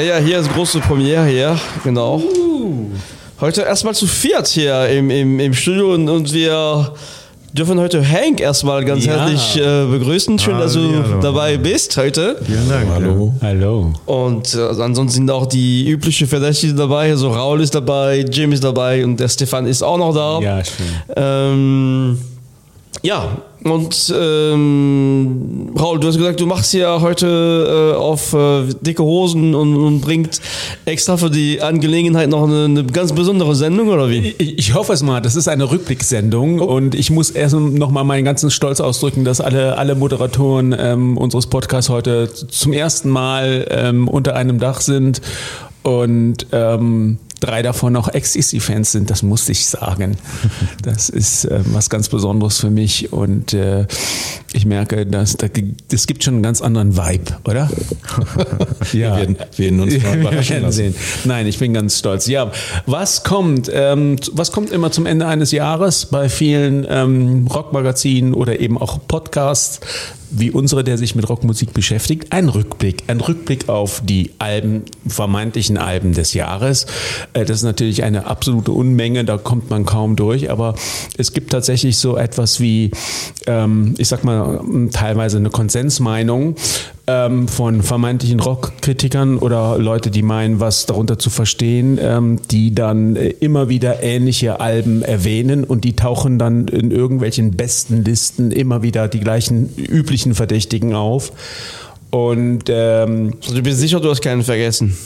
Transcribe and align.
Ja, 0.00 0.16
ja, 0.16 0.24
hier 0.24 0.38
ist 0.38 0.50
große 0.54 0.80
Premiere 0.80 1.26
hier, 1.26 1.60
genau. 1.84 2.16
Uh. 2.16 2.86
Heute 3.38 3.60
erstmal 3.60 3.94
zu 3.94 4.06
viert 4.06 4.48
hier 4.48 4.88
im, 4.88 5.10
im, 5.10 5.38
im 5.38 5.52
Studio 5.52 5.92
und, 5.92 6.08
und 6.08 6.32
wir 6.32 6.94
dürfen 7.52 7.78
heute 7.78 8.02
Hank 8.02 8.40
erstmal 8.40 8.82
ganz 8.82 9.04
ja. 9.04 9.12
herzlich 9.12 9.62
äh, 9.62 9.84
begrüßen. 9.84 10.38
Schön, 10.38 10.58
dass 10.58 10.72
du 10.72 10.80
hallo. 10.80 11.20
dabei 11.20 11.58
bist 11.58 11.98
heute. 11.98 12.38
Vielen 12.46 12.66
Dank. 12.70 12.88
Hallo. 12.88 13.34
Hallo. 13.42 13.92
Und 14.06 14.54
äh, 14.54 14.60
ansonsten 14.60 15.08
sind 15.10 15.30
auch 15.30 15.44
die 15.44 15.86
üblichen 15.90 16.26
Verdächtigen 16.26 16.78
dabei. 16.78 17.10
Also 17.10 17.28
Raul 17.28 17.60
ist 17.60 17.74
dabei, 17.74 18.20
Jim 18.20 18.52
ist 18.52 18.64
dabei 18.64 19.04
und 19.04 19.20
der 19.20 19.28
Stefan 19.28 19.66
ist 19.66 19.82
auch 19.82 19.98
noch 19.98 20.14
da. 20.14 20.40
Ja, 20.40 20.64
schön. 20.64 20.86
Ähm, 21.14 22.18
ja, 23.02 23.38
und 23.64 24.14
ähm, 24.16 25.70
Raul, 25.78 26.00
du 26.00 26.08
hast 26.08 26.16
gesagt, 26.16 26.40
du 26.40 26.46
machst 26.46 26.72
ja 26.74 27.00
heute 27.00 27.94
äh, 27.94 27.96
auf 27.96 28.32
äh, 28.32 28.64
dicke 28.80 29.02
Hosen 29.02 29.54
und, 29.54 29.76
und 29.76 30.00
bringt 30.00 30.40
extra 30.84 31.16
für 31.16 31.30
die 31.30 31.60
Angelegenheit 31.60 32.28
noch 32.28 32.44
eine, 32.44 32.64
eine, 32.64 32.84
ganz 32.84 33.12
besondere 33.12 33.54
Sendung, 33.54 33.88
oder 33.88 34.10
wie? 34.10 34.34
Ich, 34.38 34.58
ich 34.58 34.74
hoffe 34.74 34.92
es 34.92 35.02
mal. 35.02 35.20
Das 35.20 35.36
ist 35.36 35.48
eine 35.48 35.70
Rückblicksendung 35.70 36.60
oh. 36.60 36.64
und 36.64 36.94
ich 36.94 37.10
muss 37.10 37.30
erst 37.30 37.54
noch 37.54 37.90
mal 37.90 38.04
meinen 38.04 38.24
ganzen 38.24 38.50
Stolz 38.50 38.80
ausdrücken, 38.80 39.24
dass 39.24 39.40
alle, 39.40 39.78
alle 39.78 39.94
Moderatoren 39.94 40.74
ähm, 40.78 41.16
unseres 41.16 41.46
Podcasts 41.46 41.90
heute 41.90 42.30
zum 42.32 42.72
ersten 42.72 43.08
Mal 43.08 43.66
ähm, 43.70 44.08
unter 44.08 44.36
einem 44.36 44.58
Dach 44.58 44.80
sind 44.80 45.20
und 45.82 46.46
ähm, 46.52 47.18
drei 47.40 47.62
davon 47.62 47.96
auch 47.96 48.10
XCC-Fans 48.12 48.92
sind, 48.92 49.10
das 49.10 49.22
muss 49.22 49.48
ich 49.48 49.66
sagen. 49.66 50.16
Das 50.82 51.08
ist 51.08 51.44
äh, 51.44 51.60
was 51.66 51.90
ganz 51.90 52.08
Besonderes 52.08 52.58
für 52.58 52.70
mich 52.70 53.12
und 53.12 53.52
äh, 53.52 53.86
ich 54.52 54.66
merke, 54.66 55.06
dass 55.06 55.36
da, 55.36 55.46
das 55.88 56.06
gibt 56.06 56.24
schon 56.24 56.34
einen 56.34 56.42
ganz 56.42 56.60
anderen 56.60 56.96
Vibe, 56.96 57.36
oder? 57.44 57.70
ja, 58.92 59.16
wir 59.16 59.16
werden, 59.16 59.36
werden 59.56 59.80
uns 59.80 60.02
mal 60.02 60.18
überraschen 60.18 60.62
lassen. 60.62 60.76
Sehen. 60.76 60.94
Nein, 61.24 61.46
ich 61.46 61.58
bin 61.58 61.72
ganz 61.72 61.98
stolz. 61.98 62.26
Ja, 62.26 62.50
was 62.86 63.22
kommt? 63.22 63.70
Ähm, 63.72 64.16
was 64.32 64.50
kommt 64.50 64.70
immer 64.72 64.90
zum 64.90 65.06
Ende 65.06 65.26
eines 65.26 65.52
Jahres 65.52 66.06
bei 66.06 66.28
vielen 66.28 66.86
ähm, 66.88 67.46
Rockmagazinen 67.46 68.34
oder 68.34 68.58
eben 68.60 68.76
auch 68.78 68.98
Podcasts? 69.06 69.80
wie 70.30 70.50
unsere, 70.50 70.84
der 70.84 70.96
sich 70.96 71.14
mit 71.14 71.28
Rockmusik 71.28 71.74
beschäftigt, 71.74 72.32
ein 72.32 72.48
Rückblick. 72.48 73.04
Ein 73.08 73.20
Rückblick 73.20 73.68
auf 73.68 74.02
die 74.04 74.30
Alben, 74.38 74.82
vermeintlichen 75.06 75.76
Alben 75.76 76.12
des 76.12 76.34
Jahres. 76.34 76.86
Äh, 77.32 77.44
das 77.44 77.58
ist 77.58 77.62
natürlich 77.64 78.04
eine 78.04 78.26
absolute 78.26 78.72
Unmenge, 78.72 79.24
da 79.24 79.36
kommt 79.36 79.70
man 79.70 79.84
kaum 79.84 80.16
durch, 80.16 80.50
aber 80.50 80.74
es 81.18 81.32
gibt 81.32 81.50
tatsächlich 81.50 81.98
so 81.98 82.16
etwas 82.16 82.60
wie, 82.60 82.92
ähm, 83.46 83.94
ich 83.98 84.08
sag 84.08 84.24
mal, 84.24 84.39
teilweise 84.92 85.38
eine 85.38 85.50
Konsensmeinung 85.50 86.56
ähm, 87.06 87.48
von 87.48 87.82
vermeintlichen 87.82 88.40
Rockkritikern 88.40 89.38
oder 89.38 89.78
Leute, 89.78 90.10
die 90.10 90.22
meinen, 90.22 90.60
was 90.60 90.86
darunter 90.86 91.18
zu 91.18 91.30
verstehen, 91.30 91.98
ähm, 92.00 92.40
die 92.50 92.74
dann 92.74 93.16
äh, 93.16 93.28
immer 93.28 93.68
wieder 93.68 94.02
ähnliche 94.02 94.60
Alben 94.60 95.02
erwähnen 95.02 95.64
und 95.64 95.84
die 95.84 95.96
tauchen 95.96 96.38
dann 96.38 96.68
in 96.68 96.90
irgendwelchen 96.90 97.52
besten 97.52 98.04
Listen 98.04 98.52
immer 98.52 98.82
wieder 98.82 99.08
die 99.08 99.20
gleichen 99.20 99.74
üblichen 99.76 100.34
Verdächtigen 100.34 100.94
auf. 100.94 101.32
Und 102.10 102.64
ähm, 102.68 103.34
also 103.40 103.54
du 103.54 103.62
bist 103.62 103.78
sicher, 103.78 104.00
du 104.00 104.10
hast 104.10 104.20
keinen 104.20 104.42
vergessen? 104.42 104.96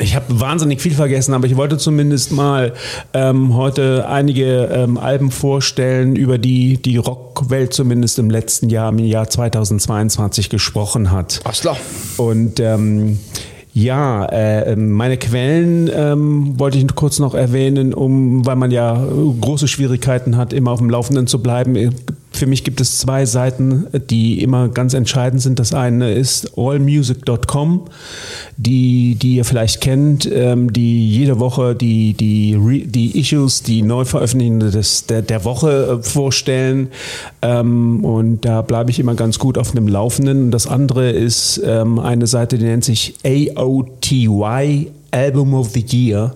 Ich 0.00 0.14
habe 0.14 0.40
wahnsinnig 0.40 0.80
viel 0.80 0.94
vergessen, 0.94 1.34
aber 1.34 1.46
ich 1.46 1.56
wollte 1.56 1.76
zumindest 1.76 2.30
mal 2.30 2.72
ähm, 3.12 3.56
heute 3.56 4.08
einige 4.08 4.66
ähm, 4.72 4.96
Alben 4.96 5.32
vorstellen, 5.32 6.14
über 6.14 6.38
die 6.38 6.80
die 6.80 6.98
Rockwelt 6.98 7.74
zumindest 7.74 8.18
im 8.20 8.30
letzten 8.30 8.70
Jahr, 8.70 8.90
im 8.90 8.98
Jahr 8.98 9.28
2022 9.28 10.50
gesprochen 10.50 11.10
hat. 11.10 11.40
Ach 11.44 11.52
klar. 11.52 11.76
Und 12.16 12.60
ähm, 12.60 13.18
ja, 13.72 14.26
äh, 14.26 14.76
meine 14.76 15.16
Quellen 15.16 15.90
ähm, 15.92 16.58
wollte 16.58 16.78
ich 16.78 16.86
kurz 16.94 17.18
noch 17.18 17.34
erwähnen, 17.34 17.94
um, 17.94 18.44
weil 18.46 18.56
man 18.56 18.70
ja 18.70 19.04
große 19.40 19.68
Schwierigkeiten 19.68 20.36
hat, 20.36 20.52
immer 20.52 20.72
auf 20.72 20.78
dem 20.80 20.90
Laufenden 20.90 21.26
zu 21.26 21.40
bleiben 21.40 21.76
für 22.32 22.46
mich 22.46 22.64
gibt 22.64 22.80
es 22.80 22.98
zwei 22.98 23.26
Seiten, 23.26 23.86
die 23.92 24.42
immer 24.42 24.68
ganz 24.68 24.94
entscheidend 24.94 25.42
sind. 25.42 25.58
Das 25.58 25.74
eine 25.74 26.12
ist 26.12 26.56
allmusic.com, 26.56 27.86
die, 28.56 29.16
die 29.16 29.36
ihr 29.36 29.44
vielleicht 29.44 29.80
kennt, 29.80 30.30
ähm, 30.32 30.72
die 30.72 31.10
jede 31.10 31.40
Woche 31.40 31.74
die, 31.74 32.14
die, 32.14 32.86
die 32.86 33.18
Issues, 33.18 33.62
die 33.62 33.82
Neuveröffentlichungen 33.82 34.70
des, 34.70 35.06
der, 35.06 35.22
der 35.22 35.44
Woche 35.44 36.00
äh, 36.00 36.02
vorstellen. 36.02 36.88
Ähm, 37.42 38.04
und 38.04 38.44
da 38.44 38.62
bleibe 38.62 38.90
ich 38.90 39.00
immer 39.00 39.14
ganz 39.14 39.38
gut 39.38 39.58
auf 39.58 39.72
dem 39.72 39.88
Laufenden. 39.88 40.44
Und 40.44 40.50
das 40.52 40.66
andere 40.66 41.10
ist 41.10 41.60
ähm, 41.64 41.98
eine 41.98 42.26
Seite, 42.26 42.58
die 42.58 42.64
nennt 42.64 42.84
sich 42.84 43.14
AOTY, 43.24 44.90
Album 45.10 45.54
of 45.54 45.70
the 45.70 45.84
Year 45.90 46.34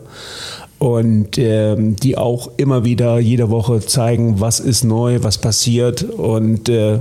und 0.84 1.38
ähm, 1.38 1.96
die 1.96 2.18
auch 2.18 2.50
immer 2.58 2.84
wieder 2.84 3.18
jede 3.18 3.48
Woche 3.48 3.80
zeigen, 3.80 4.40
was 4.40 4.60
ist 4.60 4.84
neu, 4.84 5.20
was 5.22 5.38
passiert. 5.38 6.02
Und 6.02 6.68
äh, 6.68 6.98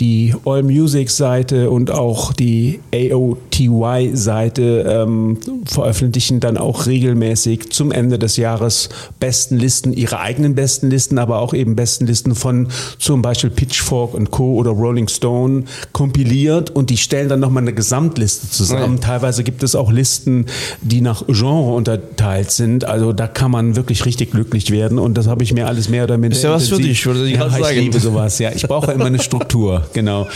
die 0.00 0.34
All 0.44 0.62
Music 0.62 1.10
Seite 1.10 1.70
und 1.70 1.90
auch 1.90 2.32
die 2.32 2.80
AOTY 2.92 4.10
Seite 4.14 4.84
ähm, 4.88 5.38
veröffentlichen 5.64 6.40
dann 6.40 6.56
auch 6.56 6.86
regelmäßig 6.86 7.70
zum 7.70 7.92
Ende 7.92 8.18
des 8.18 8.36
Jahres 8.36 8.88
besten 9.20 9.56
Listen, 9.56 9.92
ihre 9.92 10.18
eigenen 10.18 10.54
besten 10.54 10.90
Listen, 10.90 11.18
aber 11.18 11.38
auch 11.38 11.54
eben 11.54 11.76
besten 11.76 12.06
Listen 12.06 12.34
von 12.34 12.68
zum 12.98 13.22
Beispiel 13.22 13.50
Pitchfork 13.50 14.14
und 14.14 14.30
Co. 14.30 14.54
oder 14.54 14.70
Rolling 14.70 15.08
Stone 15.08 15.64
kompiliert 15.92 16.70
und 16.70 16.90
die 16.90 16.96
stellen 16.96 17.28
dann 17.28 17.40
nochmal 17.40 17.62
eine 17.62 17.72
Gesamtliste 17.72 18.50
zusammen. 18.50 18.96
Ja. 18.96 19.08
Teilweise 19.08 19.44
gibt 19.44 19.62
es 19.62 19.76
auch 19.76 19.92
Listen, 19.92 20.46
die 20.82 21.00
nach 21.00 21.24
Genre 21.28 21.74
unterteilt 21.74 22.50
sind. 22.50 22.84
Also 22.84 23.12
da 23.12 23.28
kann 23.28 23.50
man 23.50 23.76
wirklich 23.76 24.04
richtig 24.04 24.32
glücklich 24.32 24.70
werden 24.70 24.98
und 24.98 25.14
das 25.14 25.28
habe 25.28 25.44
ich 25.44 25.52
mir 25.52 25.68
alles 25.68 25.88
mehr 25.88 26.04
oder 26.04 26.18
minder. 26.18 26.36
Ist 26.36 26.42
ja 26.42 26.52
was 26.52 26.68
für 26.68 26.78
dich, 26.78 27.06
würde 27.06 27.26
ich 27.26 27.36
ja, 27.36 27.48
sagen. 27.48 27.64
Ich 27.70 27.80
liebe 27.80 28.00
sowas, 28.00 28.38
ja. 28.40 28.50
Ich 28.52 28.66
brauche 28.66 28.90
immer 28.92 29.06
eine 29.06 29.20
Struktur 29.20 29.83
genau. 29.92 30.26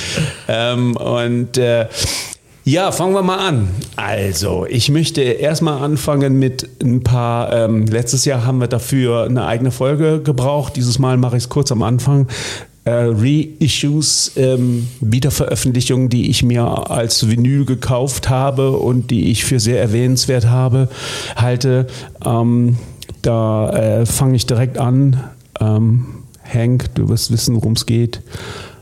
Ähm, 0.48 0.96
und 0.96 1.56
äh, 1.58 1.86
ja, 2.64 2.92
fangen 2.92 3.14
wir 3.14 3.22
mal 3.22 3.38
an. 3.38 3.70
Also, 3.96 4.66
ich 4.68 4.90
möchte 4.90 5.22
erstmal 5.22 5.82
anfangen 5.82 6.38
mit 6.38 6.68
ein 6.82 7.02
paar. 7.02 7.50
Ähm, 7.50 7.86
letztes 7.86 8.26
Jahr 8.26 8.44
haben 8.44 8.60
wir 8.60 8.66
dafür 8.68 9.24
eine 9.24 9.46
eigene 9.46 9.70
Folge 9.70 10.20
gebraucht. 10.20 10.76
Dieses 10.76 10.98
Mal 10.98 11.16
mache 11.16 11.38
ich 11.38 11.44
es 11.44 11.48
kurz 11.48 11.72
am 11.72 11.82
Anfang. 11.82 12.28
Äh, 12.84 13.10
Reissues, 13.10 14.32
ähm, 14.36 14.86
Wiederveröffentlichungen, 15.00 16.10
die 16.10 16.28
ich 16.28 16.42
mir 16.42 16.90
als 16.90 17.28
Vinyl 17.30 17.64
gekauft 17.64 18.28
habe 18.28 18.72
und 18.72 19.10
die 19.10 19.30
ich 19.30 19.46
für 19.46 19.60
sehr 19.60 19.80
erwähnenswert 19.80 20.46
habe, 20.46 20.88
halte. 21.36 21.86
Ähm, 22.22 22.76
da 23.22 23.70
äh, 23.70 24.04
fange 24.04 24.36
ich 24.36 24.44
direkt 24.44 24.76
an. 24.76 25.24
Ähm, 25.58 26.17
Hank, 26.52 26.94
du 26.94 27.08
wirst 27.08 27.30
wissen, 27.30 27.54
worum 27.56 27.72
es 27.74 27.86
geht. 27.86 28.20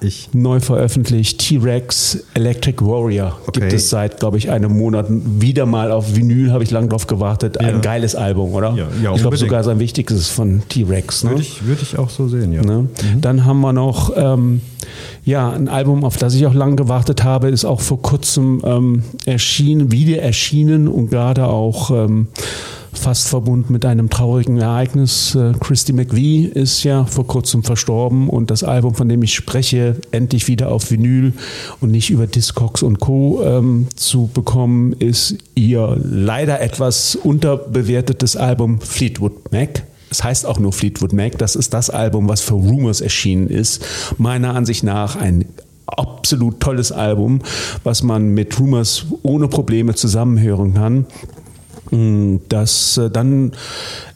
Ich. 0.00 0.28
Neu 0.32 0.60
veröffentlicht, 0.60 1.38
T-Rex 1.38 2.24
Electric 2.34 2.84
Warrior. 2.84 3.38
Okay. 3.46 3.60
Gibt 3.60 3.72
es 3.72 3.90
seit, 3.90 4.20
glaube 4.20 4.38
ich, 4.38 4.50
einem 4.50 4.76
Monat 4.76 5.06
wieder 5.08 5.66
mal 5.66 5.90
auf 5.90 6.14
Vinyl, 6.14 6.52
habe 6.52 6.62
ich 6.64 6.70
lange 6.70 6.88
drauf 6.88 7.06
gewartet. 7.06 7.58
Ein 7.58 7.76
ja. 7.76 7.80
geiles 7.80 8.14
Album, 8.14 8.52
oder? 8.52 8.74
Ja, 8.74 8.88
ja 9.02 9.14
ich 9.14 9.20
glaube 9.20 9.36
sogar 9.36 9.64
sein 9.64 9.78
wichtigstes 9.78 10.28
von 10.28 10.62
T-Rex. 10.68 11.24
Ne? 11.24 11.30
Würde, 11.30 11.42
ich, 11.42 11.66
würde 11.66 11.82
ich 11.82 11.98
auch 11.98 12.10
so 12.10 12.28
sehen, 12.28 12.52
ja. 12.52 12.62
Ne? 12.62 12.82
Mhm. 12.82 13.20
Dann 13.20 13.44
haben 13.44 13.60
wir 13.60 13.72
noch 13.72 14.12
ähm, 14.16 14.60
ja, 15.24 15.50
ein 15.50 15.68
Album, 15.68 16.04
auf 16.04 16.16
das 16.16 16.34
ich 16.34 16.46
auch 16.46 16.54
lange 16.54 16.76
gewartet 16.76 17.24
habe, 17.24 17.48
ist 17.48 17.64
auch 17.64 17.80
vor 17.80 18.00
kurzem 18.00 18.62
ähm, 18.64 19.02
erschienen, 19.24 19.90
wieder 19.90 20.22
erschienen 20.22 20.88
und 20.88 21.10
gerade 21.10 21.46
auch 21.46 21.90
ähm, 21.90 22.28
fast 22.98 23.28
verbunden 23.28 23.72
mit 23.72 23.84
einem 23.84 24.10
traurigen 24.10 24.58
Ereignis. 24.58 25.34
Äh, 25.34 25.52
Christy 25.60 25.92
McVie 25.92 26.46
ist 26.46 26.82
ja 26.84 27.04
vor 27.04 27.26
kurzem 27.26 27.62
verstorben 27.62 28.28
und 28.28 28.50
das 28.50 28.62
Album, 28.62 28.94
von 28.94 29.08
dem 29.08 29.22
ich 29.22 29.34
spreche, 29.34 29.96
endlich 30.10 30.48
wieder 30.48 30.70
auf 30.70 30.90
Vinyl 30.90 31.32
und 31.80 31.90
nicht 31.90 32.10
über 32.10 32.26
Discogs 32.26 32.82
und 32.82 33.00
Co. 33.00 33.42
Ähm, 33.42 33.88
zu 33.96 34.30
bekommen, 34.32 34.92
ist 34.94 35.36
ihr 35.54 35.96
leider 36.02 36.60
etwas 36.60 37.16
unterbewertetes 37.16 38.36
Album 38.36 38.80
Fleetwood 38.80 39.52
Mac. 39.52 39.84
Es 40.10 40.22
heißt 40.22 40.46
auch 40.46 40.58
nur 40.58 40.72
Fleetwood 40.72 41.12
Mac. 41.12 41.38
Das 41.38 41.56
ist 41.56 41.74
das 41.74 41.90
Album, 41.90 42.28
was 42.28 42.40
für 42.40 42.54
Rumors 42.54 43.00
erschienen 43.00 43.48
ist. 43.48 43.84
Meiner 44.18 44.54
Ansicht 44.54 44.84
nach 44.84 45.16
ein 45.16 45.44
absolut 45.86 46.60
tolles 46.60 46.92
Album, 46.92 47.40
was 47.84 48.02
man 48.02 48.28
mit 48.28 48.58
Rumors 48.58 49.06
ohne 49.22 49.48
Probleme 49.48 49.94
zusammenhören 49.94 50.74
kann. 50.74 51.06
Dass 52.48 52.96
äh, 52.96 53.10
dann 53.10 53.52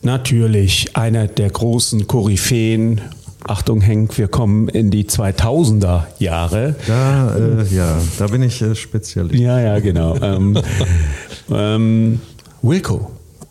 natürlich 0.03 0.97
einer 0.97 1.27
der 1.29 1.51
großen 1.51 2.07
Koryphäen 2.07 3.01
Achtung, 3.43 3.81
Henk, 3.81 4.19
wir 4.19 4.29
kommen 4.29 4.69
in 4.69 4.91
die 4.91 5.05
2000er 5.05 6.05
Jahre. 6.19 6.77
Da, 6.87 7.37
äh, 7.37 7.75
ja, 7.75 7.99
da 8.19 8.27
bin 8.27 8.43
ich 8.43 8.61
äh, 8.61 8.75
Spezialist. 8.75 9.35
Ja, 9.35 9.59
ja, 9.59 9.81
genau. 9.81 10.15
ähm, 10.21 10.59
ähm, 11.51 12.21
Wilco. 12.61 13.11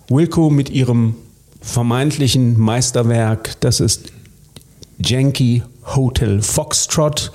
Wilco 0.10 0.52
mit 0.52 0.70
ihrem 0.70 1.16
vermeintlichen 1.62 2.60
Meisterwerk, 2.60 3.60
das 3.62 3.80
ist 3.80 4.12
Janky 5.04 5.64
Hotel 5.96 6.42
Foxtrot 6.42 7.32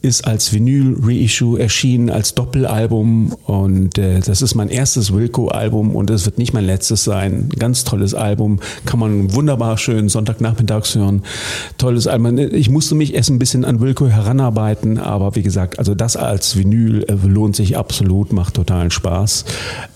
ist 0.00 0.26
als 0.26 0.52
Vinyl-Reissue 0.52 1.58
erschienen, 1.58 2.08
als 2.08 2.34
Doppelalbum 2.34 3.32
und 3.46 3.98
äh, 3.98 4.20
das 4.20 4.42
ist 4.42 4.54
mein 4.54 4.68
erstes 4.68 5.12
Wilco-Album 5.12 5.96
und 5.96 6.08
es 6.10 6.24
wird 6.24 6.38
nicht 6.38 6.52
mein 6.52 6.64
letztes 6.64 7.02
sein. 7.02 7.48
Ganz 7.58 7.82
tolles 7.82 8.14
Album, 8.14 8.60
kann 8.86 9.00
man 9.00 9.34
wunderbar 9.34 9.76
schön 9.76 10.08
Sonntagnachmittags 10.08 10.94
hören. 10.94 11.24
Tolles 11.78 12.06
Album. 12.06 12.38
Ich 12.38 12.70
musste 12.70 12.94
mich 12.94 13.12
erst 13.12 13.30
ein 13.30 13.40
bisschen 13.40 13.64
an 13.64 13.80
Wilco 13.80 14.06
heranarbeiten, 14.06 14.98
aber 14.98 15.34
wie 15.34 15.42
gesagt, 15.42 15.80
also 15.80 15.96
das 15.96 16.16
als 16.16 16.56
Vinyl 16.56 17.02
äh, 17.08 17.14
lohnt 17.26 17.56
sich 17.56 17.76
absolut, 17.76 18.32
macht 18.32 18.54
totalen 18.54 18.92
Spaß. 18.92 19.46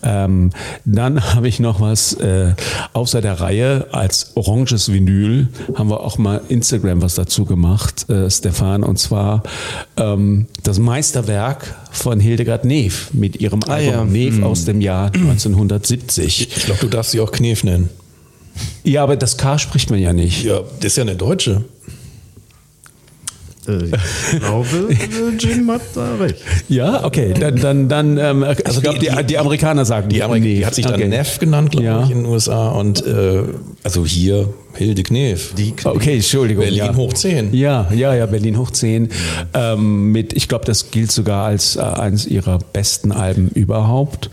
Ähm, 0.02 0.50
dann 0.84 1.22
habe 1.34 1.46
ich 1.46 1.60
noch 1.60 1.80
was 1.80 2.14
äh, 2.14 2.54
außer 2.92 3.20
der 3.20 3.40
Reihe 3.40 3.86
als 3.92 4.32
oranges 4.34 4.92
Vinyl, 4.92 5.46
haben 5.76 5.90
wir 5.90 6.00
auch 6.00 6.18
mal 6.18 6.40
Instagram 6.48 7.02
was 7.02 7.14
dazu 7.14 7.44
gemacht, 7.44 8.10
äh, 8.10 8.28
Stefan, 8.28 8.82
und 8.82 8.98
zwar 8.98 9.44
ähm, 9.96 10.46
das 10.62 10.78
Meisterwerk 10.78 11.74
von 11.90 12.18
Hildegard 12.20 12.64
Neef 12.64 13.10
mit 13.12 13.40
ihrem 13.40 13.60
Ah, 13.66 13.74
Album 13.74 13.92
ja. 13.92 14.04
Neef 14.04 14.42
aus 14.42 14.64
dem 14.64 14.80
Jahr 14.80 15.06
1970. 15.14 16.48
Ich 16.56 16.64
glaube, 16.64 16.80
du 16.80 16.88
darfst 16.88 17.12
sie 17.12 17.20
auch 17.20 17.32
Knef 17.32 17.64
nennen. 17.64 17.88
Ja, 18.84 19.02
aber 19.02 19.16
das 19.16 19.36
K 19.38 19.58
spricht 19.58 19.90
man 19.90 19.98
ja 19.98 20.12
nicht. 20.12 20.44
Ja, 20.44 20.60
das 20.78 20.86
ist 20.92 20.96
ja 20.96 21.02
eine 21.04 21.16
Deutsche. 21.16 21.64
Äh, 23.68 23.84
Ich 24.32 24.40
glaube, 24.40 24.88
Jim 25.38 25.70
hat 25.70 25.80
da 25.94 26.16
recht. 26.16 26.36
Ja, 26.68 27.04
okay, 27.04 27.32
dann, 27.38 27.56
dann, 27.56 27.88
dann 27.88 28.18
ähm, 28.18 28.42
Also 28.42 28.78
ich 28.78 28.82
glaube, 28.82 28.98
die- 28.98 29.08
die, 29.08 29.24
die- 29.24 29.38
Amerikaner 29.38 29.84
sagen 29.84 30.08
Die, 30.08 30.22
Amerik 30.22 30.42
die 30.42 30.66
hat 30.66 30.74
sich 30.74 30.84
dann 30.84 30.94
Okay. 30.94 31.08
Neff 31.08 31.38
genannt, 31.38 31.70
glaube 31.70 31.84
Ja. 31.86 32.04
ich, 32.04 32.10
in 32.10 32.18
den 32.24 32.26
USA. 32.26 32.70
Und 32.70 33.06
äh, 33.06 33.42
also 33.84 34.04
hier 34.04 34.52
Hilde 34.74 35.02
Knef. 35.02 35.54
Die 35.54 35.74
Okay, 35.84 36.16
Entschuldigung. 36.16 36.64
Berlin 36.64 36.78
ja. 36.78 36.96
hoch 36.96 37.12
10. 37.12 37.54
Ja, 37.54 37.88
ja, 37.94 38.14
ja, 38.14 38.26
Berlin 38.26 38.58
hoch 38.58 38.70
10. 38.70 39.08
Ähm, 39.54 40.12
mit, 40.12 40.32
ich 40.32 40.48
glaube, 40.48 40.64
das 40.64 40.90
gilt 40.90 41.12
sogar 41.12 41.44
als 41.46 41.76
äh, 41.76 41.80
eines 41.80 42.26
ihrer 42.26 42.58
besten 42.72 43.12
Alben 43.12 43.48
überhaupt. 43.48 44.30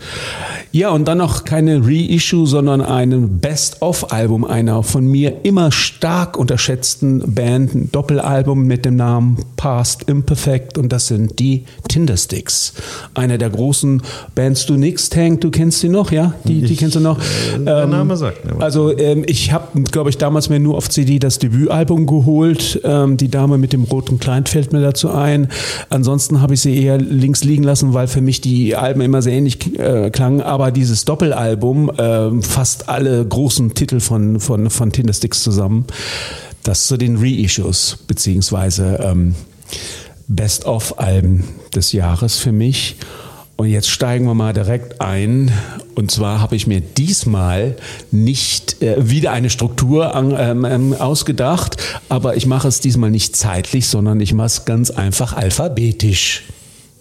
Ja, 0.72 0.90
und 0.90 1.06
dann 1.06 1.18
noch 1.18 1.44
keine 1.44 1.82
Reissue, 1.86 2.46
sondern 2.46 2.80
ein 2.80 3.38
Best-of-Album 3.40 4.44
einer 4.44 4.82
von 4.82 5.06
mir 5.06 5.38
immer 5.42 5.72
stark 5.72 6.36
unterschätzten 6.36 7.34
Band, 7.34 7.74
ein 7.74 7.92
Doppelalbum 7.92 8.66
mit 8.66 8.84
dem 8.84 8.96
Namen 8.96 9.36
Past 9.56 10.04
Imperfect 10.08 10.78
und 10.78 10.90
das 10.90 11.08
sind 11.08 11.38
die 11.38 11.64
Tindersticks. 11.88 12.72
Eine 13.14 13.36
der 13.38 13.50
großen 13.50 14.02
Bands, 14.34 14.66
du 14.66 14.74
nix, 14.74 15.10
Tank, 15.10 15.40
du 15.40 15.50
kennst 15.50 15.80
sie 15.80 15.88
noch, 15.88 16.12
ja? 16.12 16.34
Die, 16.44 16.62
die 16.62 16.72
Ich, 16.72 16.78
kennst 16.78 16.96
du 16.96 17.00
noch? 17.00 17.18
äh, 17.18 17.64
der 17.64 17.86
Name 17.86 18.16
sagt 18.16 18.44
mir 18.44 18.54
was. 18.54 18.62
Also 18.62 18.96
ähm, 18.96 19.24
ich 19.26 19.52
habe, 19.52 19.82
glaube 19.82 20.10
ich, 20.10 20.18
damals 20.18 20.29
mir 20.48 20.58
nur 20.60 20.76
auf 20.76 20.88
CD 20.88 21.18
das 21.18 21.38
Debütalbum 21.38 22.06
geholt. 22.06 22.80
Ähm, 22.84 23.16
die 23.16 23.28
Dame 23.28 23.58
mit 23.58 23.72
dem 23.72 23.84
roten 23.84 24.18
Kleid 24.18 24.48
fällt 24.48 24.72
mir 24.72 24.80
dazu 24.80 25.10
ein. 25.10 25.48
Ansonsten 25.88 26.40
habe 26.40 26.54
ich 26.54 26.60
sie 26.60 26.82
eher 26.82 26.98
links 26.98 27.44
liegen 27.44 27.62
lassen, 27.62 27.94
weil 27.94 28.08
für 28.08 28.20
mich 28.20 28.40
die 28.40 28.76
Alben 28.76 29.00
immer 29.00 29.22
sehr 29.22 29.34
ähnlich 29.34 29.78
äh, 29.78 30.10
klangen. 30.10 30.40
Aber 30.40 30.70
dieses 30.70 31.04
Doppelalbum 31.04 31.90
ähm, 31.98 32.42
fasst 32.42 32.88
alle 32.88 33.24
großen 33.24 33.74
Titel 33.74 34.00
von, 34.00 34.40
von, 34.40 34.70
von 34.70 34.92
Tindersticks 34.92 35.42
zusammen. 35.42 35.86
Das 36.62 36.86
zu 36.86 36.96
den 36.96 37.16
Reissues, 37.16 37.98
beziehungsweise 38.06 39.00
ähm, 39.02 39.34
Best-of-Alben 40.28 41.44
des 41.74 41.92
Jahres 41.92 42.36
für 42.36 42.52
mich. 42.52 42.96
Und 43.60 43.68
jetzt 43.68 43.90
steigen 43.90 44.24
wir 44.24 44.32
mal 44.32 44.54
direkt 44.54 45.02
ein. 45.02 45.52
Und 45.94 46.10
zwar 46.10 46.40
habe 46.40 46.56
ich 46.56 46.66
mir 46.66 46.80
diesmal 46.80 47.76
nicht 48.10 48.80
äh, 48.80 49.10
wieder 49.10 49.32
eine 49.32 49.50
Struktur 49.50 50.14
an, 50.14 50.34
ähm, 50.34 50.64
ähm, 50.64 50.94
ausgedacht, 50.98 51.76
aber 52.08 52.38
ich 52.38 52.46
mache 52.46 52.68
es 52.68 52.80
diesmal 52.80 53.10
nicht 53.10 53.36
zeitlich, 53.36 53.86
sondern 53.86 54.18
ich 54.18 54.32
mache 54.32 54.46
es 54.46 54.64
ganz 54.64 54.90
einfach 54.90 55.34
alphabetisch. 55.34 56.44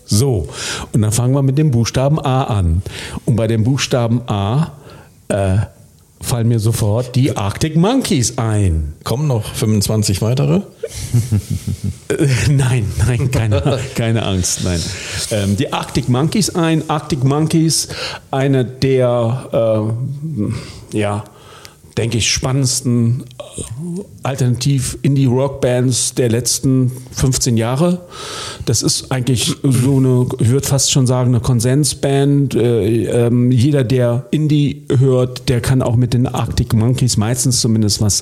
So, 0.03 0.49
und 0.91 1.01
dann 1.01 1.13
fangen 1.13 1.33
wir 1.33 1.43
mit 1.43 1.57
dem 1.57 1.71
Buchstaben 1.71 2.19
A 2.19 2.43
an. 2.43 2.81
Und 3.23 3.37
bei 3.37 3.47
dem 3.47 3.63
Buchstaben 3.63 4.23
A 4.27 4.73
äh, 5.29 5.59
fallen 6.21 6.47
mir 6.47 6.59
sofort 6.59 7.15
die 7.15 7.35
Arctic 7.35 7.75
Monkeys 7.75 8.37
ein. 8.37 8.93
Kommen 9.03 9.27
noch 9.27 9.45
25 9.53 10.21
weitere. 10.21 10.61
Nein, 12.49 12.91
nein, 13.05 13.29
keine, 13.29 13.79
keine 13.95 14.23
Angst, 14.23 14.63
nein. 14.63 14.81
Ähm, 15.29 15.55
die 15.55 15.71
Arctic 15.71 16.09
Monkeys 16.09 16.49
ein. 16.49 16.89
Arctic 16.89 17.23
Monkeys, 17.23 17.89
eine 18.31 18.65
der, 18.65 19.93
äh, 20.91 20.97
ja, 20.97 21.23
denke 21.99 22.17
ich, 22.17 22.31
spannendsten 22.31 23.25
äh, 23.37 23.43
Alternativ-Indie-Rock-Bands 24.23 26.15
der 26.15 26.29
letzten 26.29 26.91
15 27.11 27.57
Jahre. 27.57 27.99
Das 28.65 28.83
ist 28.83 29.11
eigentlich 29.11 29.53
so 29.63 29.97
eine, 29.97 30.25
ich 30.39 30.49
würde 30.49 30.65
fast 30.65 30.91
schon 30.91 31.05
sagen, 31.07 31.29
eine 31.35 31.41
Konsensband. 31.41 32.55
Äh, 32.55 33.03
ähm, 33.27 33.51
jeder, 33.51 33.83
der 33.83 34.27
Indie 34.31 34.85
hört, 34.97 35.49
der 35.49 35.59
kann 35.59 35.81
auch 35.81 35.97
mit 35.97 36.13
den 36.13 36.25
Arctic 36.25 36.73
Monkeys 36.73 37.17
meistens 37.17 37.59
zumindest 37.59 38.01
was, 38.01 38.21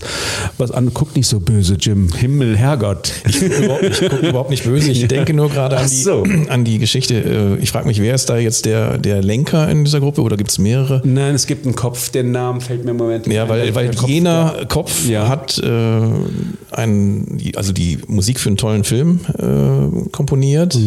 was 0.57 0.71
an. 0.71 0.91
Guck 0.91 1.15
nicht 1.15 1.27
so 1.27 1.39
böse, 1.39 1.75
Jim. 1.79 2.11
Himmel, 2.11 2.57
Herrgott. 2.57 3.11
Ich 3.27 3.39
gucke 3.39 4.27
überhaupt, 4.27 4.49
nicht 4.49 4.63
böse. 4.63 4.89
Ich 4.89 5.07
denke 5.09 5.35
nur 5.35 5.49
gerade 5.49 5.77
an, 5.77 5.87
so. 5.87 6.25
an 6.49 6.63
die 6.63 6.79
Geschichte. 6.79 7.13
Äh, 7.59 7.61
Ich 7.61 7.69
frage 7.69 7.87
mich, 7.87 8.01
wer 8.01 8.15
ist 8.15 8.27
da 8.31 8.37
jetzt 8.37 8.65
der, 8.65 8.97
der 8.97 9.21
Lenker 9.21 9.69
in 9.69 9.83
dieser 9.83 9.99
Gruppe 9.99 10.21
oder 10.21 10.35
gibt 10.35 10.49
es 10.49 10.57
mehrere? 10.57 11.01
Nein, 11.03 11.35
es 11.35 11.45
gibt 11.45 11.65
einen 11.65 11.75
Kopf, 11.75 12.09
der 12.09 12.23
Name 12.23 12.59
fällt 12.61 12.83
mir 12.83 12.91
im 12.91 12.97
Moment 12.97 13.27
nicht 13.27 13.35
Ja, 13.35 13.47
weil, 13.47 13.66
weil 13.75 13.93
Kopf- 13.93 14.07
jener 14.09 14.65
Kopf 14.67 15.07
Ja. 15.07 15.27
hat 15.27 15.57
äh, 15.59 15.67
einen, 16.71 17.37
die- 17.37 17.55
also 17.57 17.71
die 17.73 17.99
Musik 18.07 18.39
für 18.39 18.49
einen 18.49 18.57
tollen 18.57 18.83
Film 18.83 19.19
äh, 19.37 20.09
komponiert. 20.11 20.77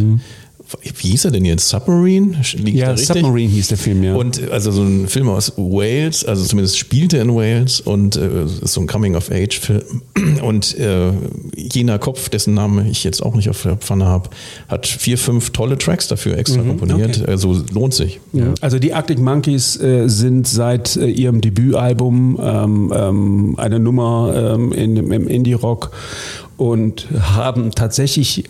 Wie 0.82 1.08
hieß 1.08 1.26
er 1.26 1.30
denn 1.30 1.44
jetzt? 1.44 1.68
Submarine? 1.68 2.36
Liegt. 2.54 2.78
Ja? 2.78 2.96
Submarine 2.96 3.50
hieß 3.50 3.68
der 3.68 3.78
Film, 3.78 4.02
ja. 4.02 4.14
Und 4.14 4.40
äh, 4.40 4.50
also 4.50 4.70
so 4.70 4.82
ein 4.82 5.08
Film 5.08 5.28
aus 5.28 5.52
Wales, 5.56 6.24
also 6.24 6.44
zumindest 6.44 6.78
spielte 6.78 7.18
in 7.18 7.34
Wales 7.34 7.80
und 7.80 8.16
äh, 8.16 8.44
ist 8.44 8.72
so 8.72 8.80
ein 8.80 8.86
Coming-of-Age-Film. 8.86 10.02
Und 10.42 10.76
äh, 10.78 11.12
jener 11.56 11.98
Kopf, 11.98 12.28
dessen 12.28 12.54
Name 12.54 12.88
ich 12.88 13.04
jetzt 13.04 13.22
auch 13.22 13.34
nicht 13.34 13.48
auf 13.50 13.62
der 13.62 13.76
Pfanne 13.76 14.06
habe, 14.06 14.30
hat 14.68 14.86
vier, 14.86 15.18
fünf 15.18 15.50
tolle 15.50 15.76
Tracks 15.78 16.08
dafür 16.08 16.36
extra 16.38 16.62
komponiert. 16.62 17.18
Mhm, 17.18 17.22
okay. 17.22 17.30
Also 17.30 17.62
lohnt 17.72 17.94
sich. 17.94 18.20
Ja. 18.32 18.54
Also 18.60 18.78
die 18.78 18.92
Arctic 18.92 19.18
Monkeys 19.18 19.80
äh, 19.80 20.08
sind 20.08 20.46
seit 20.46 20.96
äh, 20.96 21.06
ihrem 21.06 21.40
Debütalbum 21.40 22.38
ähm, 22.42 22.92
ähm, 22.94 23.54
eine 23.58 23.78
Nummer 23.80 24.54
ähm, 24.54 24.72
in, 24.72 24.96
im 24.96 25.28
Indie-Rock 25.28 25.90
und 26.56 27.08
haben 27.18 27.70
tatsächlich 27.70 28.44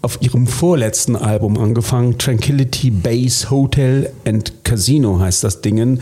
auf 0.00 0.22
ihrem 0.22 0.46
vorletzten 0.46 1.16
Album 1.16 1.58
angefangen, 1.58 2.18
Tranquility 2.18 2.90
Base 2.90 3.50
Hotel 3.50 4.10
and 4.24 4.64
Casino 4.64 5.18
heißt 5.18 5.42
das 5.42 5.60
Dingen, 5.60 6.00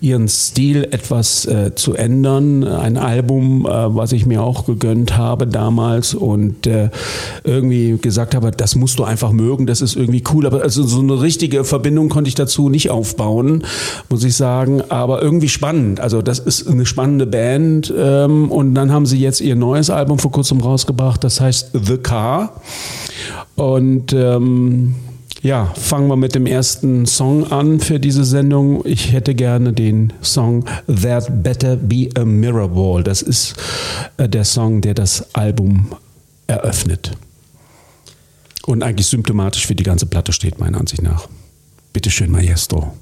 ihren 0.00 0.28
Stil 0.28 0.84
etwas 0.90 1.46
äh, 1.46 1.74
zu 1.74 1.94
ändern. 1.94 2.64
Ein 2.64 2.96
Album, 2.96 3.64
äh, 3.64 3.70
was 3.94 4.12
ich 4.12 4.26
mir 4.26 4.42
auch 4.42 4.66
gegönnt 4.66 5.16
habe 5.16 5.46
damals 5.46 6.14
und 6.14 6.66
äh, 6.66 6.90
irgendwie 7.44 7.96
gesagt 7.96 8.34
habe, 8.34 8.50
das 8.50 8.74
musst 8.74 8.98
du 8.98 9.04
einfach 9.04 9.32
mögen, 9.32 9.66
das 9.66 9.80
ist 9.80 9.96
irgendwie 9.96 10.22
cool, 10.32 10.46
aber 10.46 10.62
also 10.62 10.82
so 10.82 11.00
eine 11.00 11.20
richtige 11.22 11.64
Verbindung 11.64 12.08
konnte 12.08 12.28
ich 12.28 12.34
dazu 12.34 12.68
nicht 12.68 12.90
aufbauen, 12.90 13.64
muss 14.10 14.24
ich 14.24 14.34
sagen, 14.34 14.82
aber 14.90 15.22
irgendwie 15.22 15.48
spannend. 15.48 16.00
Also 16.00 16.20
das 16.20 16.38
ist 16.38 16.68
eine 16.68 16.84
spannende 16.84 17.26
Band 17.26 17.92
ähm, 17.96 18.50
und 18.50 18.74
dann 18.74 18.92
haben 18.92 19.06
sie 19.06 19.18
jetzt 19.18 19.40
ihr 19.40 19.56
neues 19.56 19.90
Album 19.90 20.18
vor 20.18 20.32
kurzem 20.32 20.60
rausgebracht, 20.60 21.24
das 21.24 21.40
heißt 21.40 21.70
The 21.72 21.96
Car. 21.96 22.52
Und 23.58 24.12
ähm, 24.12 24.94
ja, 25.42 25.72
fangen 25.74 26.06
wir 26.06 26.16
mit 26.16 26.36
dem 26.36 26.46
ersten 26.46 27.06
Song 27.06 27.50
an 27.50 27.80
für 27.80 27.98
diese 27.98 28.24
Sendung. 28.24 28.84
Ich 28.86 29.12
hätte 29.12 29.34
gerne 29.34 29.72
den 29.72 30.12
Song 30.22 30.64
That 30.86 31.42
Better 31.42 31.74
Be 31.74 32.08
a 32.14 32.24
Mirror 32.24 32.68
Ball. 32.68 33.02
Das 33.02 33.20
ist 33.20 33.54
äh, 34.16 34.28
der 34.28 34.44
Song, 34.44 34.80
der 34.80 34.94
das 34.94 35.34
Album 35.34 35.88
eröffnet. 36.46 37.16
Und 38.64 38.84
eigentlich 38.84 39.08
symptomatisch 39.08 39.66
für 39.66 39.74
die 39.74 39.82
ganze 39.82 40.06
Platte 40.06 40.32
steht, 40.32 40.60
meiner 40.60 40.78
Ansicht 40.78 41.02
nach. 41.02 41.28
Bitte 41.92 42.10
schön, 42.10 42.30
Maestro. 42.30 42.92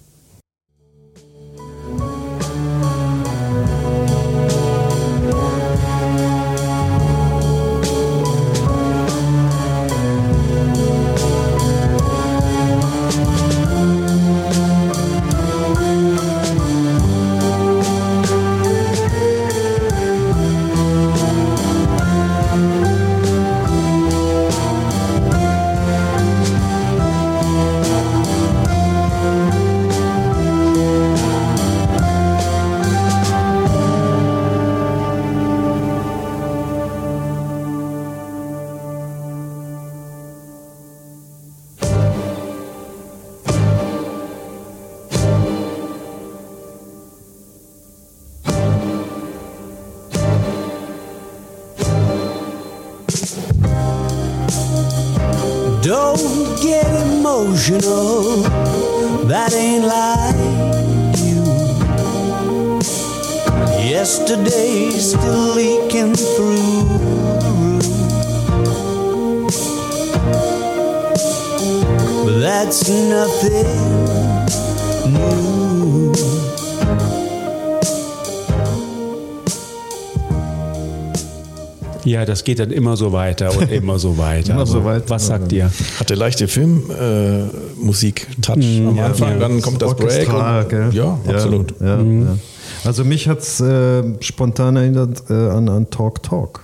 Das 82.27 82.45
geht 82.45 82.59
dann 82.59 82.71
immer 82.71 82.97
so 82.97 83.13
weiter 83.13 83.57
und 83.57 83.71
immer 83.73 83.99
so 83.99 84.19
weiter. 84.19 84.53
Immer 84.55 84.67
so 84.67 84.85
weiter. 84.85 85.05
Was 85.09 85.29
sagt 85.29 85.53
ihr? 85.53 85.71
Hatte 85.99 86.15
leichte 86.15 86.49
Filmmusik-Touch 86.49 86.99
äh, 87.01 87.85
Musik-Touch 87.85 88.87
am 88.87 88.99
Anfang, 88.99 89.41
dann 89.41 89.63
kommt 89.63 89.81
das 89.83 89.95
Break. 89.95 90.11
Orchestral, 90.11 90.63
Und, 90.65 90.69
gell? 90.69 90.89
ja, 90.93 91.19
absolut. 91.27 91.75
Ja, 91.81 92.01
ja. 92.03 92.37
Also 92.85 93.05
mich 93.05 93.29
hat 93.29 93.39
es 93.41 93.61
äh, 93.61 94.03
spontan 94.21 94.77
erinnert 94.77 95.25
äh, 95.31 95.33
an, 95.33 95.69
an 95.69 95.91
Talk 95.91 96.23
Talk. 96.23 96.63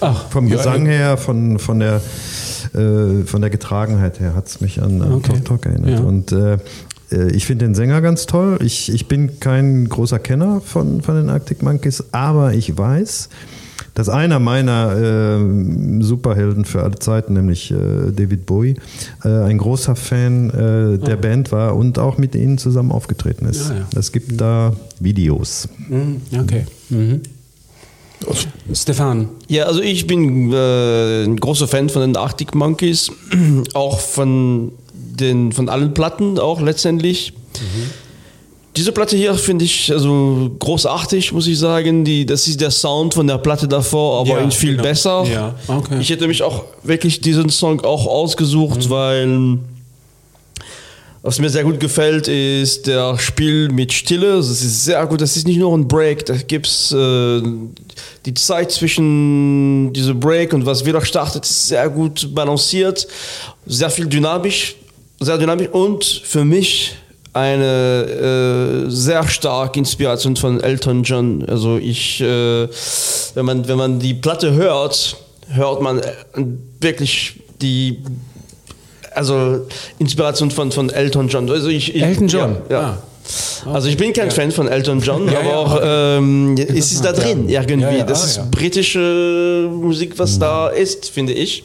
Ach, 0.00 0.30
Vom 0.30 0.48
Ja, 0.48 0.56
Gesang 0.56 0.86
her, 0.86 1.16
von, 1.16 1.58
von, 1.58 1.80
der, 1.80 2.00
äh, 2.74 3.24
von 3.24 3.40
der 3.40 3.50
Getragenheit 3.50 4.18
her 4.18 4.34
hat 4.34 4.48
es 4.48 4.60
mich 4.60 4.80
an, 4.82 5.02
an 5.02 5.12
Okay. 5.14 5.32
Talk 5.32 5.44
Talk 5.44 5.66
erinnert. 5.66 6.00
Ja. 6.00 6.00
Und 6.00 6.32
äh, 6.32 6.58
äh, 7.12 7.30
ich 7.32 7.46
finde 7.46 7.66
den 7.66 7.74
Sänger 7.74 8.00
ganz 8.00 8.26
toll. 8.26 8.58
Ich, 8.62 8.92
ich 8.92 9.08
bin 9.08 9.40
kein 9.40 9.88
großer 9.88 10.18
Kenner 10.18 10.60
von, 10.64 11.02
von 11.02 11.16
den 11.16 11.28
Arctic 11.28 11.62
Monkeys, 11.62 12.04
aber 12.12 12.54
ich 12.54 12.76
weiß, 12.76 13.28
dass 14.00 14.08
einer 14.08 14.38
meiner 14.38 14.96
äh, 14.96 16.02
Superhelden 16.02 16.64
für 16.64 16.82
alle 16.82 16.98
Zeiten, 16.98 17.34
nämlich 17.34 17.70
äh, 17.70 17.74
David 18.10 18.46
Bowie, 18.46 18.76
äh, 19.22 19.28
ein 19.28 19.58
großer 19.58 19.94
Fan 19.94 20.48
äh, 20.48 20.98
der 20.98 21.16
Band 21.16 21.52
war 21.52 21.76
und 21.76 21.98
auch 21.98 22.16
mit 22.16 22.34
ihnen 22.34 22.56
zusammen 22.56 22.92
aufgetreten 22.92 23.44
ist. 23.44 23.68
Ja, 23.68 23.76
ja. 23.76 23.86
Es 23.94 24.10
gibt 24.10 24.40
da 24.40 24.74
Videos. 25.00 25.68
Mhm, 25.90 26.22
okay. 26.40 26.64
Mhm. 26.88 27.20
Stefan. 28.72 29.28
Ja, 29.48 29.64
also 29.64 29.82
ich 29.82 30.06
bin 30.06 30.50
äh, 30.50 31.24
ein 31.24 31.36
großer 31.36 31.68
Fan 31.68 31.90
von 31.90 32.00
den 32.00 32.16
Arctic 32.16 32.54
Monkeys, 32.54 33.12
auch 33.74 34.00
von 34.00 34.72
den 34.94 35.52
von 35.52 35.68
allen 35.68 35.92
Platten 35.92 36.38
auch 36.38 36.62
letztendlich. 36.62 37.34
Diese 38.80 38.92
Platte 38.92 39.14
hier 39.14 39.34
finde 39.34 39.66
ich 39.66 39.92
also 39.92 40.52
großartig, 40.58 41.32
muss 41.32 41.46
ich 41.46 41.58
sagen. 41.58 42.02
Die, 42.02 42.24
das 42.24 42.48
ist 42.48 42.62
der 42.62 42.70
Sound 42.70 43.12
von 43.12 43.26
der 43.26 43.36
Platte 43.36 43.68
davor, 43.68 44.20
aber 44.20 44.40
Ja, 44.40 44.50
viel 44.50 44.70
genau. 44.70 44.82
besser. 44.84 45.26
Ja, 45.30 45.54
okay. 45.68 45.96
Mhm. 45.96 46.00
Ich 46.00 46.08
hätte 46.08 46.26
mich 46.26 46.42
auch 46.42 46.64
wirklich 46.82 47.20
diesen 47.20 47.50
Song 47.50 47.82
auch 47.82 48.06
ausgesucht, 48.06 48.88
weil 48.88 49.58
was 51.20 51.38
mir 51.38 51.50
sehr 51.50 51.62
gut 51.64 51.78
gefällt, 51.78 52.26
ist 52.26 52.86
der 52.86 53.18
Spiel 53.18 53.68
mit 53.68 53.92
Stille. 53.92 54.36
Das 54.36 54.48
ist 54.48 54.86
sehr 54.86 55.06
gut. 55.06 55.20
Das 55.20 55.36
ist 55.36 55.46
nicht 55.46 55.58
nur 55.58 55.76
ein 55.76 55.86
Break. 55.86 56.24
Da 56.24 56.34
gibt 56.38 56.66
es 56.66 56.90
äh, 56.92 57.42
die 58.24 58.32
Zeit 58.32 58.72
zwischen 58.72 59.92
diesem 59.92 60.18
Break 60.18 60.54
und 60.54 60.64
was 60.64 60.86
wieder 60.86 61.04
startet, 61.04 61.44
ist 61.44 61.68
sehr 61.68 61.86
gut 61.90 62.34
balanciert. 62.34 63.06
Sehr 63.66 63.90
viel 63.90 64.06
dynamisch. 64.06 64.74
Sehr 65.20 65.36
dynamisch. 65.36 65.68
Und 65.68 66.02
für 66.24 66.46
mich 66.46 66.94
eine 67.32 68.86
äh, 68.86 68.90
sehr 68.90 69.26
starke 69.28 69.78
Inspiration 69.78 70.36
von 70.36 70.60
Elton 70.60 71.02
John. 71.04 71.44
Also 71.48 71.76
ich, 71.78 72.20
äh, 72.20 72.68
wenn 73.34 73.44
man 73.44 73.68
wenn 73.68 73.78
man 73.78 74.00
die 74.00 74.14
Platte 74.14 74.54
hört, 74.54 75.16
hört 75.48 75.80
man 75.80 76.00
äh, 76.00 76.12
wirklich 76.80 77.40
die 77.60 78.02
also 79.14 79.66
Inspiration 79.98 80.50
von, 80.50 80.72
von 80.72 80.90
Elton 80.90 81.28
John. 81.28 81.50
Also 81.50 81.68
ich, 81.68 81.94
ich, 81.94 82.02
Elton 82.02 82.28
John, 82.28 82.56
Ja, 82.68 82.80
ja. 82.80 82.98
Also 83.66 83.88
ich 83.88 83.96
bin 83.96 84.12
kein 84.12 84.30
Fan 84.30 84.50
von 84.50 84.68
Elton 84.68 85.00
John, 85.00 85.28
aber 85.28 85.44
ja, 85.44 85.56
auch 85.56 85.80
ähm, 85.82 86.56
es 86.56 86.92
ist 86.92 87.04
da 87.04 87.12
drin 87.12 87.48
irgendwie. 87.48 87.82
Ja, 87.82 87.90
ja, 87.98 88.04
das 88.04 88.22
ah, 88.22 88.26
ist 88.26 88.36
ja. 88.38 88.48
britische 88.50 89.68
Musik, 89.72 90.18
was 90.18 90.38
da 90.38 90.68
ist, 90.68 91.10
finde 91.10 91.32
ich. 91.32 91.64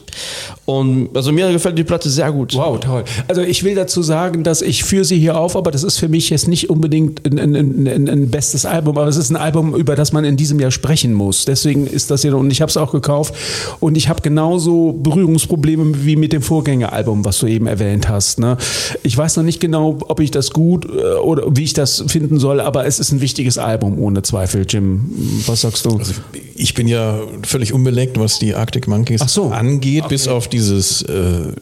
Und 0.64 1.10
also 1.14 1.32
mir 1.32 1.50
gefällt 1.52 1.78
die 1.78 1.84
Platte 1.84 2.10
sehr 2.10 2.30
gut. 2.32 2.54
Wow, 2.54 2.80
toll. 2.80 3.04
Also 3.28 3.42
ich 3.42 3.62
will 3.62 3.74
dazu 3.74 4.02
sagen, 4.02 4.42
dass 4.42 4.62
ich 4.62 4.84
führe 4.84 5.04
sie 5.04 5.18
hier 5.18 5.38
auf, 5.38 5.56
aber 5.56 5.70
das 5.70 5.84
ist 5.84 5.98
für 5.98 6.08
mich 6.08 6.28
jetzt 6.30 6.48
nicht 6.48 6.70
unbedingt 6.70 7.24
ein, 7.26 7.38
ein, 7.38 7.86
ein, 7.86 8.08
ein 8.08 8.30
bestes 8.30 8.66
Album, 8.66 8.98
aber 8.98 9.08
es 9.08 9.16
ist 9.16 9.30
ein 9.30 9.36
Album, 9.36 9.74
über 9.74 9.94
das 9.94 10.12
man 10.12 10.24
in 10.24 10.36
diesem 10.36 10.58
Jahr 10.58 10.72
sprechen 10.72 11.14
muss. 11.14 11.44
Deswegen 11.44 11.86
ist 11.86 12.10
das 12.10 12.22
hier, 12.22 12.36
und 12.36 12.50
ich 12.50 12.60
habe 12.60 12.70
es 12.70 12.76
auch 12.76 12.92
gekauft 12.92 13.34
und 13.80 13.96
ich 13.96 14.08
habe 14.08 14.22
genauso 14.22 14.92
Berührungsprobleme 14.92 16.04
wie 16.04 16.16
mit 16.16 16.32
dem 16.32 16.42
Vorgängeralbum, 16.42 17.24
was 17.24 17.38
du 17.38 17.46
eben 17.46 17.66
erwähnt 17.66 18.08
hast. 18.08 18.40
Ne? 18.40 18.56
Ich 19.02 19.16
weiß 19.16 19.36
noch 19.36 19.44
nicht 19.44 19.60
genau, 19.60 19.98
ob 20.08 20.20
ich 20.20 20.32
das 20.32 20.50
gut 20.50 20.84
äh, 20.86 21.14
oder 21.18 21.45
wie 21.48 21.64
ich 21.64 21.72
das 21.72 22.04
finden 22.08 22.38
soll, 22.38 22.60
aber 22.60 22.86
es 22.86 22.98
ist 22.98 23.12
ein 23.12 23.20
wichtiges 23.20 23.58
Album, 23.58 23.98
ohne 23.98 24.22
Zweifel. 24.22 24.66
Jim, 24.68 25.10
was 25.46 25.62
sagst 25.62 25.84
du? 25.84 25.96
Also 25.96 26.12
ich 26.54 26.74
bin 26.74 26.88
ja 26.88 27.20
völlig 27.44 27.72
unbeleckt, 27.72 28.18
was 28.18 28.38
die 28.38 28.54
Arctic 28.54 28.88
Monkeys 28.88 29.20
so. 29.26 29.50
angeht, 29.50 30.08
bis 30.08 30.28
auf 30.28 30.48
dieses 30.48 31.02
äh, 31.02 31.52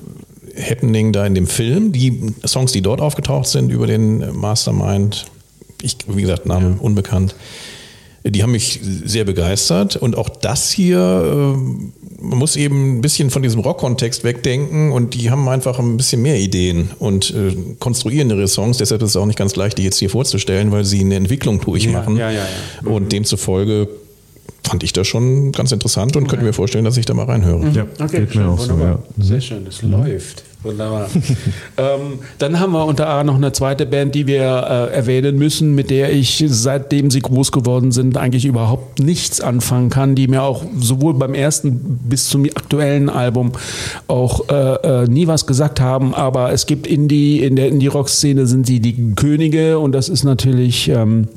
Happening 0.58 1.12
da 1.12 1.26
in 1.26 1.34
dem 1.34 1.46
Film. 1.46 1.92
Die 1.92 2.34
Songs, 2.46 2.72
die 2.72 2.82
dort 2.82 3.00
aufgetaucht 3.00 3.48
sind 3.48 3.70
über 3.70 3.86
den 3.86 4.36
Mastermind, 4.36 5.26
ich, 5.82 5.98
wie 6.06 6.22
gesagt, 6.22 6.46
Name 6.46 6.76
unbekannt, 6.80 7.34
die 8.26 8.42
haben 8.42 8.52
mich 8.52 8.80
sehr 8.82 9.24
begeistert. 9.24 9.96
Und 9.96 10.16
auch 10.16 10.28
das 10.28 10.70
hier, 10.70 10.98
äh, 10.98 12.22
man 12.22 12.38
muss 12.38 12.56
eben 12.56 12.98
ein 12.98 13.00
bisschen 13.02 13.30
von 13.30 13.42
diesem 13.42 13.60
Rock-Kontext 13.60 14.24
wegdenken 14.24 14.92
und 14.92 15.14
die 15.14 15.30
haben 15.30 15.46
einfach 15.48 15.78
ein 15.78 15.96
bisschen 15.98 16.22
mehr 16.22 16.38
Ideen 16.38 16.90
und 16.98 17.34
äh, 17.34 17.54
konstruieren 17.78 18.30
ihre 18.30 18.48
Songs. 18.48 18.78
Deshalb 18.78 19.02
ist 19.02 19.10
es 19.10 19.16
auch 19.16 19.26
nicht 19.26 19.38
ganz 19.38 19.56
leicht, 19.56 19.76
die 19.76 19.82
jetzt 19.82 19.98
hier 19.98 20.10
vorzustellen, 20.10 20.72
weil 20.72 20.84
sie 20.84 21.00
eine 21.00 21.16
Entwicklung 21.16 21.60
durchmachen. 21.60 22.16
ja, 22.16 22.30
ja, 22.30 22.40
ja. 22.40 22.90
Und 22.90 23.12
demzufolge 23.12 23.88
fand 24.64 24.82
ich 24.82 24.92
das 24.92 25.06
schon 25.06 25.52
ganz 25.52 25.72
interessant 25.72 26.16
und 26.16 26.26
könnte 26.28 26.44
mir 26.44 26.52
vorstellen, 26.52 26.84
dass 26.84 26.96
ich 26.96 27.06
da 27.06 27.14
mal 27.14 27.26
reinhöre. 27.26 27.68
Ja, 27.70 28.06
geht 28.06 28.34
mir 28.34 28.48
auch 28.48 28.58
so, 28.58 28.72
wunderbar. 28.72 29.02
ja. 29.16 29.24
Sehr 29.24 29.40
schön, 29.40 29.66
es 29.66 29.82
läuft. 29.82 30.42
Wunderbar. 30.64 31.08
ähm, 31.76 32.20
dann 32.38 32.58
haben 32.58 32.72
wir 32.72 32.86
unter 32.86 33.06
anderem 33.08 33.26
noch 33.26 33.34
eine 33.34 33.52
zweite 33.52 33.84
Band, 33.84 34.14
die 34.14 34.26
wir 34.26 34.40
äh, 34.42 34.94
erwähnen 34.94 35.36
müssen, 35.36 35.74
mit 35.74 35.90
der 35.90 36.10
ich 36.12 36.42
seitdem 36.48 37.10
sie 37.10 37.20
groß 37.20 37.52
geworden 37.52 37.92
sind 37.92 38.16
eigentlich 38.16 38.46
überhaupt 38.46 38.98
nichts 38.98 39.42
anfangen 39.42 39.90
kann, 39.90 40.14
die 40.14 40.26
mir 40.26 40.42
auch 40.42 40.64
sowohl 40.78 41.14
beim 41.14 41.34
ersten 41.34 42.00
bis 42.08 42.28
zum 42.30 42.44
aktuellen 42.46 43.10
Album 43.10 43.52
auch 44.08 44.48
äh, 44.48 45.02
äh, 45.02 45.06
nie 45.06 45.26
was 45.26 45.46
gesagt 45.46 45.80
haben, 45.80 46.14
aber 46.14 46.52
es 46.52 46.64
gibt 46.64 46.86
Indie, 46.86 47.40
in 47.40 47.56
der 47.56 47.68
Indie-Rock-Szene 47.68 48.46
sind 48.46 48.66
sie 48.66 48.80
die 48.80 49.14
Könige 49.14 49.78
und 49.78 49.92
das 49.92 50.08
ist 50.08 50.24
natürlich... 50.24 50.88
Ähm, 50.88 51.28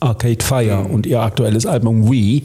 Arcade 0.00 0.44
Fire 0.44 0.86
und 0.90 1.06
ihr 1.06 1.20
aktuelles 1.20 1.64
Album 1.64 2.10
We. 2.10 2.42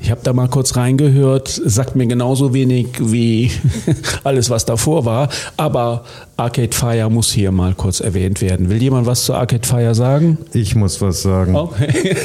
Ich 0.00 0.10
habe 0.10 0.20
da 0.22 0.32
mal 0.32 0.48
kurz 0.48 0.76
reingehört, 0.76 1.48
sagt 1.48 1.94
mir 1.94 2.06
genauso 2.06 2.54
wenig 2.54 2.86
wie 3.00 3.50
alles, 4.24 4.48
was 4.48 4.64
davor 4.64 5.04
war, 5.04 5.28
aber 5.58 6.04
Arcade 6.38 6.74
Fire 6.74 7.10
muss 7.10 7.30
hier 7.30 7.52
mal 7.52 7.74
kurz 7.74 8.00
erwähnt 8.00 8.40
werden. 8.40 8.70
Will 8.70 8.82
jemand 8.82 9.06
was 9.06 9.24
zu 9.24 9.34
Arcade 9.34 9.66
Fire 9.66 9.94
sagen? 9.94 10.38
Ich 10.54 10.74
muss 10.74 11.00
was 11.02 11.22
sagen. 11.22 11.54
Okay. 11.54 12.16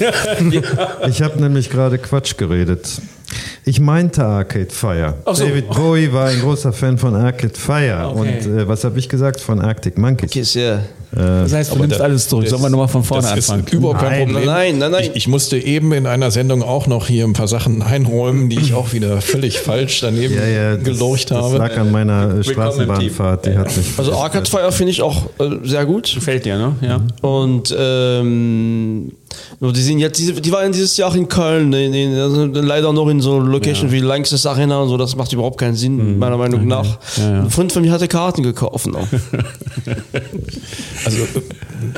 Ich 1.07 1.21
habe 1.21 1.41
nämlich 1.41 1.69
gerade 1.69 1.97
Quatsch 1.97 2.37
geredet. 2.37 3.01
Ich 3.65 3.79
meinte 3.79 4.23
Arcade 4.23 4.69
Fire. 4.69 5.15
So. 5.25 5.45
David 5.45 5.69
Bowie 5.69 6.11
war 6.11 6.27
ein 6.27 6.39
großer 6.39 6.73
Fan 6.73 6.97
von 6.97 7.15
Arcade 7.15 7.53
Fire. 7.53 8.09
Okay. 8.09 8.19
Und 8.19 8.57
äh, 8.57 8.67
was 8.67 8.83
habe 8.83 8.99
ich 8.99 9.09
gesagt? 9.09 9.39
Von 9.39 9.59
Arctic 9.61 9.97
Monkeys. 9.97 10.31
Kiss, 10.31 10.53
ja. 10.53 10.81
Das 11.13 11.51
heißt, 11.53 11.73
du 11.75 11.79
nimmst 11.79 11.99
da- 11.99 12.03
alles 12.05 12.27
zurück. 12.29 12.47
Sollen 12.47 12.61
wir 12.61 12.69
nochmal 12.69 12.87
von 12.87 13.03
vorne 13.03 13.23
das 13.23 13.31
anfangen? 13.49 13.65
Ist 13.65 13.73
überhaupt 13.73 13.99
kein 13.99 14.11
Nein, 14.11 14.27
Problem. 14.27 14.45
nein, 14.45 14.77
nein, 14.77 14.91
nein. 14.91 15.03
Ich, 15.03 15.15
ich 15.15 15.27
musste 15.27 15.57
eben 15.57 15.91
in 15.91 16.07
einer 16.07 16.31
Sendung 16.31 16.63
auch 16.63 16.87
noch 16.87 17.07
hier 17.07 17.25
ein 17.25 17.33
paar 17.33 17.49
Sachen 17.49 17.81
einräumen, 17.81 18.49
die 18.49 18.59
ich 18.59 18.73
auch 18.73 18.93
wieder 18.93 19.19
völlig 19.21 19.59
falsch 19.59 19.99
daneben 19.99 20.35
Ja, 20.35 20.45
ja, 20.47 20.75
das, 20.77 20.85
gelorcht 20.85 21.31
das 21.31 21.37
habe. 21.43 21.57
lag 21.57 21.75
an 21.77 21.91
meiner 21.91 22.37
äh, 22.39 22.43
Straßenbahnfahrt. 22.45 23.45
Die 23.45 23.57
hat 23.57 23.75
mich 23.75 23.87
Also 23.97 24.13
Arcade 24.13 24.49
Fire 24.49 24.71
finde 24.71 24.91
ich 24.91 25.01
auch 25.01 25.23
äh, 25.39 25.49
sehr 25.63 25.85
gut. 25.85 26.13
Gefällt 26.15 26.45
dir, 26.45 26.57
ne? 26.57 26.75
Ja. 26.81 27.01
Und 27.27 27.75
ähm, 27.77 29.11
die 29.59 29.81
sind 29.81 29.99
jetzt, 29.99 30.19
die, 30.19 30.51
waren 30.51 30.71
dieses 30.71 30.97
Jahr 30.97 31.15
in 31.15 31.27
Köln, 31.27 31.71
in, 31.73 31.93
in, 31.93 32.17
also 32.17 32.45
leider 32.45 32.93
noch 32.93 33.07
in 33.09 33.21
so 33.21 33.39
Location 33.39 33.91
wie 33.91 33.99
Lanxess 33.99 34.45
Arena 34.45 34.79
und 34.81 34.89
so, 34.89 34.97
das 34.97 35.15
macht 35.15 35.31
überhaupt 35.33 35.59
keinen 35.59 35.75
Sinn, 35.75 36.19
meiner 36.19 36.37
Meinung 36.37 36.67
nach. 36.67 36.97
Ja, 37.17 37.23
ja. 37.23 37.39
Ein 37.41 37.49
Freund 37.49 37.71
von 37.71 37.81
mir 37.81 37.91
hatte 37.91 38.07
Karten 38.07 38.43
gekauft. 38.43 38.87
Noch. 38.87 39.07
Also 41.05 41.23
äh, 41.23 41.41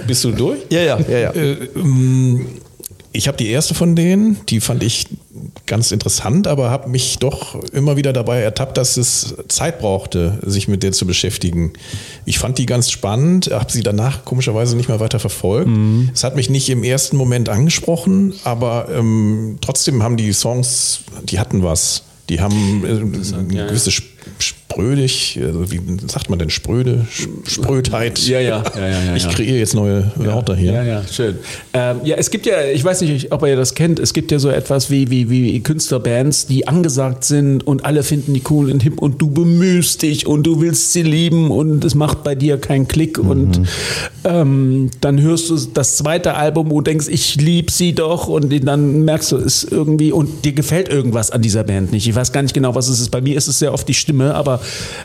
bist 0.07 0.23
du 0.23 0.31
durch? 0.31 0.59
ja, 0.69 0.81
ja, 0.81 0.99
ja, 0.99 1.19
ja. 1.19 1.29
Äh, 1.31 1.67
ähm, 1.75 2.45
ich 3.15 3.27
habe 3.27 3.37
die 3.37 3.47
erste 3.49 3.75
von 3.75 3.95
denen, 3.95 4.37
die 4.49 4.59
fand 4.59 4.81
ich 4.83 5.05
ganz 5.67 5.91
interessant, 5.91 6.47
aber 6.47 6.71
habe 6.71 6.89
mich 6.89 7.19
doch 7.19 7.63
immer 7.71 7.95
wieder 7.95 8.11
dabei 8.11 8.41
ertappt, 8.41 8.75
dass 8.77 8.97
es 8.97 9.35
Zeit 9.47 9.79
brauchte, 9.79 10.39
sich 10.45 10.67
mit 10.67 10.81
der 10.83 10.91
zu 10.93 11.05
beschäftigen. 11.05 11.73
Ich 12.25 12.39
fand 12.39 12.57
die 12.57 12.65
ganz 12.65 12.89
spannend, 12.89 13.51
habe 13.51 13.71
sie 13.71 13.83
danach 13.83 14.25
komischerweise 14.25 14.75
nicht 14.75 14.89
mehr 14.89 14.99
weiter 14.99 15.19
verfolgt. 15.19 15.69
Es 16.13 16.23
hat 16.23 16.35
mich 16.35 16.49
nicht 16.49 16.69
im 16.69 16.83
ersten 16.83 17.15
Moment 17.15 17.49
angesprochen, 17.49 18.33
aber 18.43 18.87
ähm, 18.91 19.57
trotzdem 19.61 20.01
haben 20.01 20.17
die 20.17 20.33
Songs, 20.33 21.01
die 21.29 21.39
hatten 21.39 21.61
was. 21.63 22.03
Die 22.29 22.39
haben 22.41 22.83
äh, 22.85 23.35
eine 23.37 23.67
gewisse 23.67 23.89
Sp- 23.93 24.09
sprödig, 24.39 25.39
also 25.41 25.71
wie 25.71 25.79
sagt 26.07 26.29
man 26.29 26.39
denn 26.39 26.49
spröde, 26.49 27.05
Sprödheit. 27.45 28.19
Ja, 28.27 28.39
ja, 28.39 28.63
ja, 28.75 28.87
ja, 28.89 29.03
ja, 29.03 29.15
Ich 29.15 29.27
kreiere 29.29 29.57
jetzt 29.57 29.75
neue 29.75 30.11
Wörter 30.15 30.55
hier. 30.55 30.73
Ja, 30.73 30.83
ja, 30.83 31.03
schön. 31.07 31.37
Ähm, 31.73 31.97
ja, 32.03 32.15
es 32.15 32.31
gibt 32.31 32.45
ja, 32.45 32.63
ich 32.73 32.83
weiß 32.83 33.01
nicht, 33.01 33.31
ob 33.31 33.45
ihr 33.45 33.55
das 33.55 33.75
kennt, 33.75 33.99
es 33.99 34.13
gibt 34.13 34.31
ja 34.31 34.39
so 34.39 34.49
etwas 34.49 34.89
wie, 34.89 35.09
wie, 35.09 35.29
wie 35.29 35.59
Künstlerbands, 35.61 36.47
die 36.47 36.67
angesagt 36.67 37.23
sind 37.23 37.65
und 37.65 37.85
alle 37.85 38.03
finden 38.03 38.33
die 38.33 38.41
cool 38.49 38.71
und 38.71 38.81
hip 38.81 39.01
und 39.01 39.21
du 39.21 39.29
bemühst 39.29 40.01
dich 40.01 40.27
und 40.27 40.43
du 40.43 40.61
willst 40.61 40.93
sie 40.93 41.03
lieben 41.03 41.51
und 41.51 41.83
es 41.85 41.95
macht 41.95 42.23
bei 42.23 42.35
dir 42.35 42.57
keinen 42.57 42.87
Klick 42.87 43.17
und 43.17 43.61
ähm, 44.23 44.89
dann 45.01 45.21
hörst 45.21 45.49
du 45.49 45.57
das 45.73 45.97
zweite 45.97 46.35
Album 46.35 46.71
und 46.71 46.87
denkst, 46.87 47.07
ich 47.09 47.35
lieb 47.35 47.71
sie 47.71 47.93
doch 47.93 48.27
und 48.27 48.51
dann 48.65 49.05
merkst 49.05 49.31
du 49.31 49.37
es 49.37 49.63
irgendwie 49.63 50.11
und 50.11 50.45
dir 50.45 50.53
gefällt 50.53 50.89
irgendwas 50.89 51.31
an 51.31 51.41
dieser 51.41 51.63
Band 51.63 51.91
nicht. 51.91 52.07
Ich 52.07 52.15
weiß 52.15 52.31
gar 52.31 52.41
nicht 52.41 52.53
genau, 52.53 52.75
was 52.75 52.87
es 52.87 52.99
ist. 52.99 53.09
Bei 53.09 53.21
mir 53.21 53.37
ist 53.37 53.47
es 53.47 53.59
sehr 53.59 53.73
oft 53.73 53.87
die 53.87 53.93
Stimme, 53.93 54.12
aber 54.21 54.59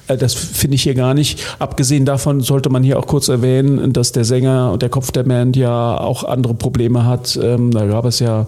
äh, 0.06 0.16
das 0.16 0.34
finde 0.34 0.76
ich 0.76 0.82
hier 0.82 0.94
gar 0.94 1.14
nicht. 1.14 1.40
Abgesehen 1.58 2.04
davon 2.04 2.40
sollte 2.40 2.70
man 2.70 2.82
hier 2.82 2.98
auch 2.98 3.06
kurz 3.06 3.28
erwähnen, 3.28 3.92
dass 3.92 4.12
der 4.12 4.24
Sänger 4.24 4.72
und 4.72 4.82
der 4.82 4.88
Kopf 4.88 5.10
der 5.10 5.24
Band 5.24 5.56
ja 5.56 5.98
auch 5.98 6.24
andere 6.24 6.54
Probleme 6.54 7.04
hat. 7.04 7.38
Ähm, 7.42 7.70
da 7.70 7.86
gab 7.86 8.04
es 8.04 8.18
ja 8.18 8.46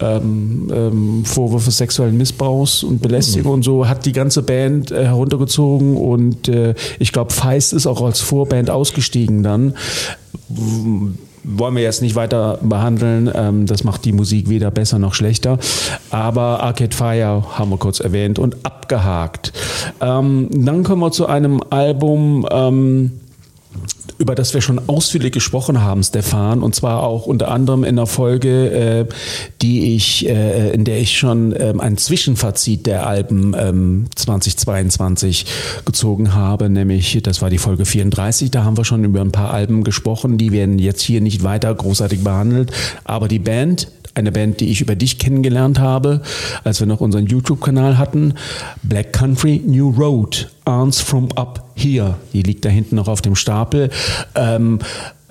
ähm, 0.00 0.70
ähm, 0.74 1.24
Vorwürfe 1.24 1.70
sexuellen 1.70 2.16
Missbrauchs 2.16 2.82
und 2.82 3.02
Belästigung 3.02 3.54
und 3.54 3.62
so, 3.62 3.88
hat 3.88 4.06
die 4.06 4.12
ganze 4.12 4.42
Band 4.42 4.90
äh, 4.90 5.04
heruntergezogen 5.04 5.96
und 5.96 6.48
äh, 6.48 6.74
ich 6.98 7.12
glaube, 7.12 7.32
Feist 7.32 7.72
ist 7.72 7.86
auch 7.86 8.02
als 8.02 8.20
Vorband 8.20 8.70
ausgestiegen 8.70 9.42
dann 9.42 9.74
wollen 11.44 11.76
wir 11.76 11.82
jetzt 11.82 12.02
nicht 12.02 12.14
weiter 12.14 12.58
behandeln. 12.62 13.30
Ähm, 13.34 13.66
das 13.66 13.84
macht 13.84 14.04
die 14.04 14.12
Musik 14.12 14.48
weder 14.48 14.70
besser 14.70 14.98
noch 14.98 15.14
schlechter. 15.14 15.58
Aber 16.10 16.62
Arcade 16.62 16.94
Fire 16.94 17.44
haben 17.58 17.70
wir 17.70 17.78
kurz 17.78 18.00
erwähnt 18.00 18.38
und 18.38 18.56
abgehakt. 18.64 19.52
Ähm, 20.00 20.48
dann 20.50 20.82
kommen 20.84 21.00
wir 21.00 21.12
zu 21.12 21.26
einem 21.26 21.62
Album. 21.70 22.46
Ähm, 22.50 23.19
über 24.20 24.34
das 24.34 24.52
wir 24.52 24.60
schon 24.60 24.78
ausführlich 24.86 25.32
gesprochen 25.32 25.80
haben, 25.80 26.02
Stefan, 26.02 26.62
und 26.62 26.74
zwar 26.74 27.02
auch 27.02 27.24
unter 27.24 27.50
anderem 27.50 27.84
in 27.84 27.96
der 27.96 28.04
Folge, 28.04 28.70
äh, 28.70 29.06
die 29.62 29.96
ich, 29.96 30.28
äh, 30.28 30.72
in 30.72 30.84
der 30.84 31.00
ich 31.00 31.16
schon 31.16 31.54
ähm, 31.58 31.80
ein 31.80 31.96
Zwischenfazit 31.96 32.84
der 32.84 33.06
Alben 33.06 33.56
ähm, 33.58 34.04
2022 34.14 35.46
gezogen 35.86 36.34
habe, 36.34 36.68
nämlich 36.68 37.18
das 37.22 37.40
war 37.40 37.48
die 37.48 37.56
Folge 37.56 37.86
34. 37.86 38.50
Da 38.50 38.62
haben 38.62 38.76
wir 38.76 38.84
schon 38.84 39.04
über 39.04 39.22
ein 39.22 39.32
paar 39.32 39.54
Alben 39.54 39.84
gesprochen, 39.84 40.36
die 40.36 40.52
werden 40.52 40.78
jetzt 40.78 41.00
hier 41.00 41.22
nicht 41.22 41.42
weiter 41.42 41.74
großartig 41.74 42.22
behandelt, 42.22 42.72
aber 43.04 43.26
die 43.26 43.38
Band 43.38 43.88
eine 44.14 44.32
Band, 44.32 44.60
die 44.60 44.70
ich 44.70 44.80
über 44.80 44.94
dich 44.94 45.18
kennengelernt 45.18 45.78
habe, 45.78 46.22
als 46.64 46.80
wir 46.80 46.86
noch 46.86 47.00
unseren 47.00 47.26
YouTube-Kanal 47.26 47.98
hatten. 47.98 48.34
Black 48.82 49.12
Country 49.12 49.62
New 49.64 49.90
Road, 49.90 50.50
Arms 50.64 51.00
from 51.00 51.28
Up 51.36 51.64
Here. 51.74 52.16
Die 52.32 52.42
liegt 52.42 52.64
da 52.64 52.68
hinten 52.68 52.96
noch 52.96 53.08
auf 53.08 53.22
dem 53.22 53.36
Stapel. 53.36 53.90
Ähm, 54.34 54.80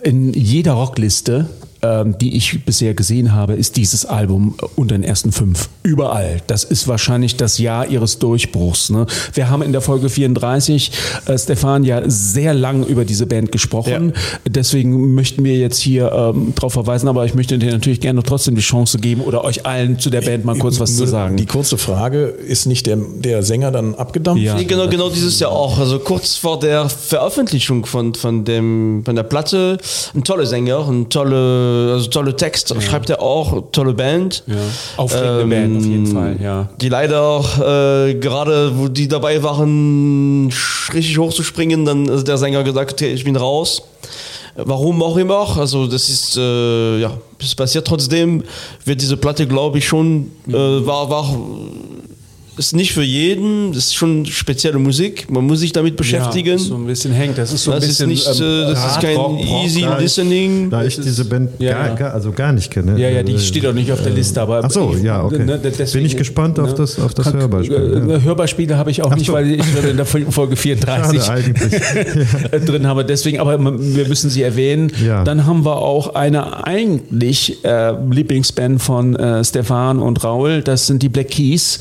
in 0.02 0.34
jeder 0.34 0.74
Rockliste, 0.74 1.50
die 1.82 2.36
ich 2.36 2.66
bisher 2.66 2.94
gesehen 2.94 3.34
habe, 3.34 3.54
ist 3.54 3.78
dieses 3.78 4.06
Album 4.06 4.56
unter 4.76 4.96
den 4.96 5.04
ersten 5.04 5.32
fünf. 5.32 5.70
Überall. 5.84 6.42
Das 6.48 6.64
ist 6.64 6.88
wahrscheinlich 6.88 7.38
das 7.38 7.58
Jahr 7.58 7.88
ihres 7.88 8.20
Durchbruchs. 8.20 8.90
Ne? 8.90 9.06
Wir 9.34 9.50
haben 9.50 9.62
in 9.62 9.72
der 9.72 9.82
Folge 9.82 10.10
34, 10.10 10.92
äh, 11.26 11.38
Stefan, 11.38 11.84
ja 11.84 12.02
sehr 12.06 12.54
lang 12.54 12.86
über 12.86 13.06
diese 13.06 13.26
Band 13.26 13.52
gesprochen. 13.52 14.14
Deswegen 14.48 15.14
möchten 15.14 15.44
wir 15.44 15.58
jetzt 15.58 15.80
hier 15.80 16.12
ähm, 16.12 16.54
darauf 16.56 16.74
verweisen, 16.74 17.08
aber 17.08 17.26
ich 17.26 17.34
möchte 17.34 17.58
dir 17.58 17.72
natürlich 17.72 18.02
gerne 18.02 18.24
trotzdem 18.24 18.56
die 18.56 18.62
Chance 18.62 19.00
geben 19.00 19.22
oder 19.22 19.44
euch 19.44 19.66
allen 19.66 20.00
zu 20.00 20.10
der 20.10 20.22
Band 20.22 20.46
mal 20.46 20.58
kurz 20.58 20.80
was 20.80 20.96
zu 20.96 21.06
sagen. 21.06 21.38
Die 21.38 21.46
kurze 21.46 21.78
Frage, 21.78 22.26
ist 22.26 22.66
nicht 22.66 22.88
der, 22.88 22.98
der 22.98 23.44
Sänger 23.44 23.72
dann 23.72 23.96
abgedampft? 23.96 24.44
Ja. 24.44 24.56
Nee, 24.56 24.66
genau, 24.66 24.88
genau 24.88 25.10
dieses 25.10 25.40
Jahr 25.40 25.52
auch. 25.52 25.80
Also 25.80 26.00
kurz 26.00 26.36
vor 26.36 26.60
der 26.60 26.90
Veröffentlichung 26.90 27.86
von, 27.86 28.14
von, 28.16 28.44
dem, 28.46 29.02
von 29.06 29.16
der 29.16 29.24
Platte, 29.24 29.78
ein 30.14 30.24
toller 30.24 30.46
Sänger, 30.46 30.88
ein 30.88 31.10
tolle, 31.10 31.69
also 31.94 32.10
tolle 32.10 32.36
Text, 32.36 32.74
schreibt 32.82 33.10
er 33.10 33.22
auch, 33.22 33.72
tolle 33.72 33.94
Band. 33.94 34.44
Ja. 34.48 34.56
Aufregende 34.98 35.46
Band 35.46 35.78
auf 35.78 35.86
jeden 35.86 36.08
Fall, 36.08 36.38
ja. 36.42 36.70
Die 36.80 36.90
leider 36.90 37.22
auch, 37.22 37.58
äh, 37.58 38.16
gerade, 38.16 38.78
wo 38.78 38.88
die 38.88 39.08
dabei 39.08 39.42
waren, 39.44 40.52
richtig 40.94 41.18
hochzuspringen, 41.18 41.86
dann 41.86 42.08
ist 42.08 42.28
der 42.28 42.38
Sänger 42.38 42.64
gesagt, 42.64 42.94
okay, 42.94 43.12
ich 43.14 43.24
bin 43.24 43.36
raus. 43.36 43.84
Warum 44.56 45.02
auch 45.04 45.16
immer, 45.16 45.58
also 45.58 45.88
das 45.88 46.10
ist, 46.10 46.36
äh, 46.36 47.00
ja, 47.00 47.14
es 47.40 47.56
passiert 47.56 47.88
trotzdem, 47.88 48.44
wird 48.84 49.02
diese 49.02 49.16
Platte, 49.16 49.48
glaube 49.48 49.78
ich, 49.78 49.88
schon, 49.88 50.32
äh, 50.48 50.54
war, 50.54 51.10
war, 51.10 51.38
ist 52.60 52.76
nicht 52.76 52.94
für 52.94 53.02
jeden, 53.04 53.72
das 53.74 53.86
ist 53.88 53.96
schon 53.96 54.26
spezielle 54.26 54.78
Musik, 54.80 55.32
man 55.32 55.46
muss 55.46 55.60
sich 55.62 55.72
damit 55.72 55.96
beschäftigen. 55.96 56.52
Ja, 56.52 56.58
so 56.58 56.76
ein 56.76 56.86
bisschen 56.86 57.12
hängt. 57.14 57.38
Das 57.38 57.52
ist 57.54 57.64
so 57.64 57.72
ein 57.72 57.76
das 57.80 57.86
ist 57.86 57.98
bisschen. 57.98 58.10
nicht, 58.10 58.28
ähm, 58.28 58.34
äh, 58.44 58.72
das 58.74 58.92
ist 58.92 59.02
kein 59.02 59.16
Rock, 59.16 59.40
Rock, 59.40 59.64
easy 59.66 59.82
ja. 59.82 59.98
listening. 59.98 60.70
Da 60.70 60.84
ich 60.84 60.96
diese 61.00 61.26
Band 61.26 61.52
Ja, 61.60 61.72
gar, 61.74 61.88
ja. 61.88 61.96
Gar, 61.96 62.14
also 62.14 62.32
gar 62.32 62.52
nicht 62.52 62.70
kenne. 62.70 63.00
Ja, 63.00 63.10
ja, 63.10 63.24
die 63.24 63.34
äh, 63.34 63.40
steht 63.40 63.66
auch 63.66 63.74
nicht 63.74 63.92
auf 63.92 64.04
der 64.04 64.12
Liste, 64.14 64.42
aber. 64.42 64.62
Ach 64.64 64.70
so, 64.70 64.94
ich- 64.96 65.04
ja, 65.04 65.24
okay. 65.24 65.46
ne, 65.46 65.58
deswegen- 65.58 65.92
Bin 65.94 66.06
ich 66.06 66.18
gespannt 66.18 66.60
auf 66.60 66.74
das- 66.76 67.00
auf 67.00 67.14
das 67.14 67.26
Kann- 67.32 67.40
Hörbeispiel, 67.40 68.10
Äh, 68.10 68.22
Hörbeispiele 68.24 68.78
habe 68.78 68.92
ich 68.92 69.02
auch 69.02 69.16
nicht, 69.16 69.28
so. 69.28 69.34
weil 69.34 69.52
ich 69.52 69.62
in 69.90 69.98
der 69.98 70.06
Folge 70.30 70.56
34 70.56 71.24
Schade 71.24 71.44
eigentlich. 71.44 71.80
drin 72.66 72.88
habe. 72.88 73.06
Deswegen, 73.06 73.40
aber 73.40 73.58
wir 73.60 74.08
müssen 74.08 74.30
sie 74.30 74.42
erwähnen. 74.44 74.92
Ja. 75.06 75.24
Dann 75.24 75.46
haben 75.46 75.66
wir 75.66 75.78
auch 75.78 76.16
eine 76.16 76.66
eigentlich 76.68 77.64
äh, 77.64 77.94
Lieblingsband 78.10 78.82
von 78.82 79.16
äh, 79.16 79.44
Stefan 79.44 80.00
und 80.00 80.24
Raul. 80.24 80.62
Das 80.62 80.88
sind 80.88 81.02
die 81.04 81.10
Black 81.10 81.30
Keys 81.30 81.80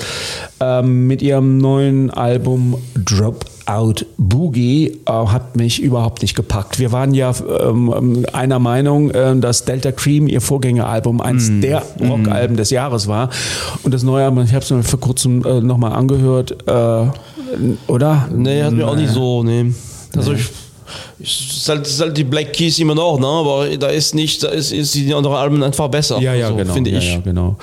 ähm, 0.68 1.07
mit 1.07 1.22
ihrem 1.22 1.59
neuen 1.59 2.11
Album 2.11 2.76
Drop 2.94 3.44
Out 3.66 4.07
Boogie 4.16 4.98
äh, 5.07 5.12
hat 5.12 5.57
mich 5.57 5.83
überhaupt 5.83 6.22
nicht 6.22 6.35
gepackt. 6.35 6.78
Wir 6.78 6.90
waren 6.90 7.12
ja 7.12 7.33
ähm, 7.62 8.24
einer 8.33 8.59
Meinung, 8.59 9.11
äh, 9.11 9.37
dass 9.37 9.64
Delta 9.64 9.92
Cream, 9.92 10.26
ihr 10.26 10.40
Vorgängeralbum, 10.40 11.20
eines 11.20 11.50
Mm. 11.50 11.61
der 11.61 11.83
Rockalben 12.00 12.57
des 12.57 12.70
Jahres 12.70 13.09
war. 13.09 13.28
Und 13.83 13.92
das 13.92 14.02
neue 14.02 14.24
Album, 14.24 14.42
ich 14.44 14.54
habe 14.54 14.64
es 14.64 14.70
mir 14.70 14.83
vor 14.83 15.00
kurzem 15.00 15.44
äh, 15.44 15.61
nochmal 15.61 15.92
angehört, 15.92 16.57
äh, 16.66 17.07
oder? 17.87 18.28
Nee, 18.35 18.62
hat 18.62 18.72
mir 18.72 18.88
auch 18.88 18.96
nicht 18.96 19.12
so, 19.12 19.42
nee. 19.42 19.72
Also 20.16 20.33
ich 20.33 20.48
ist 21.20 21.68
halt, 21.68 21.87
ist 21.87 22.00
halt 22.00 22.16
die 22.16 22.24
Black 22.24 22.52
Keys 22.52 22.78
immer 22.78 22.94
noch, 22.94 23.18
ne? 23.18 23.26
aber 23.26 23.76
da 23.76 23.88
ist 23.88 24.14
nicht, 24.14 24.42
da 24.42 24.48
ist, 24.48 24.72
ist 24.72 24.94
die 24.94 25.12
anderen 25.12 25.37
Alben 25.37 25.62
einfach 25.62 25.88
besser. 25.88 26.20
Ja, 26.20 26.35
ja, 26.35 26.48
so, 26.48 26.57
genau. 26.57 26.72
Finde 26.72 26.90
ja, 26.90 26.98
ich. 26.98 27.14
Ja, 27.14 27.20
genau. 27.20 27.57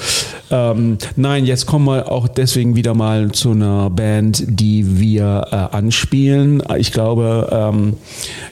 Ähm, 0.52 0.98
nein, 1.15 1.46
jetzt 1.46 1.65
kommen 1.65 1.86
wir 1.86 2.12
auch 2.12 2.28
deswegen 2.28 2.76
wieder 2.76 2.94
mal 2.94 3.32
zu 3.32 3.52
einer 3.52 3.89
Band, 3.89 4.44
die 4.46 5.00
wir 5.00 5.48
äh, 5.52 5.56
anspielen. 5.76 6.62
Ich 6.78 6.91
glaube, 6.91 7.50
ähm, 7.52 7.94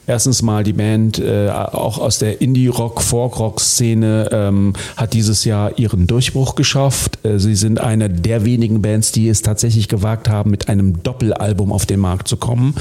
erstens 0.07 0.41
mal 0.41 0.63
die 0.63 0.73
Band 0.73 1.19
äh, 1.19 1.49
auch 1.49 1.99
aus 1.99 2.19
der 2.19 2.41
Indie-Rock, 2.41 3.01
Folk-Rock-Szene 3.01 4.29
ähm, 4.31 4.73
hat 4.95 5.13
dieses 5.13 5.43
Jahr 5.43 5.77
ihren 5.77 6.07
Durchbruch 6.07 6.55
geschafft. 6.55 7.19
Äh, 7.25 7.39
sie 7.39 7.55
sind 7.55 7.79
eine 7.79 8.09
der 8.09 8.45
wenigen 8.45 8.81
Bands, 8.81 9.11
die 9.11 9.27
es 9.27 9.41
tatsächlich 9.41 9.87
gewagt 9.87 10.29
haben, 10.29 10.49
mit 10.49 10.69
einem 10.69 11.03
Doppelalbum 11.03 11.71
auf 11.71 11.85
den 11.85 11.99
Markt 11.99 12.27
zu 12.27 12.37
kommen. 12.37 12.75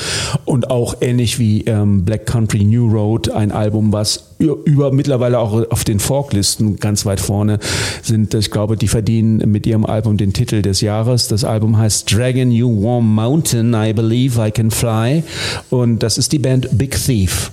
Und 0.44 0.70
auch 0.70 0.96
ähnlich 1.00 1.38
wie 1.38 1.62
ähm, 1.62 2.04
Black 2.04 2.11
Country 2.18 2.64
New 2.64 2.88
Road, 2.88 3.30
ein 3.30 3.52
Album, 3.52 3.92
was 3.92 4.34
über, 4.38 4.92
mittlerweile 4.92 5.38
auch 5.38 5.70
auf 5.70 5.84
den 5.84 6.00
Folklisten 6.00 6.76
ganz 6.76 7.06
weit 7.06 7.20
vorne 7.20 7.58
sind. 8.02 8.34
Ich 8.34 8.50
glaube, 8.50 8.76
die 8.76 8.88
verdienen 8.88 9.50
mit 9.50 9.66
ihrem 9.66 9.86
Album 9.86 10.16
den 10.16 10.32
Titel 10.32 10.62
des 10.62 10.80
Jahres. 10.80 11.28
Das 11.28 11.44
Album 11.44 11.78
heißt 11.78 12.12
Dragon 12.12 12.50
You 12.50 12.82
Warm 12.82 13.14
Mountain, 13.14 13.74
I 13.74 13.92
Believe 13.92 14.46
I 14.46 14.50
Can 14.50 14.70
Fly. 14.70 15.22
Und 15.70 16.02
das 16.02 16.18
ist 16.18 16.32
die 16.32 16.38
Band 16.38 16.68
Big 16.76 16.92
Thief. 16.92 17.52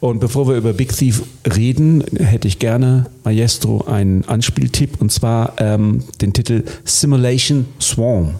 Und 0.00 0.20
bevor 0.20 0.48
wir 0.48 0.56
über 0.56 0.72
Big 0.72 0.96
Thief 0.96 1.22
reden, 1.54 2.02
hätte 2.18 2.48
ich 2.48 2.58
gerne, 2.58 3.06
Maestro, 3.24 3.84
einen 3.86 4.24
Anspieltipp 4.24 5.00
und 5.00 5.12
zwar 5.12 5.54
ähm, 5.58 6.02
den 6.20 6.32
Titel 6.32 6.64
Simulation 6.84 7.66
Swarm. 7.80 8.36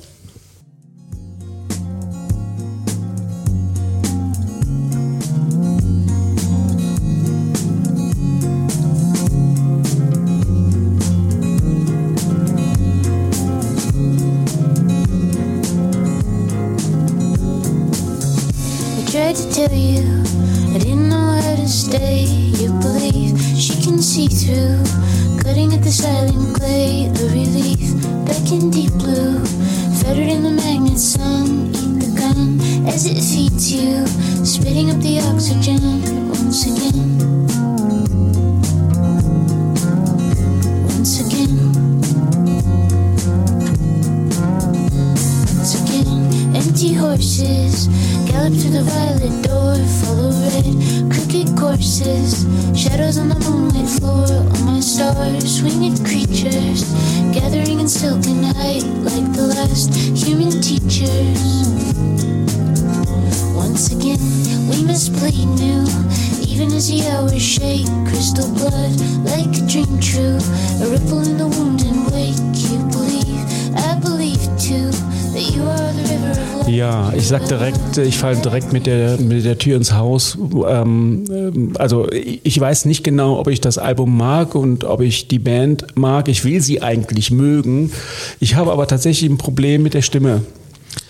Sag 77.30 77.46
direkt, 77.46 77.96
ich 77.96 78.18
falle 78.18 78.38
direkt 78.38 78.72
mit 78.72 78.86
der, 78.86 79.16
mit 79.18 79.44
der 79.44 79.56
Tür 79.56 79.76
ins 79.76 79.92
Haus. 79.92 80.36
Ähm, 80.68 81.72
also 81.78 82.08
ich 82.10 82.60
weiß 82.60 82.86
nicht 82.86 83.04
genau, 83.04 83.38
ob 83.38 83.46
ich 83.46 83.60
das 83.60 83.78
Album 83.78 84.16
mag 84.16 84.56
und 84.56 84.82
ob 84.82 85.00
ich 85.00 85.28
die 85.28 85.38
Band 85.38 85.96
mag. 85.96 86.28
Ich 86.28 86.44
will 86.44 86.60
sie 86.60 86.82
eigentlich 86.82 87.30
mögen. 87.30 87.92
Ich 88.40 88.56
habe 88.56 88.72
aber 88.72 88.88
tatsächlich 88.88 89.30
ein 89.30 89.38
Problem 89.38 89.84
mit 89.84 89.94
der 89.94 90.02
Stimme 90.02 90.42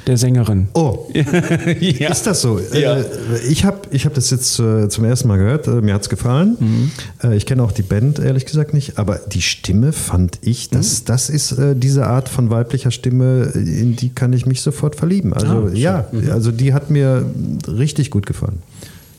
der 0.07 0.17
Sängerin. 0.17 0.69
Oh, 0.75 1.07
ja. 1.81 2.11
ist 2.11 2.27
das 2.27 2.41
so? 2.41 2.59
Ja. 2.73 2.97
Äh, 2.99 3.05
ich 3.49 3.65
habe 3.65 3.79
ich 3.91 4.07
hab 4.07 4.15
das 4.15 4.31
jetzt 4.31 4.59
äh, 4.59 4.89
zum 4.89 5.05
ersten 5.05 5.29
Mal 5.29 5.37
gehört. 5.39 5.67
Äh, 5.67 5.81
mir 5.83 5.95
hat 5.95 6.03
es 6.03 6.09
gefallen. 6.09 6.57
Mhm. 6.59 7.33
Ich 7.33 7.47
kenne 7.47 7.63
auch 7.63 7.73
die 7.73 7.83
Band 7.83 8.19
ehrlich 8.19 8.47
gesagt 8.47 8.73
nicht. 8.75 8.99
Aber 8.99 9.17
die 9.19 9.43
Stimme 9.43 9.93
fand 9.93 10.39
ich, 10.43 10.71
Mhm. 10.71 10.77
das, 10.77 11.05
das 11.05 11.31
ist 11.31 11.55
diese 11.75 12.07
Art 12.07 12.29
von 12.29 12.51
weiblicher 12.51 12.91
Stimme, 12.91 13.45
in 13.55 13.97
die 13.97 14.09
kann 14.11 14.33
ich 14.33 14.47
mich 14.47 14.61
sofort 14.63 14.97
verlieben. 14.97 15.33
Also 15.33 15.69
Ah, 15.69 15.71
ja, 15.75 16.07
also 16.33 16.51
die 16.53 16.73
hat 16.75 16.91
mir 16.91 17.25
richtig 17.69 18.11
gut 18.11 18.27
gefallen. 18.27 18.59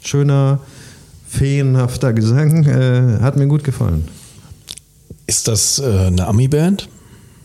Schöner, 0.04 0.60
feenhafter 1.28 2.14
Gesang. 2.14 2.66
Äh, 2.66 3.20
hat 3.22 3.38
mir 3.38 3.48
gut 3.48 3.64
gefallen. 3.64 4.08
Ist 5.28 5.48
das 5.48 5.80
äh, 5.80 6.08
eine 6.08 6.28
Ami-Band? 6.28 6.90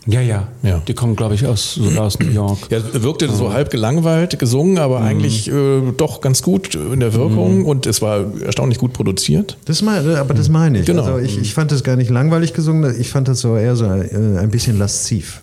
Ja, 0.07 0.21
ja. 0.21 0.47
Ja. 0.63 0.81
Die 0.87 0.93
kommen, 0.93 1.15
glaube 1.15 1.35
ich, 1.35 1.45
aus, 1.45 1.75
sogar 1.75 2.05
aus 2.05 2.17
New 2.19 2.29
York. 2.29 2.59
Ja, 2.69 2.79
wirkte 2.93 3.29
so 3.29 3.51
halb 3.51 3.69
gelangweilt 3.69 4.39
gesungen, 4.39 4.77
aber 4.77 5.01
eigentlich 5.01 5.51
äh, 5.51 5.81
doch 5.97 6.21
ganz 6.21 6.41
gut 6.41 6.75
in 6.75 7.01
der 7.01 7.13
Wirkung 7.13 7.65
und 7.65 7.85
es 7.85 8.01
war 8.01 8.25
erstaunlich 8.41 8.79
gut 8.79 8.93
produziert. 8.93 9.57
Das 9.65 9.81
mein, 9.81 10.15
aber 10.15 10.33
das 10.33 10.47
meine 10.49 10.79
ich. 10.79 10.85
Genau. 10.85 11.03
Also 11.03 11.19
ich, 11.19 11.37
ich 11.37 11.53
fand 11.53 11.71
das 11.71 11.83
gar 11.83 11.97
nicht 11.97 12.09
langweilig 12.09 12.53
gesungen, 12.53 12.95
ich 12.99 13.09
fand 13.09 13.27
das 13.27 13.41
so 13.41 13.57
eher 13.57 13.75
so 13.75 13.85
äh, 13.85 14.37
ein 14.39 14.49
bisschen 14.49 14.77
lasziv. 14.79 15.41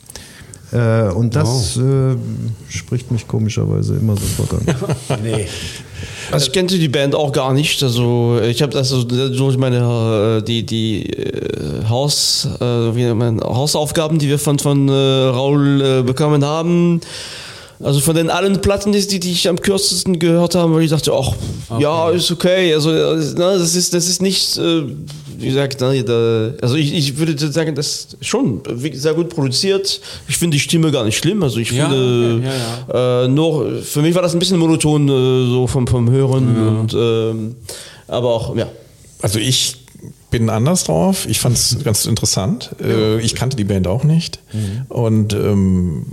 Äh, 0.72 1.10
und 1.10 1.36
das 1.36 1.76
äh, 1.76 2.16
spricht 2.68 3.10
mich 3.12 3.28
komischerweise 3.28 3.96
immer 3.96 4.16
sofort 4.16 4.54
an. 4.54 5.20
Nee. 5.22 5.46
Also 6.30 6.46
ich 6.46 6.52
kannte 6.52 6.78
die 6.78 6.88
Band 6.88 7.14
auch 7.14 7.32
gar 7.32 7.52
nicht. 7.52 7.82
Also 7.82 8.38
ich 8.42 8.62
habe 8.62 8.72
das 8.72 8.88
so 8.88 9.04
durch 9.04 9.56
meine 9.56 10.38
äh, 10.40 10.42
die 10.42 10.64
die 10.64 11.10
äh, 11.10 11.88
Haus 11.88 12.48
äh, 12.60 12.64
wie 12.64 13.04
nennt 13.04 13.18
man, 13.18 13.40
Hausaufgaben, 13.40 14.18
die 14.18 14.28
wir 14.28 14.38
von 14.38 14.58
von 14.58 14.88
äh, 14.88 14.92
Raul 14.92 15.82
äh, 15.82 16.02
bekommen 16.02 16.44
haben. 16.44 17.00
Also 17.82 18.00
von 18.00 18.14
den 18.14 18.30
allen 18.30 18.60
Platten, 18.60 18.92
die, 18.92 19.20
die 19.20 19.32
ich 19.32 19.48
am 19.48 19.60
kürzesten 19.60 20.18
gehört 20.18 20.54
habe, 20.54 20.74
weil 20.74 20.84
ich 20.84 20.90
dachte, 20.90 21.12
ach, 21.12 21.34
ja, 21.78 22.08
ist 22.10 22.30
okay. 22.30 22.72
Also 22.72 22.90
äh, 22.90 23.16
ne, 23.16 23.58
das 23.58 23.74
ist 23.74 23.92
das 23.92 24.08
ist 24.08 24.22
nicht, 24.22 24.56
äh, 24.56 24.84
wie 25.44 25.48
gesagt, 25.48 25.80
ne, 25.80 26.54
also 26.62 26.74
ich, 26.76 26.92
ich 26.94 27.16
würde 27.18 27.36
sagen, 27.52 27.74
das 27.74 27.86
ist 27.86 28.16
schon 28.26 28.62
sehr 28.92 29.14
gut 29.14 29.28
produziert. 29.28 30.00
Ich 30.28 30.36
finde 30.38 30.56
die 30.56 30.60
Stimme 30.60 30.90
gar 30.90 31.04
nicht 31.04 31.16
schlimm. 31.18 31.42
Also 31.42 31.58
ich 31.58 31.70
Ja, 31.70 31.88
finde 31.88 32.36
okay, 32.38 32.48
ja, 32.92 33.24
Äh, 33.24 33.28
nur 33.28 33.80
für 33.82 34.02
mich 34.02 34.14
war 34.14 34.22
das 34.22 34.32
ein 34.34 34.38
bisschen 34.38 34.58
monoton 34.58 35.08
äh, 35.08 35.46
so 35.50 35.66
vom 35.66 35.86
vom 35.86 36.10
Hören 36.10 36.56
und 36.78 36.94
ähm, 36.94 37.56
aber 38.08 38.30
auch 38.34 38.56
ja. 38.56 38.66
Also 39.22 39.38
ich 39.38 39.76
bin 40.30 40.50
anders 40.50 40.84
drauf. 40.84 41.26
Ich 41.28 41.38
fand 41.40 41.56
es 41.56 41.78
ganz 41.84 42.06
interessant. 42.06 42.70
Äh, 42.82 43.20
ich 43.20 43.34
kannte 43.34 43.56
die 43.56 43.64
Band 43.64 43.86
auch 43.86 44.04
nicht. 44.04 44.40
Und 44.88 45.32
ähm, 45.32 46.06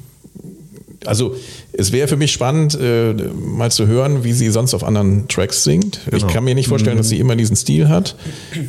also 1.06 1.36
es 1.74 1.92
wäre 1.92 2.08
für 2.08 2.18
mich 2.18 2.32
spannend, 2.32 2.78
äh, 2.80 3.14
mal 3.14 3.72
zu 3.72 3.88
hören, 3.88 4.24
wie 4.24 4.34
sie 4.34 4.50
sonst 4.50 4.74
auf 4.74 4.84
anderen 4.84 5.28
Tracks 5.30 5.64
singt. 5.64 6.02
Ich 6.12 6.28
kann 6.28 6.44
mir 6.44 6.54
nicht 6.54 6.68
vorstellen, 6.68 6.98
dass 6.98 7.08
sie 7.08 7.20
immer 7.20 7.36
diesen 7.36 7.56
Stil 7.56 7.88
hat. 7.88 8.16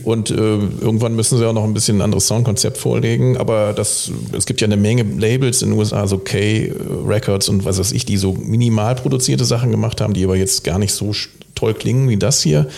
Und 0.04 0.30
äh, 0.30 0.34
irgendwann 0.34 1.16
müssen 1.16 1.36
sie 1.36 1.46
auch 1.46 1.52
noch 1.52 1.64
ein 1.64 1.74
bisschen 1.74 1.98
ein 1.98 2.02
anderes 2.02 2.28
Soundkonzept 2.28 2.78
vorlegen. 2.78 3.36
Aber 3.36 3.72
das, 3.72 4.12
es 4.32 4.46
gibt 4.46 4.60
ja 4.60 4.66
eine 4.66 4.76
Menge 4.76 5.02
Labels 5.02 5.62
in 5.62 5.70
den 5.70 5.78
USA, 5.78 6.06
so 6.06 6.18
K-Records 6.18 7.48
und 7.48 7.64
was 7.64 7.78
weiß 7.78 7.92
ich, 7.92 8.06
die 8.06 8.16
so 8.16 8.34
minimal 8.34 8.94
produzierte 8.94 9.44
Sachen 9.44 9.72
gemacht 9.72 10.00
haben, 10.00 10.14
die 10.14 10.22
aber 10.22 10.36
jetzt 10.36 10.62
gar 10.62 10.78
nicht 10.78 10.92
so 10.92 11.12
toll 11.56 11.74
klingen 11.74 12.08
wie 12.08 12.16
das 12.16 12.40
hier. 12.40 12.68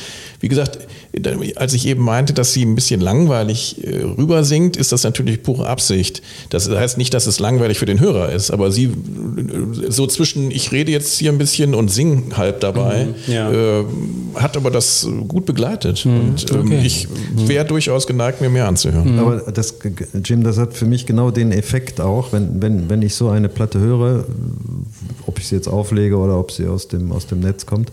Wie 0.40 0.48
gesagt, 0.48 0.78
als 1.56 1.74
ich 1.74 1.86
eben 1.86 2.02
meinte, 2.02 2.32
dass 2.32 2.52
sie 2.52 2.64
ein 2.64 2.74
bisschen 2.74 3.00
langweilig 3.00 3.84
äh, 3.84 4.02
rüber 4.02 4.44
singt, 4.44 4.76
ist 4.76 4.92
das 4.92 5.04
natürlich 5.04 5.42
pure 5.42 5.66
Absicht. 5.66 6.22
Das 6.50 6.68
heißt 6.68 6.98
nicht, 6.98 7.14
dass 7.14 7.26
es 7.26 7.38
langweilig 7.38 7.78
für 7.78 7.86
den 7.86 8.00
Hörer 8.00 8.32
ist, 8.32 8.50
aber 8.50 8.72
sie 8.72 8.84
äh, 8.84 8.92
so 9.88 10.06
zwischen 10.06 10.50
ich 10.50 10.72
rede 10.72 10.90
jetzt 10.92 11.18
hier 11.18 11.30
ein 11.30 11.38
bisschen 11.38 11.74
und 11.74 11.90
sing 11.90 12.36
halb 12.36 12.60
dabei, 12.60 13.08
ja. 13.26 13.50
äh, 13.50 13.84
hat 14.34 14.56
aber 14.56 14.70
das 14.70 15.08
gut 15.28 15.46
begleitet. 15.46 16.04
Und 16.04 16.50
ähm, 16.50 16.66
okay. 16.66 16.82
ich 16.84 17.08
wäre 17.36 17.64
durchaus 17.64 18.06
geneigt, 18.06 18.40
mir 18.40 18.50
mehr 18.50 18.66
anzuhören. 18.66 19.18
Aber 19.18 19.36
das, 19.52 19.74
Jim, 20.24 20.42
das 20.42 20.58
hat 20.58 20.74
für 20.74 20.86
mich 20.86 21.06
genau 21.06 21.30
den 21.30 21.52
Effekt 21.52 22.00
auch, 22.00 22.32
wenn, 22.32 22.60
wenn, 22.60 22.90
wenn 22.90 23.02
ich 23.02 23.14
so 23.14 23.28
eine 23.28 23.48
Platte 23.48 23.78
höre, 23.78 24.24
ob 25.34 25.40
ich 25.40 25.48
sie 25.48 25.56
jetzt 25.56 25.66
auflege 25.68 26.16
oder 26.16 26.38
ob 26.38 26.52
sie 26.52 26.66
aus 26.68 26.86
dem, 26.86 27.10
aus 27.10 27.26
dem 27.26 27.40
Netz 27.40 27.66
kommt. 27.66 27.90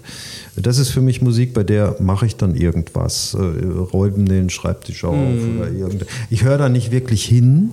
Das 0.55 0.77
ist 0.77 0.89
für 0.89 1.01
mich 1.01 1.21
Musik, 1.23 1.55
bei 1.55 1.63
der 1.63 1.95
mache 1.99 2.27
ich 2.27 2.35
dann 2.35 2.55
irgendwas, 2.55 3.33
äh, 3.33 3.39
räumen 3.93 4.27
den 4.27 4.51
Schreibtisch 4.51 5.03
auf 5.03 5.15
oder 5.57 5.71
irgend. 5.71 6.05
Ich 6.29 6.43
höre 6.43 6.59
da 6.59 6.69
nicht 6.69 6.91
wirklich 6.91 7.25
hin, 7.25 7.71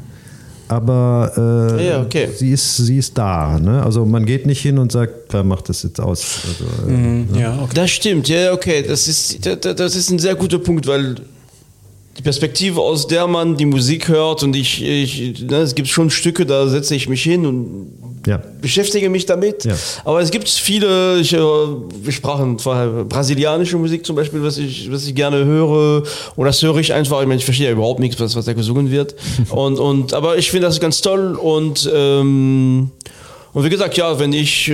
aber 0.69 1.77
äh, 1.79 1.87
Ja, 1.89 2.01
okay. 2.03 2.29
sie, 2.35 2.51
ist, 2.53 2.79
sie 2.79 2.97
ist 2.97 3.19
da. 3.19 3.59
Ne? 3.59 3.83
Also 3.83 4.07
man 4.07 4.25
geht 4.25 4.47
nicht 4.47 4.63
hin 4.63 4.79
und 4.79 4.91
sagt, 4.91 5.13
wer 5.35 5.45
macht 5.45 5.69
das 5.69 5.83
jetzt 5.83 6.01
aus? 6.01 6.41
Also, 6.49 6.91
äh, 6.91 7.41
Ja, 7.41 7.59
okay. 7.63 7.73
Das 7.75 7.91
stimmt, 7.91 8.27
ja, 8.29 8.53
okay. 8.55 8.83
Das 8.87 9.07
ist, 9.07 9.45
da- 9.45 9.57
da- 9.57 9.75
das 9.75 9.95
ist 9.97 10.11
ein 10.11 10.19
sehr 10.19 10.35
guter 10.35 10.59
Punkt, 10.59 10.87
weil 10.87 11.17
die 12.17 12.23
Perspektive, 12.23 12.81
aus 12.81 13.07
der 13.07 13.27
man 13.27 13.57
die 13.59 13.67
Musik 13.67 14.09
hört 14.09 14.43
und 14.43 14.57
ich, 14.57 14.83
ich 14.83 15.43
ne, 15.43 15.57
es 15.59 15.75
gibt 15.75 15.89
schon 15.89 16.09
Stücke, 16.11 16.47
da 16.47 16.67
setze 16.69 16.95
ich 16.95 17.09
mich 17.09 17.23
hin 17.23 17.45
und 17.47 17.93
Ja. 18.29 18.41
beschäftige 18.61 19.09
mich 19.09 19.27
damit. 19.27 19.65
Ja. 19.65 19.75
Aber 20.05 20.21
es 20.21 20.31
gibt 20.31 20.49
viele, 20.49 21.19
ich, 21.19 21.33
äh, 21.33 21.39
wir 21.39 22.13
sprachen 22.13 22.59
vorher 22.59 23.05
brasilianische 23.05 23.77
Musik 23.79 24.05
zum 24.05 24.17
Beispiel, 24.17 24.43
was 24.43 24.59
ich, 24.59 24.91
was 24.93 25.07
ich 25.07 25.15
gerne 25.15 25.45
höre. 25.45 26.03
Und 26.37 26.47
das 26.47 26.63
höre 26.63 26.77
ich 26.77 26.93
einfach, 26.93 27.21
ich 27.21 27.27
meine, 27.27 27.39
ich 27.39 27.45
verstehe 27.45 27.67
ja 27.67 27.73
überhaupt 27.73 28.01
nichts, 28.01 28.21
was, 28.21 28.37
was 28.37 28.45
da 28.45 28.53
gesungen 28.53 28.91
wird. 28.91 29.15
und, 29.51 29.79
und, 29.79 30.13
aber 30.13 30.37
ich 30.37 30.51
finde 30.51 30.67
das 30.67 30.79
ganz 30.79 31.01
toll 31.01 31.35
und, 31.35 31.91
ähm, 31.93 32.91
und 33.55 33.65
wie 33.65 33.71
gesagt, 33.71 33.97
ja, 33.97 34.19
wenn 34.19 34.33
ich 34.33 34.69
äh, 34.69 34.73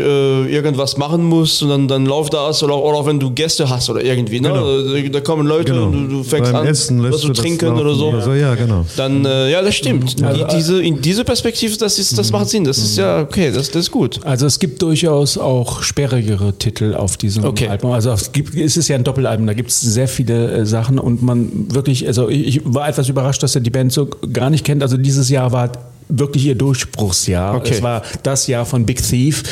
irgendwas 0.53 0.97
machen 0.97 1.25
muss 1.25 1.63
und 1.63 1.69
dann, 1.69 1.89
dann 1.89 2.07
läuft 2.07 2.35
das 2.35 2.63
oder, 2.63 2.77
oder 2.77 3.07
wenn 3.07 3.21
du 3.21 3.31
Gäste 3.31 3.69
hast 3.69 3.89
oder 3.91 4.03
irgendwie, 4.03 4.41
ne? 4.41 4.49
Genau. 4.49 5.09
Da 5.11 5.21
kommen 5.21 5.47
Leute 5.47 5.73
Genau. 5.73 5.87
und 5.87 5.93
du, 5.93 6.17
du 6.17 6.23
fängst 6.25 6.53
Beim 6.53 6.63
an, 6.63 6.67
Essen 6.69 7.03
was 7.03 7.21
zu 7.21 7.33
trinken 7.33 7.67
laufen 7.67 7.81
oder 7.81 7.95
so. 7.95 8.09
oder 8.09 8.21
so, 8.23 8.33
ja, 8.35 8.55
genau. 8.55 8.85
Dann, 8.97 9.25
äh, 9.25 9.51
ja, 9.51 9.63
das 9.63 9.75
stimmt. 9.77 10.23
Also, 10.23 10.45
Die, 10.47 10.57
diese, 10.57 10.83
in 10.83 11.01
diese 11.01 11.25
Perspektive, 11.25 11.77
das, 11.77 11.99
ist, 11.99 12.17
das 12.19 12.31
macht 12.33 12.49
Sinn. 12.49 12.65
Das 12.65 12.79
ist 12.79 12.97
ja 12.99 13.21
okay, 13.21 13.51
das, 13.55 13.71
das 13.71 13.85
ist 13.85 13.91
gut. 13.91 14.21
Also 14.25 14.47
es 14.47 14.59
gibt 14.59 14.83
durchaus 14.83 15.39
auch 15.39 15.83
sperrigere 15.83 16.53
Titel 16.59 16.95
auf 16.95 17.17
diesem 17.17 17.45
Okay. 17.45 17.69
Album. 17.69 17.93
Also 17.93 18.11
es, 18.11 18.33
gibt, 18.33 18.55
es 18.57 18.77
ist 18.77 18.89
ja 18.89 18.97
ein 18.97 19.05
Doppelalbum, 19.05 19.47
da 19.47 19.55
gibt 19.55 19.71
es 19.71 19.81
sehr 19.81 20.09
viele 20.09 20.51
äh, 20.53 20.67
Sachen 20.67 20.99
und 20.99 21.23
man 21.23 21.51
wirklich, 21.73 22.07
also 22.07 22.29
ich, 22.29 22.47
ich 22.47 22.61
war 22.65 22.89
etwas 22.89 23.09
überrascht, 23.09 23.43
dass 23.43 23.55
er 23.55 23.61
die 23.61 23.71
Band 23.71 23.93
so 23.93 24.09
gar 24.33 24.51
nicht 24.51 24.65
kennt. 24.65 24.83
Also 24.83 24.97
dieses 24.97 25.31
Jahr 25.31 25.53
war 25.53 25.71
wirklich 26.09 26.47
ihr 26.47 26.55
Durchbruchsjahr. 26.55 27.57
Okay. 27.57 27.75
Es 27.75 27.83
war 27.83 28.03
das 28.23 28.47
Jahr 28.47 28.67
von 28.67 28.87
Big 28.87 29.03
Thief, 29.03 29.43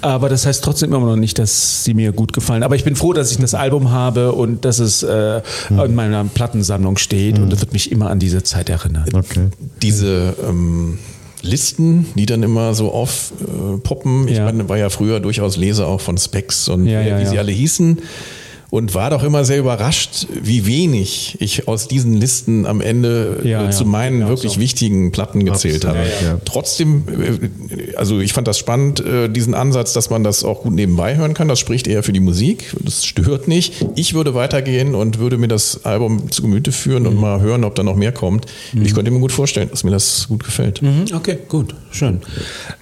aber 0.00 0.28
das 0.28 0.46
heißt 0.46 0.62
trotzdem 0.62 0.92
immer 0.92 1.06
noch 1.06 1.16
nicht, 1.16 1.38
dass 1.38 1.84
sie 1.84 1.94
mir 1.94 2.12
gut 2.12 2.32
gefallen. 2.32 2.62
Aber 2.62 2.76
ich 2.76 2.84
bin 2.84 2.96
froh, 2.96 3.12
dass 3.12 3.30
ich 3.30 3.38
das 3.38 3.54
Album 3.54 3.90
habe 3.90 4.32
und 4.32 4.64
dass 4.64 4.78
es 4.78 5.02
äh, 5.02 5.40
in 5.70 5.94
meiner 5.94 6.24
Plattensammlung 6.24 6.96
steht 6.98 7.38
und 7.38 7.50
das 7.50 7.60
wird 7.60 7.72
mich 7.72 7.90
immer 7.90 8.10
an 8.10 8.18
diese 8.18 8.42
Zeit 8.42 8.68
erinnern. 8.68 9.04
Okay. 9.12 9.48
Diese 9.80 10.34
ähm, 10.48 10.98
Listen, 11.42 12.06
die 12.14 12.24
dann 12.26 12.42
immer 12.44 12.72
so 12.74 12.92
aufpoppen. 12.92 13.74
Äh, 13.74 13.78
poppen. 13.78 14.28
ich 14.28 14.36
Ja. 14.36 14.44
meine, 14.44 14.68
war 14.68 14.78
ja 14.78 14.90
früher 14.90 15.18
durchaus 15.18 15.56
Leser 15.56 15.88
auch 15.88 16.00
von 16.00 16.16
Specs 16.16 16.68
und 16.68 16.86
Ja, 16.86 17.04
wie, 17.04 17.08
ja, 17.08 17.20
wie 17.20 17.26
sie 17.26 17.38
alle 17.38 17.50
hießen. 17.52 17.98
Und 18.72 18.94
war 18.94 19.10
doch 19.10 19.22
immer 19.22 19.44
sehr 19.44 19.58
überrascht, 19.58 20.28
wie 20.42 20.64
wenig 20.66 21.36
ich 21.40 21.68
aus 21.68 21.88
diesen 21.88 22.14
Listen 22.14 22.64
am 22.64 22.80
Ende 22.80 23.42
Ja, 23.44 23.66
äh, 23.66 23.70
zu 23.70 23.82
ja. 23.84 23.88
meinen 23.90 24.20
Ja, 24.22 24.28
wirklich 24.30 24.52
so. 24.54 24.60
wichtigen 24.60 25.12
Platten 25.12 25.44
gezählt 25.44 25.84
Absolut, 25.84 25.98
habe. 25.98 26.08
ja. 26.24 26.38
Trotzdem, 26.46 27.04
äh, 27.06 27.94
also 27.96 28.18
ich 28.20 28.32
fand 28.32 28.48
das 28.48 28.56
spannend, 28.58 29.00
äh, 29.04 29.28
diesen 29.28 29.52
Ansatz, 29.52 29.92
dass 29.92 30.08
man 30.08 30.24
das 30.24 30.42
auch 30.42 30.62
gut 30.62 30.72
nebenbei 30.72 31.16
hören 31.16 31.34
kann. 31.34 31.48
Das 31.48 31.58
spricht 31.60 31.86
eher 31.86 32.02
für 32.02 32.14
die 32.14 32.20
Musik. 32.20 32.74
Das 32.80 33.04
stört 33.04 33.46
nicht. 33.46 33.74
Ich 33.94 34.14
würde 34.14 34.34
weitergehen 34.34 34.94
und 34.94 35.18
würde 35.18 35.36
mir 35.36 35.48
das 35.48 35.84
Album 35.84 36.30
zu 36.30 36.40
Gemüte 36.40 36.72
führen 36.72 37.02
Mhm. 37.02 37.08
und 37.10 37.16
mal 37.20 37.42
hören, 37.42 37.64
ob 37.64 37.74
da 37.74 37.82
noch 37.82 37.96
mehr 37.96 38.12
kommt. 38.12 38.46
Ich 38.72 38.94
könnte 38.94 39.10
mir 39.10 39.20
gut 39.20 39.32
vorstellen, 39.32 39.68
dass 39.70 39.84
mir 39.84 39.90
das 39.90 40.28
gut 40.28 40.44
gefällt. 40.44 40.80
Mhm, 40.80 41.04
Okay, 41.12 41.36
gut. 41.46 41.74
Schön. 41.90 42.22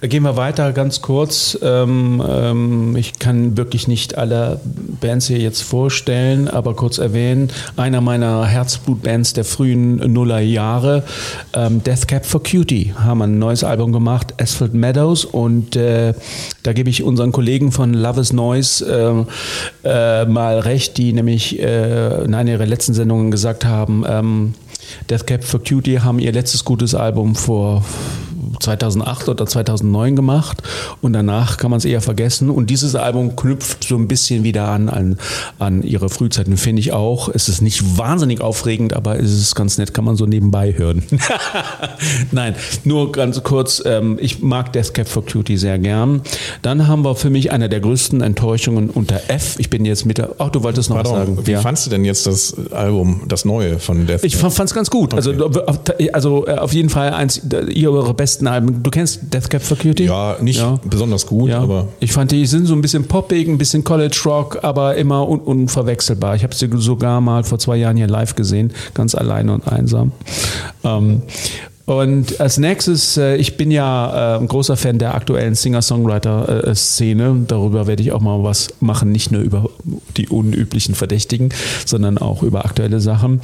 Gehen 0.01 0.23
wir 0.23 0.37
weiter 0.37 0.71
ganz 0.71 1.01
kurz. 1.01 1.57
Ähm, 1.61 2.23
ähm, 2.25 2.95
ich 2.95 3.19
kann 3.19 3.57
wirklich 3.57 3.89
nicht 3.89 4.17
alle 4.17 4.61
Bands 5.01 5.27
hier 5.27 5.37
jetzt 5.39 5.63
vorstellen, 5.81 6.47
aber 6.47 6.75
kurz 6.75 6.99
erwähnen. 6.99 7.49
Einer 7.75 8.01
meiner 8.01 8.45
Herzblutbands 8.45 9.33
der 9.33 9.43
frühen 9.43 9.95
Nullerjahre, 10.13 11.03
ähm, 11.53 11.81
Death 11.83 12.07
Cab 12.07 12.23
for 12.23 12.43
Cutie, 12.43 12.93
haben 12.95 13.23
ein 13.23 13.39
neues 13.39 13.63
Album 13.63 13.91
gemacht, 13.91 14.35
Asphalt 14.39 14.75
Meadows. 14.75 15.25
Und 15.25 15.75
äh, 15.75 16.13
da 16.61 16.73
gebe 16.73 16.91
ich 16.91 17.01
unseren 17.01 17.31
Kollegen 17.31 17.71
von 17.71 17.95
Love 17.95 18.21
is 18.21 18.31
Noise 18.31 19.25
äh, 19.83 19.89
äh, 19.89 20.25
mal 20.25 20.59
recht, 20.59 20.99
die 20.99 21.13
nämlich 21.13 21.59
äh, 21.59 22.25
in 22.25 22.35
einer 22.35 22.51
ihrer 22.51 22.67
letzten 22.67 22.93
Sendungen 22.93 23.31
gesagt 23.31 23.65
haben, 23.65 24.05
ähm, 24.07 24.53
Death 25.09 25.25
Cab 25.25 25.43
for 25.43 25.63
Cutie 25.63 25.99
haben 25.99 26.19
ihr 26.19 26.31
letztes 26.31 26.63
gutes 26.63 26.93
Album 26.93 27.33
vor 27.33 27.83
2008 28.61 29.29
oder 29.29 29.45
2009 29.45 30.15
gemacht 30.15 30.61
und 31.01 31.13
danach 31.13 31.57
kann 31.57 31.71
man 31.71 31.77
es 31.79 31.85
eher 31.85 32.01
vergessen. 32.01 32.49
Und 32.49 32.69
dieses 32.69 32.95
Album 32.95 33.35
knüpft 33.35 33.83
so 33.83 33.95
ein 33.95 34.07
bisschen 34.07 34.43
wieder 34.43 34.67
an, 34.69 34.89
an, 34.89 35.17
an 35.59 35.83
ihre 35.83 36.09
Frühzeiten, 36.09 36.57
finde 36.57 36.79
ich 36.81 36.91
auch. 36.93 37.29
Es 37.29 37.49
ist 37.49 37.61
nicht 37.61 37.97
wahnsinnig 37.97 38.41
aufregend, 38.41 38.93
aber 38.93 39.19
es 39.19 39.31
ist 39.31 39.55
ganz 39.55 39.77
nett, 39.77 39.93
kann 39.93 40.05
man 40.05 40.15
so 40.15 40.25
nebenbei 40.25 40.73
hören. 40.77 41.03
Nein, 42.31 42.55
nur 42.83 43.11
ganz 43.11 43.41
kurz, 43.43 43.81
ähm, 43.85 44.17
ich 44.21 44.41
mag 44.41 44.73
Death 44.73 44.93
Cab 44.93 45.07
for 45.07 45.25
Cutie 45.25 45.57
sehr 45.57 45.79
gern. 45.79 46.21
Dann 46.61 46.87
haben 46.87 47.03
wir 47.03 47.15
für 47.15 47.29
mich 47.29 47.51
eine 47.51 47.69
der 47.69 47.79
größten 47.79 48.21
Enttäuschungen 48.21 48.89
unter 48.89 49.19
F. 49.27 49.55
Ich 49.59 49.69
bin 49.69 49.85
jetzt 49.85 50.05
mit 50.05 50.17
der, 50.17 50.35
ach, 50.37 50.49
du 50.49 50.63
wolltest 50.63 50.89
noch 50.89 50.97
was 50.97 51.09
Pardon, 51.09 51.35
sagen. 51.35 51.47
wie 51.47 51.51
Ja. 51.51 51.61
fandst 51.61 51.85
du 51.85 51.89
denn 51.89 52.05
jetzt 52.05 52.27
das 52.27 52.55
Album, 52.71 53.21
das 53.27 53.45
neue 53.45 53.79
von 53.79 54.07
Death? 54.07 54.23
Ich 54.23 54.35
fand 54.37 54.59
es 54.59 54.73
ganz 54.73 54.89
gut. 54.89 55.13
Also, 55.13 55.31
also 56.13 56.47
äh, 56.47 56.55
auf 56.55 56.73
jeden 56.73 56.89
Fall 56.89 57.13
eins 57.13 57.41
ihrer 57.69 58.13
besten 58.13 58.47
Alben. 58.51 58.83
Du 58.83 58.91
kennst 58.91 59.33
Death 59.33 59.49
Cab 59.49 59.61
for 59.61 59.77
Cutie? 59.77 60.05
ja, 60.05 60.37
nicht 60.41 60.63
besonders 60.83 61.25
gut, 61.25 61.49
Ja, 61.49 61.59
aber 61.59 61.87
ich 61.99 62.11
fand 62.11 62.31
die 62.31 62.45
sind 62.45 62.65
so 62.65 62.73
ein 62.73 62.81
bisschen 62.81 63.05
poppig, 63.05 63.47
ein 63.47 63.57
bisschen 63.57 63.83
College 63.83 64.19
Rock, 64.25 64.59
aber 64.63 64.95
immer 64.95 65.27
un 65.27 65.39
unverwechselbar. 65.39 66.35
Ich 66.35 66.43
habe 66.43 66.53
sie 66.53 66.69
sogar 66.75 67.21
mal 67.21 67.43
vor 67.43 67.59
zwei 67.59 67.77
Jahren 67.77 67.97
hier 67.97 68.07
live 68.07 68.35
gesehen, 68.35 68.71
ganz 68.93 69.15
alleine 69.15 69.53
und 69.53 69.67
einsam. 69.67 70.11
Ähm, 70.83 71.23
und 71.99 72.39
als 72.39 72.57
nächstes, 72.57 73.17
äh, 73.17 73.35
ich 73.35 73.57
bin 73.57 73.71
ja 73.71 74.35
äh, 74.35 74.39
ein 74.39 74.47
großer 74.47 74.77
Fan 74.77 74.97
der 74.97 75.15
aktuellen 75.15 75.55
Singer-Songwriter-Szene. 75.55 77.45
Darüber 77.47 77.87
werde 77.87 78.03
ich 78.03 78.11
auch 78.11 78.21
mal 78.21 78.43
was 78.43 78.69
machen, 78.79 79.11
nicht 79.11 79.31
nur 79.31 79.41
über 79.41 79.69
die 80.17 80.27
unüblichen 80.27 80.95
Verdächtigen, 80.95 81.49
sondern 81.85 82.17
auch 82.17 82.43
über 82.43 82.65
aktuelle 82.65 82.99
Sachen. 82.99 83.41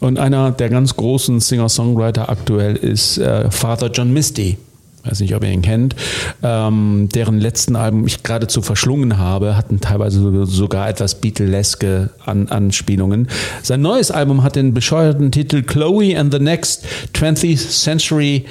Und 0.00 0.18
einer 0.18 0.50
der 0.50 0.68
ganz 0.68 0.96
großen 0.96 1.40
Singer-Songwriter 1.40 2.28
aktuell 2.28 2.76
ist 2.76 3.18
äh, 3.18 3.50
Father 3.50 3.90
John 3.90 4.12
Misty 4.12 4.58
weiß 5.04 5.20
nicht, 5.20 5.34
ob 5.34 5.42
ihr 5.44 5.50
ihn 5.50 5.62
kennt, 5.62 5.94
ähm, 6.42 7.08
deren 7.14 7.38
letzten 7.38 7.76
Album 7.76 8.06
ich 8.06 8.22
geradezu 8.22 8.62
verschlungen 8.62 9.18
habe, 9.18 9.56
hatten 9.56 9.80
teilweise 9.80 10.20
so- 10.20 10.44
sogar 10.44 10.88
etwas 10.88 11.14
Beatleske 11.20 12.10
An 12.26 12.48
Anspielungen. 12.48 13.28
Sein 13.62 13.80
neues 13.80 14.10
Album 14.10 14.42
hat 14.42 14.56
den 14.56 14.74
bescheuerten 14.74 15.30
Titel 15.32 15.62
Chloe 15.62 16.18
and 16.18 16.32
the 16.32 16.40
Next 16.40 16.84
20th 17.14 17.70
Century 17.70 18.44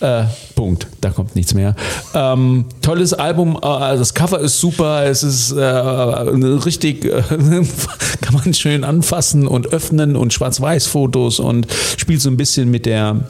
äh, 0.00 0.24
Punkt, 0.56 0.88
da 1.00 1.10
kommt 1.10 1.36
nichts 1.36 1.54
mehr. 1.54 1.76
Ähm, 2.12 2.64
tolles 2.82 3.12
Album, 3.14 3.56
äh, 3.62 3.66
also 3.66 4.00
das 4.00 4.14
Cover 4.14 4.40
ist 4.40 4.58
super, 4.58 5.04
es 5.06 5.22
ist 5.22 5.52
äh, 5.52 5.62
richtig, 5.64 7.04
äh, 7.04 7.22
kann 8.20 8.34
man 8.34 8.52
schön 8.52 8.82
anfassen 8.82 9.46
und 9.46 9.68
öffnen 9.72 10.16
und 10.16 10.32
Schwarz-Weiß-Fotos 10.32 11.38
und 11.38 11.68
spielt 11.96 12.20
so 12.20 12.30
ein 12.30 12.36
bisschen 12.36 12.68
mit 12.68 12.84
der 12.84 13.20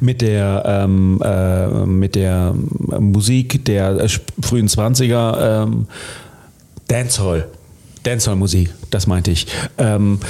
mit 0.00 0.20
der 0.20 0.62
ähm, 0.66 1.20
äh, 1.24 1.86
mit 1.86 2.14
der 2.14 2.54
Musik 2.98 3.64
der 3.64 4.00
äh, 4.00 4.08
frühen 4.42 4.68
20er 4.68 5.62
ähm, 5.64 5.86
Dancehall. 6.88 7.48
Dancehall 8.02 8.36
Musik 8.36 8.70
das 8.90 9.06
meinte 9.06 9.30
ich. 9.30 9.46
Ähm, 9.76 10.20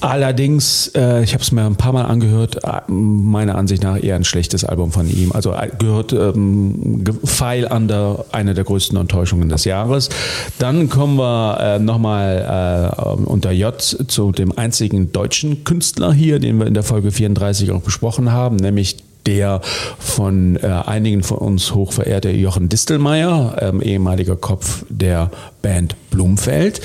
Allerdings, 0.00 0.88
äh, 0.94 1.22
ich 1.22 1.32
habe 1.32 1.42
es 1.42 1.52
mir 1.52 1.64
ein 1.64 1.76
paar 1.76 1.92
Mal 1.92 2.04
angehört, 2.04 2.64
äh, 2.64 2.90
meiner 2.90 3.56
Ansicht 3.56 3.82
nach 3.82 4.02
eher 4.02 4.16
ein 4.16 4.24
schlechtes 4.24 4.64
Album 4.64 4.92
von 4.92 5.08
ihm. 5.08 5.32
Also 5.32 5.52
äh, 5.52 5.70
gehört 5.78 6.12
ähm, 6.12 7.02
Pfeil 7.24 7.64
under 7.66 8.26
eine 8.30 8.54
der 8.54 8.64
größten 8.64 8.98
Enttäuschungen 8.98 9.48
des 9.48 9.64
Jahres. 9.64 10.10
Dann 10.58 10.90
kommen 10.90 11.16
wir 11.16 11.58
äh, 11.60 11.78
nochmal 11.78 12.92
äh, 12.94 13.24
unter 13.24 13.52
J 13.52 13.80
zu 13.80 14.32
dem 14.32 14.56
einzigen 14.56 15.12
deutschen 15.12 15.64
Künstler 15.64 16.12
hier, 16.12 16.40
den 16.40 16.58
wir 16.58 16.66
in 16.66 16.74
der 16.74 16.82
Folge 16.82 17.10
34 17.10 17.70
auch 17.70 17.80
besprochen 17.80 18.32
haben, 18.32 18.56
nämlich 18.56 18.98
der 19.24 19.60
von 19.98 20.56
äh, 20.56 20.66
einigen 20.66 21.22
von 21.22 21.38
uns 21.38 21.74
hochverehrte 21.74 22.30
Jochen 22.30 22.68
Distelmeier, 22.68 23.56
ähm, 23.60 23.82
ehemaliger 23.82 24.36
Kopf 24.36 24.84
der 24.88 25.30
Band 25.62 25.96
Blumfeld. 26.10 26.80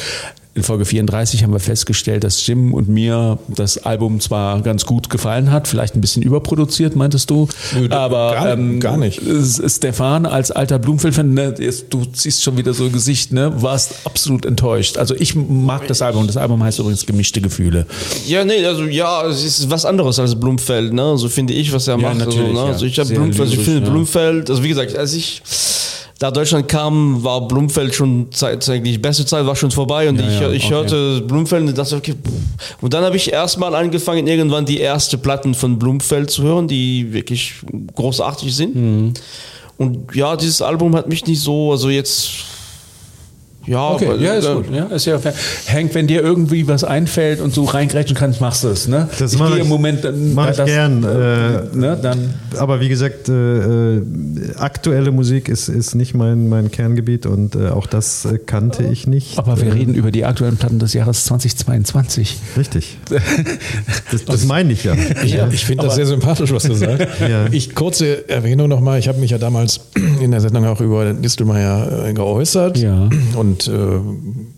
In 0.53 0.63
Folge 0.63 0.83
34 0.83 1.43
haben 1.43 1.53
wir 1.53 1.61
festgestellt, 1.61 2.25
dass 2.25 2.45
Jim 2.45 2.73
und 2.73 2.89
mir 2.89 3.39
das 3.47 3.77
Album 3.77 4.19
zwar 4.19 4.59
ganz 4.61 4.85
gut 4.85 5.09
gefallen 5.09 5.49
hat, 5.49 5.65
vielleicht 5.65 5.95
ein 5.95 6.01
bisschen 6.01 6.23
überproduziert, 6.23 6.93
meintest 6.93 7.29
du, 7.29 7.47
Nö, 7.73 7.87
aber 7.89 8.33
gar- 8.33 8.49
ähm, 8.49 8.81
gar 8.81 8.97
nicht. 8.97 9.21
Stefan 9.67 10.25
als 10.25 10.51
alter 10.51 10.77
Blumfeld-Fan, 10.77 11.33
ne, 11.33 11.53
du 11.89 12.03
ziehst 12.03 12.43
schon 12.43 12.57
wieder 12.57 12.73
so 12.73 12.83
ein 12.83 12.91
Gesicht, 12.91 13.31
ne, 13.31 13.61
warst 13.61 13.93
absolut 14.03 14.45
enttäuscht. 14.45 14.97
Also 14.97 15.15
ich 15.15 15.35
mag 15.35 15.87
das 15.87 16.01
Album. 16.01 16.27
Das 16.27 16.35
Album 16.35 16.61
heißt 16.61 16.79
übrigens 16.79 17.05
Gemischte 17.05 17.39
Gefühle. 17.39 17.85
Ja, 18.27 18.43
nee, 18.43 18.65
also 18.65 18.83
ja, 18.83 19.25
es 19.27 19.45
ist 19.45 19.69
was 19.69 19.85
anderes 19.85 20.19
als 20.19 20.37
Blumfeld, 20.37 20.91
ne? 20.91 21.17
So 21.17 21.29
finde 21.29 21.53
ich, 21.53 21.71
was 21.71 21.87
er 21.87 21.95
Ja, 21.97 22.09
macht. 22.09 22.17
natürlich, 22.17 22.39
also, 22.49 22.51
ne? 22.51 22.59
ja. 22.59 22.73
also 22.73 22.85
ich 22.85 22.99
habe 22.99 23.07
Sehr 23.07 23.15
Blumfeld, 23.19 23.41
also 23.49 23.53
ich 23.53 23.65
finde 23.65 23.83
ja. 23.85 23.89
Blumfeld, 23.89 24.49
also 24.49 24.61
wie 24.63 24.67
gesagt, 24.69 24.97
als 24.97 25.13
ich 25.13 25.41
da 26.21 26.29
Deutschland 26.29 26.67
kam, 26.67 27.23
war 27.23 27.47
Blumfeld 27.47 27.95
schon 27.95 28.31
Zeit, 28.31 28.69
eigentlich 28.69 29.01
beste 29.01 29.25
Zeit 29.25 29.43
war 29.43 29.55
schon 29.55 29.71
vorbei 29.71 30.07
und 30.07 30.19
Ja, 30.19 30.27
ich, 30.27 30.39
ja, 30.39 30.51
ich 30.51 30.65
okay. 30.65 30.73
hörte 30.75 31.21
Blumfeld 31.21 31.67
und 31.67 31.75
dachte, 31.75 31.95
okay, 31.95 32.13
und 32.79 32.93
dann 32.93 33.03
habe 33.03 33.17
ich 33.17 33.33
erstmal 33.33 33.73
angefangen, 33.73 34.27
irgendwann 34.27 34.63
die 34.63 34.79
erste 34.79 35.17
Platten 35.17 35.55
von 35.55 35.79
Blumfeld 35.79 36.29
zu 36.29 36.43
hören, 36.43 36.67
die 36.67 37.11
wirklich 37.11 37.55
großartig 37.95 38.55
sind. 38.55 38.75
Mhm. 38.75 39.13
Und 39.79 40.13
ja, 40.13 40.35
dieses 40.35 40.61
Album 40.61 40.95
hat 40.95 41.09
mich 41.09 41.25
nicht 41.25 41.41
so, 41.41 41.71
also 41.71 41.89
jetzt, 41.89 42.29
ja, 43.65 43.91
Okay, 43.91 44.09
ja, 44.19 44.33
ist 44.33 44.45
äh, 44.47 44.53
gut. 44.55 44.65
Ja, 44.73 44.85
ist 44.85 45.05
ja 45.05 45.19
fair. 45.19 45.33
Hank, 45.67 45.93
wenn 45.93 46.07
dir 46.07 46.21
irgendwie 46.21 46.67
was 46.67 46.83
einfällt 46.83 47.39
und 47.41 47.55
du 47.55 47.63
reingrätschen 47.65 48.15
kannst, 48.17 48.41
machst 48.41 48.63
du 48.63 48.69
es. 48.69 48.87
Ne? 48.87 49.07
Das 49.19 49.33
ich 49.33 49.39
mach 49.39 49.47
gehe 49.49 49.57
ich- 49.57 49.63
im 49.63 49.69
Moment 49.69 50.03
dann, 50.03 50.33
Mach 50.33 50.49
ich 50.51 50.57
das- 50.57 50.65
gern. 50.65 51.03
Äh, 51.03 51.51
Ne, 51.73 51.97
dann 52.01 52.33
aber 52.57 52.79
wie 52.81 52.89
gesagt, 52.89 53.29
äh, 53.29 53.33
äh, 53.97 54.01
aktuelle 54.57 55.11
Musik 55.11 55.47
ist, 55.49 55.69
ist 55.69 55.95
nicht 55.95 56.13
mein, 56.15 56.49
mein 56.49 56.71
Kerngebiet 56.71 57.25
und 57.25 57.55
äh, 57.55 57.69
auch 57.69 57.87
das 57.87 58.25
äh, 58.25 58.37
kannte 58.39 58.83
ich 58.83 59.07
nicht. 59.07 59.37
aber 59.37 59.59
wir 59.61 59.67
äh, 59.67 59.71
reden 59.73 59.93
über 59.95 60.11
die 60.11 60.25
aktuellen 60.25 60.57
Platten 60.57 60.79
des 60.79 60.93
Jahres 60.93 61.25
2022. 61.25 62.37
Richtig. 62.57 62.97
Das, 64.11 64.25
das 64.25 64.45
meine 64.45 64.73
ich 64.73 64.83
ja. 64.83 64.93
Ich, 65.23 65.35
ich 65.53 65.65
finde 65.65 65.85
das 65.85 65.95
sehr 65.95 66.05
sympathisch, 66.05 66.51
was 66.53 66.63
du 66.63 66.73
sagst. 66.73 67.07
Ja. 67.21 67.45
Ich 67.51 67.75
kurze 67.75 68.27
Erwähnung 68.27 68.67
nochmal. 68.67 68.99
Ich 68.99 69.07
habe 69.07 69.19
mich 69.19 69.31
ja 69.31 69.37
damals 69.37 69.79
in 70.21 70.31
der 70.31 70.41
Sendung 70.41 70.65
auch 70.65 70.81
über 70.81 71.13
Distelmeier 71.13 72.07
äh, 72.07 72.13
geäußert 72.13 72.77
Ja. 72.77 73.09
und 73.35 73.50
äh, 73.67 73.99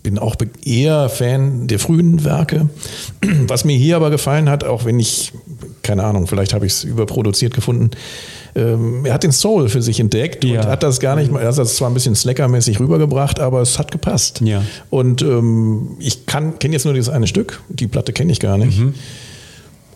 bin 0.02 0.18
auch 0.18 0.36
eher 0.64 1.08
Fan 1.08 1.66
der 1.66 1.78
frühen 1.78 2.24
Werke. 2.24 2.68
Was 3.46 3.64
mir 3.64 3.76
hier 3.76 3.96
aber 3.96 4.10
gefallen 4.10 4.48
hat, 4.48 4.64
auch 4.64 4.84
wenn 4.84 4.98
ich, 4.98 5.32
keine 5.82 6.04
Ahnung, 6.04 6.26
vielleicht 6.26 6.54
habe 6.54 6.66
ich 6.66 6.72
es 6.72 6.84
überproduziert 6.84 7.54
gefunden, 7.54 7.90
ähm, 8.56 9.04
er 9.04 9.14
hat 9.14 9.24
den 9.24 9.32
Soul 9.32 9.68
für 9.68 9.82
sich 9.82 9.98
entdeckt 10.00 10.44
Ja. 10.44 10.60
und 10.60 10.66
hat 10.68 10.82
das 10.82 11.00
gar 11.00 11.16
nicht 11.16 11.30
mal, 11.32 11.40
er 11.40 11.48
hat 11.48 11.58
das 11.58 11.76
zwar 11.76 11.90
ein 11.90 11.94
bisschen 11.94 12.14
slackermäßig 12.14 12.78
rübergebracht, 12.78 13.40
aber 13.40 13.60
es 13.60 13.78
hat 13.78 13.90
gepasst. 13.90 14.40
Ja. 14.42 14.62
Und 14.90 15.22
ähm, 15.22 15.96
ich 15.98 16.26
kann 16.26 16.58
kenne 16.58 16.74
jetzt 16.74 16.84
nur 16.84 16.94
dieses 16.94 17.08
eine 17.08 17.26
Stück, 17.26 17.62
die 17.68 17.86
Platte 17.88 18.12
kenne 18.12 18.30
ich 18.32 18.40
gar 18.40 18.56
nicht. 18.58 18.78
Mhm. 18.78 18.94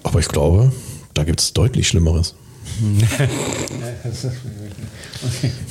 Aber 0.03 0.19
ich 0.21 0.29
glaube, 0.29 0.73
da 1.15 1.25
gibt 1.25 1.41
es 1.41 1.53
deutlich 1.53 1.89
Schlimmeres. 1.89 2.35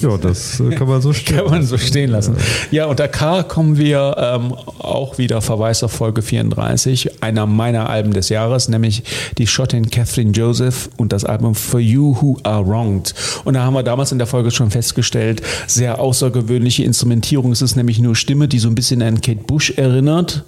Ja, 0.01 0.17
das 0.17 0.59
äh, 0.59 0.69
kann 0.71 0.87
man 0.87 1.01
so 1.01 1.13
stehen. 1.13 1.37
Kann 1.37 1.49
man 1.49 1.63
so 1.63 1.77
stehen 1.77 2.09
lassen. 2.11 2.35
Ja, 2.71 2.85
unter 2.85 3.07
K 3.07 3.43
kommen 3.43 3.77
wir 3.77 4.15
ähm, 4.17 4.53
auch 4.53 5.17
wieder 5.17 5.41
Verweis 5.41 5.83
auf 5.83 5.91
Folge 5.91 6.21
34, 6.21 7.23
einer 7.23 7.45
meiner 7.45 7.89
Alben 7.89 8.13
des 8.13 8.29
Jahres, 8.29 8.67
nämlich 8.69 9.03
die 9.37 9.47
Schottin 9.47 9.89
Catherine 9.89 10.31
Joseph 10.31 10.89
und 10.97 11.13
das 11.13 11.23
Album 11.23 11.55
For 11.55 11.79
You 11.79 12.17
Who 12.21 12.37
Are 12.43 12.65
Wronged. 12.65 13.13
Und 13.45 13.53
da 13.53 13.63
haben 13.63 13.73
wir 13.73 13.83
damals 13.83 14.11
in 14.11 14.17
der 14.17 14.27
Folge 14.27 14.51
schon 14.51 14.71
festgestellt, 14.71 15.41
sehr 15.67 15.99
außergewöhnliche 15.99 16.83
Instrumentierung. 16.83 17.51
Es 17.51 17.61
ist 17.61 17.75
nämlich 17.75 17.99
nur 17.99 18.15
Stimme, 18.15 18.47
die 18.47 18.59
so 18.59 18.67
ein 18.67 18.75
bisschen 18.75 19.01
an 19.01 19.21
Kate 19.21 19.43
Bush 19.45 19.71
erinnert. 19.71 20.43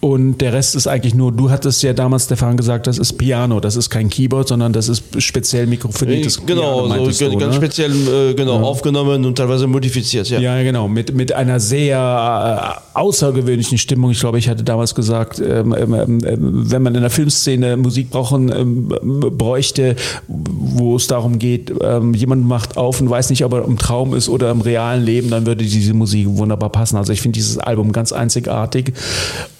Und 0.00 0.38
der 0.38 0.52
Rest 0.52 0.76
ist 0.76 0.86
eigentlich 0.86 1.14
nur, 1.14 1.32
du 1.32 1.50
hattest 1.50 1.82
ja 1.82 1.92
damals, 1.92 2.26
Stefan, 2.26 2.56
gesagt, 2.56 2.86
das 2.86 2.98
ist 2.98 3.14
Piano, 3.14 3.58
das 3.58 3.74
ist 3.74 3.90
kein 3.90 4.08
Keyboard, 4.08 4.46
sondern 4.46 4.72
das 4.72 4.88
ist 4.88 5.02
speziell 5.20 5.66
mikrofoniertes 5.66 6.46
genau, 6.46 6.86
meintest 6.86 7.18
so 7.18 7.28
du, 7.28 7.36
ganz 7.36 7.54
ne? 7.54 7.60
speziell 7.60 7.92
äh, 8.30 8.34
genau, 8.34 8.60
aufgenommen 8.62 9.24
und 9.24 9.36
teilweise 9.36 9.66
modifiziert. 9.66 10.28
Ja. 10.28 10.38
Ja, 10.38 10.62
genau, 10.62 10.86
mit, 10.86 11.12
mit 11.14 11.32
einer 11.32 11.58
sehr 11.58 12.78
äh, 12.94 12.96
außergewöhnlichen 12.96 13.76
Stimmung. 13.76 14.12
Ich 14.12 14.20
glaube, 14.20 14.38
ich 14.38 14.48
hatte 14.48 14.62
damals 14.62 14.94
gesagt, 14.94 15.40
ähm, 15.40 15.74
ähm, 15.76 15.94
ähm, 15.94 16.20
wenn 16.70 16.82
man 16.82 16.94
in 16.94 17.00
der 17.00 17.10
Filmszene 17.10 17.76
Musik 17.76 18.10
brauchen, 18.10 18.52
ähm, 18.52 18.88
bräuchte, 19.36 19.96
wo 20.28 20.94
es 20.94 21.08
darum 21.08 21.40
geht, 21.40 21.72
ähm, 21.82 22.14
jemand 22.14 22.46
macht 22.46 22.76
auf 22.76 23.00
und 23.00 23.10
weiß 23.10 23.30
nicht, 23.30 23.44
ob 23.44 23.52
er 23.52 23.64
im 23.64 23.78
Traum 23.78 24.14
ist 24.14 24.28
oder 24.28 24.52
im 24.52 24.60
realen 24.60 25.04
Leben, 25.04 25.30
dann 25.30 25.44
würde 25.44 25.64
diese 25.64 25.92
Musik 25.92 26.28
wunderbar 26.30 26.70
passen. 26.70 26.96
Also 26.96 27.12
ich 27.12 27.20
finde 27.20 27.34
dieses 27.34 27.58
Album 27.58 27.90
ganz 27.90 28.12
einzigartig. 28.12 28.92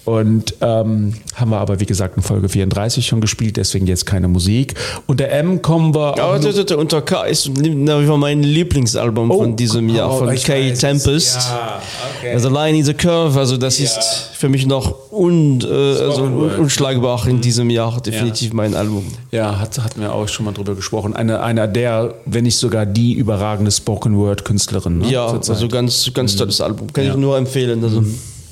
Und 0.09 0.55
ähm, 0.61 1.13
haben 1.35 1.51
wir 1.51 1.59
aber, 1.59 1.79
wie 1.79 1.85
gesagt, 1.85 2.17
in 2.17 2.23
Folge 2.23 2.49
34 2.49 3.05
schon 3.05 3.21
gespielt, 3.21 3.57
deswegen 3.57 3.85
jetzt 3.85 4.07
keine 4.07 4.27
Musik. 4.27 4.73
Unter 5.05 5.29
M 5.29 5.61
kommen 5.61 5.93
wir. 5.93 6.19
Aber 6.19 6.39
das, 6.39 6.57
unter 6.71 7.03
K 7.03 7.25
ist 7.25 7.51
mein 7.53 8.41
Lieblingsalbum 8.41 9.27
von 9.31 9.55
diesem 9.55 9.87
Jahr, 9.87 10.17
von 10.17 10.29
oh, 10.29 10.31
ich 10.31 10.45
Kay. 10.45 10.73
Tempest. 10.73 11.35
Ja, 11.35 11.79
okay. 12.17 12.33
Also 12.33 12.49
Line 12.49 12.79
is 12.79 12.89
a 12.89 12.93
Curve, 12.93 13.37
also 13.37 13.57
das 13.57 13.79
ist 13.79 14.31
für 14.33 14.49
mich 14.49 14.65
noch 14.65 15.11
un, 15.11 15.61
äh, 15.61 15.65
also 15.67 16.23
un, 16.23 16.55
unschlagbar 16.57 17.27
in 17.27 17.39
diesem 17.39 17.69
Jahr 17.69 18.01
definitiv 18.01 18.51
mein 18.53 18.73
Album. 18.73 19.05
Ja, 19.29 19.59
hat, 19.59 19.77
hatten 19.77 20.01
wir 20.01 20.11
auch 20.11 20.27
schon 20.27 20.45
mal 20.47 20.53
drüber 20.53 20.73
gesprochen. 20.73 21.15
Eine, 21.15 21.43
einer 21.43 21.67
der, 21.67 22.15
wenn 22.25 22.45
nicht 22.45 22.57
sogar 22.57 22.87
die 22.87 23.13
überragende 23.13 23.69
Spoken 23.69 24.17
Word 24.17 24.43
Künstlerin. 24.43 24.97
Ne, 24.97 25.11
Ja, 25.11 25.27
also 25.27 25.67
ganz, 25.67 26.11
ganz 26.15 26.35
tolles 26.35 26.61
Album. 26.61 26.91
Kann 26.91 27.03
Ja. 27.05 27.11
ich 27.11 27.17
nur 27.17 27.37
empfehlen. 27.37 27.83
Also 27.83 28.03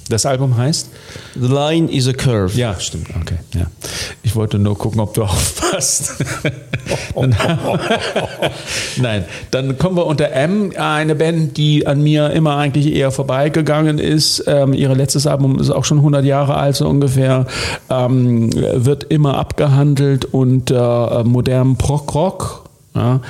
das 0.10 0.26
Album 0.26 0.58
heißt? 0.58 0.90
The 1.36 1.48
Line 1.48 1.92
is 1.92 2.08
a 2.08 2.14
Curve. 2.14 2.58
Ja, 2.58 2.80
stimmt. 2.80 3.08
Okay. 3.22 3.38
Ja. 3.54 3.68
Ich 4.24 4.36
wollte 4.36 4.60
nur 4.60 4.78
gucken, 4.78 5.00
ob 5.00 5.14
du 5.14 5.24
aufpasst. 5.26 6.16
Nein, 8.98 9.26
dann 9.52 9.78
kommen 9.78 9.98
wir 9.98 10.06
unter 10.06 10.32
M, 10.32 10.72
eine 10.78 11.16
Band, 11.16 11.58
die 11.58 11.86
an 11.88 12.02
mir 12.02 12.32
immer 12.32 12.58
eigentlich 12.58 12.94
eher 12.94 13.12
vorbeigegangen 13.12 14.00
ist. 14.00 14.44
Ähm, 14.48 14.74
ihre 14.74 14.94
letztes 14.94 15.28
Album 15.28 15.60
ist 15.60 15.70
auch 15.70 15.86
schon 15.86 15.98
100 15.98 16.24
Jahre 16.26 16.56
alt, 16.56 16.76
so 16.76 16.88
ungefähr. 16.88 17.46
Ähm, 17.90 18.52
wird 18.54 19.06
immer 19.06 19.38
abgehandelt 19.38 20.26
unter 20.26 21.20
äh, 21.20 21.24
modernem 21.24 21.78
Prog-Rock. 21.78 22.67
Ja, 22.98 23.22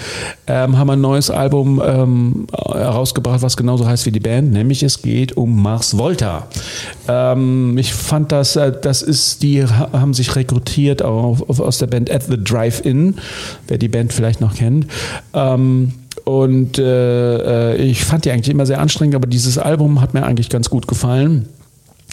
ähm, 0.47 0.77
haben 0.77 0.89
ein 0.91 1.01
neues 1.01 1.29
Album 1.29 1.81
ähm, 1.85 2.47
herausgebracht, 2.71 3.41
was 3.41 3.57
genauso 3.57 3.85
heißt 3.85 4.05
wie 4.05 4.11
die 4.13 4.21
Band, 4.21 4.53
nämlich 4.53 4.81
es 4.81 5.01
geht 5.01 5.35
um 5.35 5.61
Mars 5.61 5.97
Volta. 5.97 6.47
Ähm, 7.09 7.77
ich 7.77 7.93
fand 7.93 8.31
das, 8.31 8.55
äh, 8.55 8.71
das 8.81 9.01
ist, 9.01 9.43
die 9.43 9.65
ha- 9.65 9.89
haben 9.91 10.13
sich 10.13 10.33
rekrutiert 10.37 11.01
auf, 11.01 11.49
auf, 11.49 11.59
aus 11.59 11.79
der 11.79 11.87
Band 11.87 12.09
At 12.09 12.23
the 12.29 12.41
Drive-In, 12.41 13.15
wer 13.67 13.77
die 13.77 13.89
Band 13.89 14.13
vielleicht 14.13 14.39
noch 14.39 14.55
kennt. 14.55 14.87
Ähm, 15.33 15.91
und 16.23 16.79
äh, 16.79 17.73
äh, 17.73 17.75
ich 17.75 18.05
fand 18.05 18.23
die 18.23 18.31
eigentlich 18.31 18.49
immer 18.49 18.65
sehr 18.65 18.79
anstrengend, 18.79 19.15
aber 19.15 19.27
dieses 19.27 19.57
Album 19.57 19.99
hat 19.99 20.13
mir 20.13 20.23
eigentlich 20.23 20.49
ganz 20.49 20.69
gut 20.69 20.87
gefallen. 20.87 21.49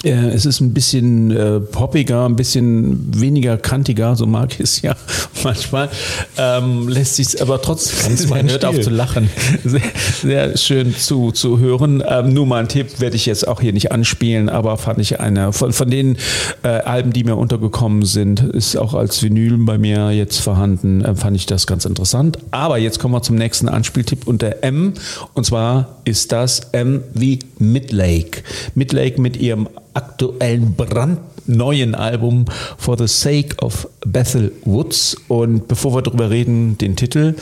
Äh, 0.02 0.10
Es 0.34 0.44
ist 0.44 0.60
ein 0.60 0.74
bisschen 0.74 1.30
äh, 1.30 1.60
poppiger, 1.60 2.26
ein 2.26 2.36
bisschen 2.36 3.20
weniger 3.20 3.56
kantiger, 3.56 4.16
so 4.16 4.26
mag 4.26 4.52
ich 4.54 4.60
es 4.60 4.82
ja 4.82 4.96
manchmal. 5.44 5.88
Ähm, 6.36 6.88
lässt 6.88 7.16
sich 7.16 7.40
aber 7.40 7.60
trotzdem, 7.62 8.08
Ganz 8.08 8.26
mein 8.28 8.50
hört 8.50 8.64
auf 8.64 8.80
zu 8.80 8.90
lachen, 8.90 9.30
sehr, 9.64 9.82
sehr 10.22 10.56
schön 10.56 10.94
zu, 10.94 11.32
zu 11.32 11.58
hören. 11.58 12.02
Ähm, 12.06 12.32
nur 12.32 12.46
mal 12.46 12.60
ein 12.60 12.68
Tipp 12.68 13.00
werde 13.00 13.16
ich 13.16 13.26
jetzt 13.26 13.46
auch 13.46 13.60
hier 13.60 13.72
nicht 13.72 13.92
anspielen, 13.92 14.48
aber 14.48 14.76
fand 14.76 14.98
ich 14.98 15.20
eine 15.20 15.52
von, 15.52 15.72
von 15.72 15.90
den 15.90 16.16
äh, 16.62 16.68
Alben, 16.68 17.12
die 17.12 17.24
mir 17.24 17.36
untergekommen 17.36 18.04
sind, 18.04 18.40
ist 18.40 18.76
auch 18.76 18.94
als 18.94 19.22
Vinyl 19.22 19.56
bei 19.58 19.78
mir 19.78 20.10
jetzt 20.10 20.40
vorhanden, 20.40 21.02
äh, 21.02 21.14
fand 21.14 21.36
ich 21.36 21.46
das 21.46 21.66
ganz 21.66 21.84
interessant. 21.84 22.38
Aber 22.50 22.78
jetzt 22.78 22.98
kommen 22.98 23.14
wir 23.14 23.22
zum 23.22 23.36
nächsten 23.36 23.68
Anspieltipp 23.68 24.26
unter 24.26 24.62
M 24.62 24.94
und 25.34 25.46
zwar 25.46 25.96
ist 26.04 26.32
das 26.32 26.60
M 26.72 27.02
wie 27.14 27.38
Midlake. 27.58 28.42
Midlake 28.74 29.20
mit 29.20 29.36
ihrem 29.36 29.68
aktuellen 29.94 30.74
brandneuen 30.74 31.94
Album 31.94 32.44
For 32.76 32.98
the 32.98 33.08
Sake 33.08 33.56
of 33.60 33.88
Bethel 34.06 34.52
Woods. 34.64 35.16
Und 35.28 35.68
bevor 35.68 35.94
wir 35.94 36.02
darüber 36.02 36.30
reden, 36.30 36.76
den 36.78 36.96
Titel. 36.96 37.34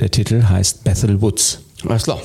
Der 0.00 0.10
Titel 0.10 0.44
heißt 0.48 0.84
Bethel 0.84 1.20
Woods. 1.20 1.60
Alles 1.86 2.04
klar. 2.04 2.20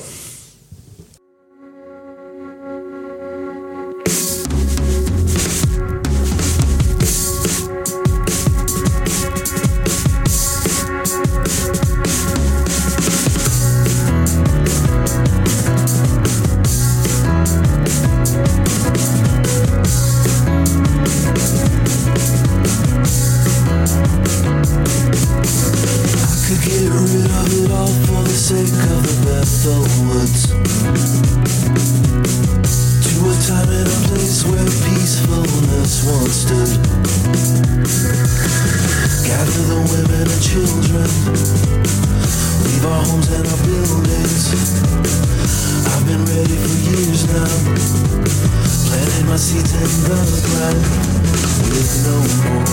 Leave 41.34 42.84
our 42.86 43.04
homes 43.04 43.28
and 43.32 43.46
our 43.46 43.60
buildings. 43.66 44.54
I've 45.90 46.06
been 46.06 46.24
ready 46.24 46.56
for 46.62 46.74
years 46.86 47.26
now, 47.26 47.50
planting 48.86 49.26
my 49.26 49.36
seeds 49.36 49.74
in 49.74 49.82
the 49.82 50.40
ground 50.46 50.84
with 51.70 51.90
no 52.06 52.16
more. 52.44 52.64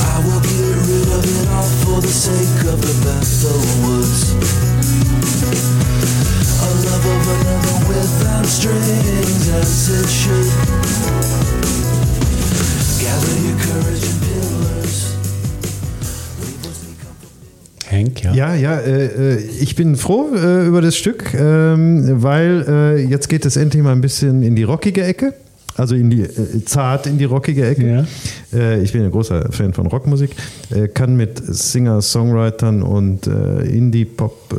I 0.00 0.16
will 0.24 0.40
get 0.40 0.76
rid 0.88 1.08
of 1.12 1.24
it 1.24 1.48
all 1.50 1.70
for 1.84 2.00
the 2.00 2.08
sake 2.08 2.64
of 2.72 2.80
the 2.80 2.94
Bethel 3.04 3.60
Woods. 3.84 4.32
A 6.62 6.68
love 6.86 7.06
of 7.06 7.28
another 7.28 7.76
without 7.88 8.46
strings 8.46 9.48
as 9.48 9.88
it 9.90 10.08
should. 10.08 11.61
Hank, 17.92 18.24
ja. 18.24 18.32
Ja, 18.32 18.54
ja, 18.54 18.78
äh, 18.78 19.34
äh, 19.34 19.36
ich 19.60 19.76
bin 19.76 19.96
froh 19.96 20.30
äh, 20.34 20.66
über 20.66 20.80
das 20.80 20.96
Stück, 20.96 21.34
ähm, 21.34 22.22
weil 22.22 22.64
äh, 22.66 23.04
jetzt 23.04 23.28
geht 23.28 23.44
es 23.44 23.56
endlich 23.56 23.82
mal 23.82 23.92
ein 23.92 24.00
bisschen 24.00 24.42
in 24.42 24.56
die 24.56 24.62
rockige 24.62 25.04
Ecke. 25.04 25.34
Also 25.76 25.94
in 25.94 26.10
die 26.10 26.22
äh, 26.22 26.64
zart 26.64 27.06
in 27.06 27.18
die 27.18 27.24
rockige 27.24 27.66
Ecke. 27.66 28.06
Äh, 28.52 28.82
ich 28.82 28.92
bin 28.92 29.02
ein 29.04 29.10
großer 29.10 29.50
Fan 29.52 29.72
von 29.74 29.86
Rockmusik, 29.86 30.30
äh, 30.70 30.88
kann 30.88 31.16
mit 31.16 31.40
Singer, 31.44 32.02
Songwritern 32.02 32.82
und 32.82 33.26
äh, 33.26 33.62
Indie-Pop 33.62 34.52
äh, 34.52 34.54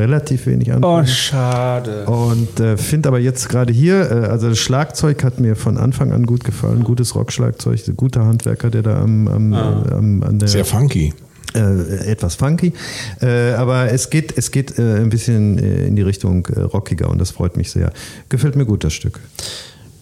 relativ 0.00 0.46
wenig 0.46 0.68
Oh, 0.70 0.74
anfangen. 0.76 1.06
schade. 1.06 2.04
Und 2.06 2.60
äh, 2.60 2.76
finde 2.76 3.08
aber 3.08 3.18
jetzt 3.18 3.48
gerade 3.48 3.72
hier, 3.72 4.10
äh, 4.10 4.14
also 4.26 4.48
das 4.48 4.58
Schlagzeug 4.58 5.22
hat 5.24 5.40
mir 5.40 5.56
von 5.56 5.76
Anfang 5.78 6.12
an 6.12 6.26
gut 6.26 6.44
gefallen, 6.44 6.84
gutes 6.84 7.14
Rockschlagzeug, 7.14 7.80
ein 7.88 7.96
guter 7.96 8.24
Handwerker, 8.24 8.70
der 8.70 8.82
da 8.82 9.00
am, 9.00 9.28
am, 9.28 9.52
äh, 9.52 9.56
am 9.56 10.22
an 10.22 10.38
der 10.38 10.48
Sehr 10.48 10.64
funky. 10.64 11.12
äh, 11.54 12.10
etwas 12.10 12.34
funky, 12.34 12.72
äh, 13.20 13.52
aber 13.52 13.90
es 13.92 14.10
geht, 14.10 14.36
es 14.36 14.50
geht 14.50 14.78
äh, 14.78 14.96
ein 14.96 15.08
bisschen 15.10 15.58
äh, 15.58 15.86
in 15.86 15.96
die 15.96 16.02
Richtung 16.02 16.46
äh, 16.46 16.60
rockiger 16.60 17.08
und 17.08 17.18
das 17.20 17.30
freut 17.30 17.56
mich 17.56 17.70
sehr. 17.70 17.92
Gefällt 18.28 18.56
mir 18.56 18.66
gut 18.66 18.84
das 18.84 18.92
Stück. 18.92 19.20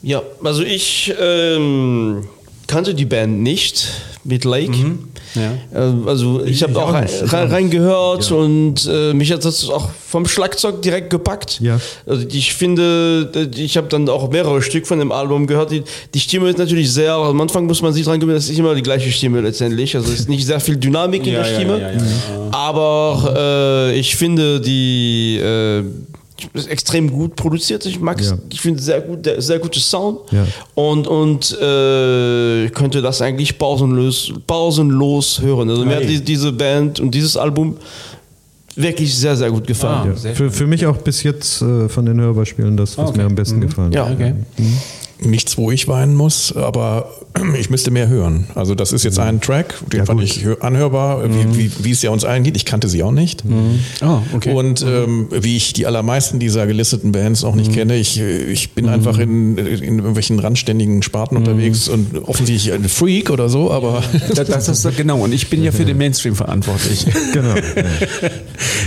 Ja, 0.02 0.22
also 0.44 0.62
ich 0.62 1.12
ähm, 1.20 2.24
kannte 2.66 2.94
die 2.94 3.04
Band 3.04 3.40
nicht 3.42 3.88
mit 4.24 4.44
Lake. 4.44 4.72
Ja. 5.34 5.52
Äh, 5.74 5.92
Also 6.06 6.42
ich 6.44 6.62
habe 6.62 6.78
auch 6.82 6.92
rein, 6.92 7.06
reingehört 7.30 8.30
und 8.32 8.88
äh, 8.90 9.12
mich 9.12 9.30
hat 9.32 9.44
das 9.44 9.68
auch 9.68 9.90
vom 10.08 10.26
Schlagzeug 10.26 10.82
direkt 10.82 11.10
gepackt. 11.10 11.60
Ja. 11.60 11.78
Also 12.06 12.26
ich 12.28 12.54
finde, 12.54 13.30
äh, 13.34 13.60
ich 13.60 13.76
habe 13.76 13.88
dann 13.88 14.08
auch 14.08 14.30
mehrere 14.30 14.62
Stück 14.62 14.86
von 14.86 14.98
dem 14.98 15.12
Album 15.12 15.46
gehört. 15.46 15.70
Die, 15.70 15.82
die 16.14 16.20
Stimme 16.20 16.48
ist 16.48 16.58
natürlich 16.58 16.90
sehr, 16.92 17.12
am 17.12 17.40
Anfang 17.40 17.66
muss 17.66 17.82
man 17.82 17.92
sich 17.92 18.04
dran 18.04 18.18
gewöhnen, 18.18 18.36
das 18.38 18.48
ist 18.48 18.58
immer 18.58 18.74
die 18.74 18.82
gleiche 18.82 19.10
Stimme 19.12 19.40
letztendlich. 19.42 19.94
Also 19.94 20.10
es 20.12 20.20
ist 20.20 20.28
nicht 20.28 20.46
sehr 20.46 20.58
viel 20.60 20.76
Dynamik 20.76 21.26
in 21.26 21.34
Ja, 21.34 21.42
der 21.42 21.50
ja, 21.52 21.54
Stimme. 21.58 21.80
ja, 21.80 21.90
ja, 21.92 21.96
ja. 21.98 22.48
Aber 22.52 23.90
äh, 23.92 23.98
ich 23.98 24.16
finde 24.16 24.60
die 24.60 25.36
äh, 25.38 25.82
ist 26.54 26.68
extrem 26.68 27.10
gut 27.10 27.34
produziert. 27.36 27.84
Ich 27.86 27.98
mag 28.00 28.20
Ja. 28.20 28.36
ich 28.50 28.60
finde 28.60 28.82
sehr 28.82 29.00
gut, 29.00 29.24
der- 29.24 29.40
sehr 29.40 29.58
gutes 29.58 29.88
Sound. 29.88 30.20
Ja. 30.32 30.46
Und, 30.74 31.06
und 31.06 31.52
äh, 31.52 32.68
könnte 32.70 33.00
das 33.02 33.22
eigentlich 33.22 33.58
pausenlos, 33.58 34.32
pausenlos 34.46 35.40
hören. 35.40 35.70
Also 35.70 35.84
mir 35.84 35.96
hat 35.96 36.02
Hey. 36.02 36.18
die, 36.18 36.20
diese 36.24 36.52
Band 36.52 37.00
und 37.00 37.10
dieses 37.12 37.36
Album 37.36 37.76
wirklich 38.74 39.14
sehr, 39.16 39.36
sehr 39.36 39.50
gut 39.50 39.66
gefallen. 39.66 40.12
Ah, 40.12 40.16
sehr 40.16 40.34
Für, 40.34 40.50
für 40.50 40.66
mich 40.66 40.84
auch 40.86 40.98
bis 40.98 41.22
jetzt 41.22 41.62
äh, 41.62 41.88
von 41.88 42.04
den 42.04 42.20
Hörbarspielen 42.20 42.76
das, 42.76 42.98
was 42.98 43.08
Okay. 43.10 43.18
mir 43.18 43.24
am 43.24 43.34
besten 43.34 43.60
gefallen 43.60 43.92
Ja. 43.92 44.06
hat. 44.06 44.14
Okay. 44.14 44.34
Nichts, 45.20 45.56
wo 45.56 45.70
ich 45.70 45.88
weinen 45.88 46.14
muss, 46.14 46.54
aber 46.54 47.10
ich 47.58 47.70
müsste 47.70 47.90
mehr 47.90 48.08
hören. 48.08 48.46
Also 48.54 48.74
das 48.74 48.92
ist 48.92 49.04
jetzt 49.04 49.18
ein 49.18 49.40
Track, 49.40 49.74
den 49.92 50.06
fand 50.06 50.22
ich 50.22 50.44
hör- 50.44 50.62
anhörbar, 50.62 51.22
wie, 51.28 51.56
wie, 51.58 51.70
wie 51.84 51.90
es 51.90 52.02
ja 52.02 52.10
uns 52.10 52.24
allen 52.24 52.42
geht. 52.44 52.56
Ich 52.56 52.64
kannte 52.64 52.88
sie 52.88 53.02
auch 53.02 53.12
nicht. 53.12 53.44
Oh, 54.02 54.18
okay. 54.34 54.52
Und 54.54 54.82
ähm, 54.82 55.28
wie 55.30 55.56
ich 55.56 55.72
die 55.72 55.86
allermeisten 55.86 56.38
dieser 56.38 56.66
gelisteten 56.66 57.12
Bands 57.12 57.44
auch 57.44 57.54
nicht 57.54 57.72
kenne, 57.72 57.96
ich, 57.96 58.18
äh, 58.20 58.44
ich 58.44 58.72
bin 58.72 58.88
einfach 58.88 59.18
in, 59.18 59.56
in 59.58 59.66
irgendwelchen 59.98 60.38
randständigen 60.38 61.02
Sparten 61.02 61.36
unterwegs 61.36 61.88
und 61.88 62.26
offensichtlich 62.28 62.72
ein 62.72 62.88
Freak 62.88 63.30
oder 63.30 63.48
so, 63.48 63.70
aber 63.70 64.02
Das, 64.34 64.48
das 64.48 64.68
ist 64.68 64.96
genau. 64.96 65.18
Und 65.18 65.32
ich 65.32 65.48
bin 65.50 65.62
ja 65.62 65.72
für 65.72 65.84
den 65.84 65.98
Mainstream 65.98 66.34
verantwortlich. 66.34 67.06
Genau. 67.32 67.54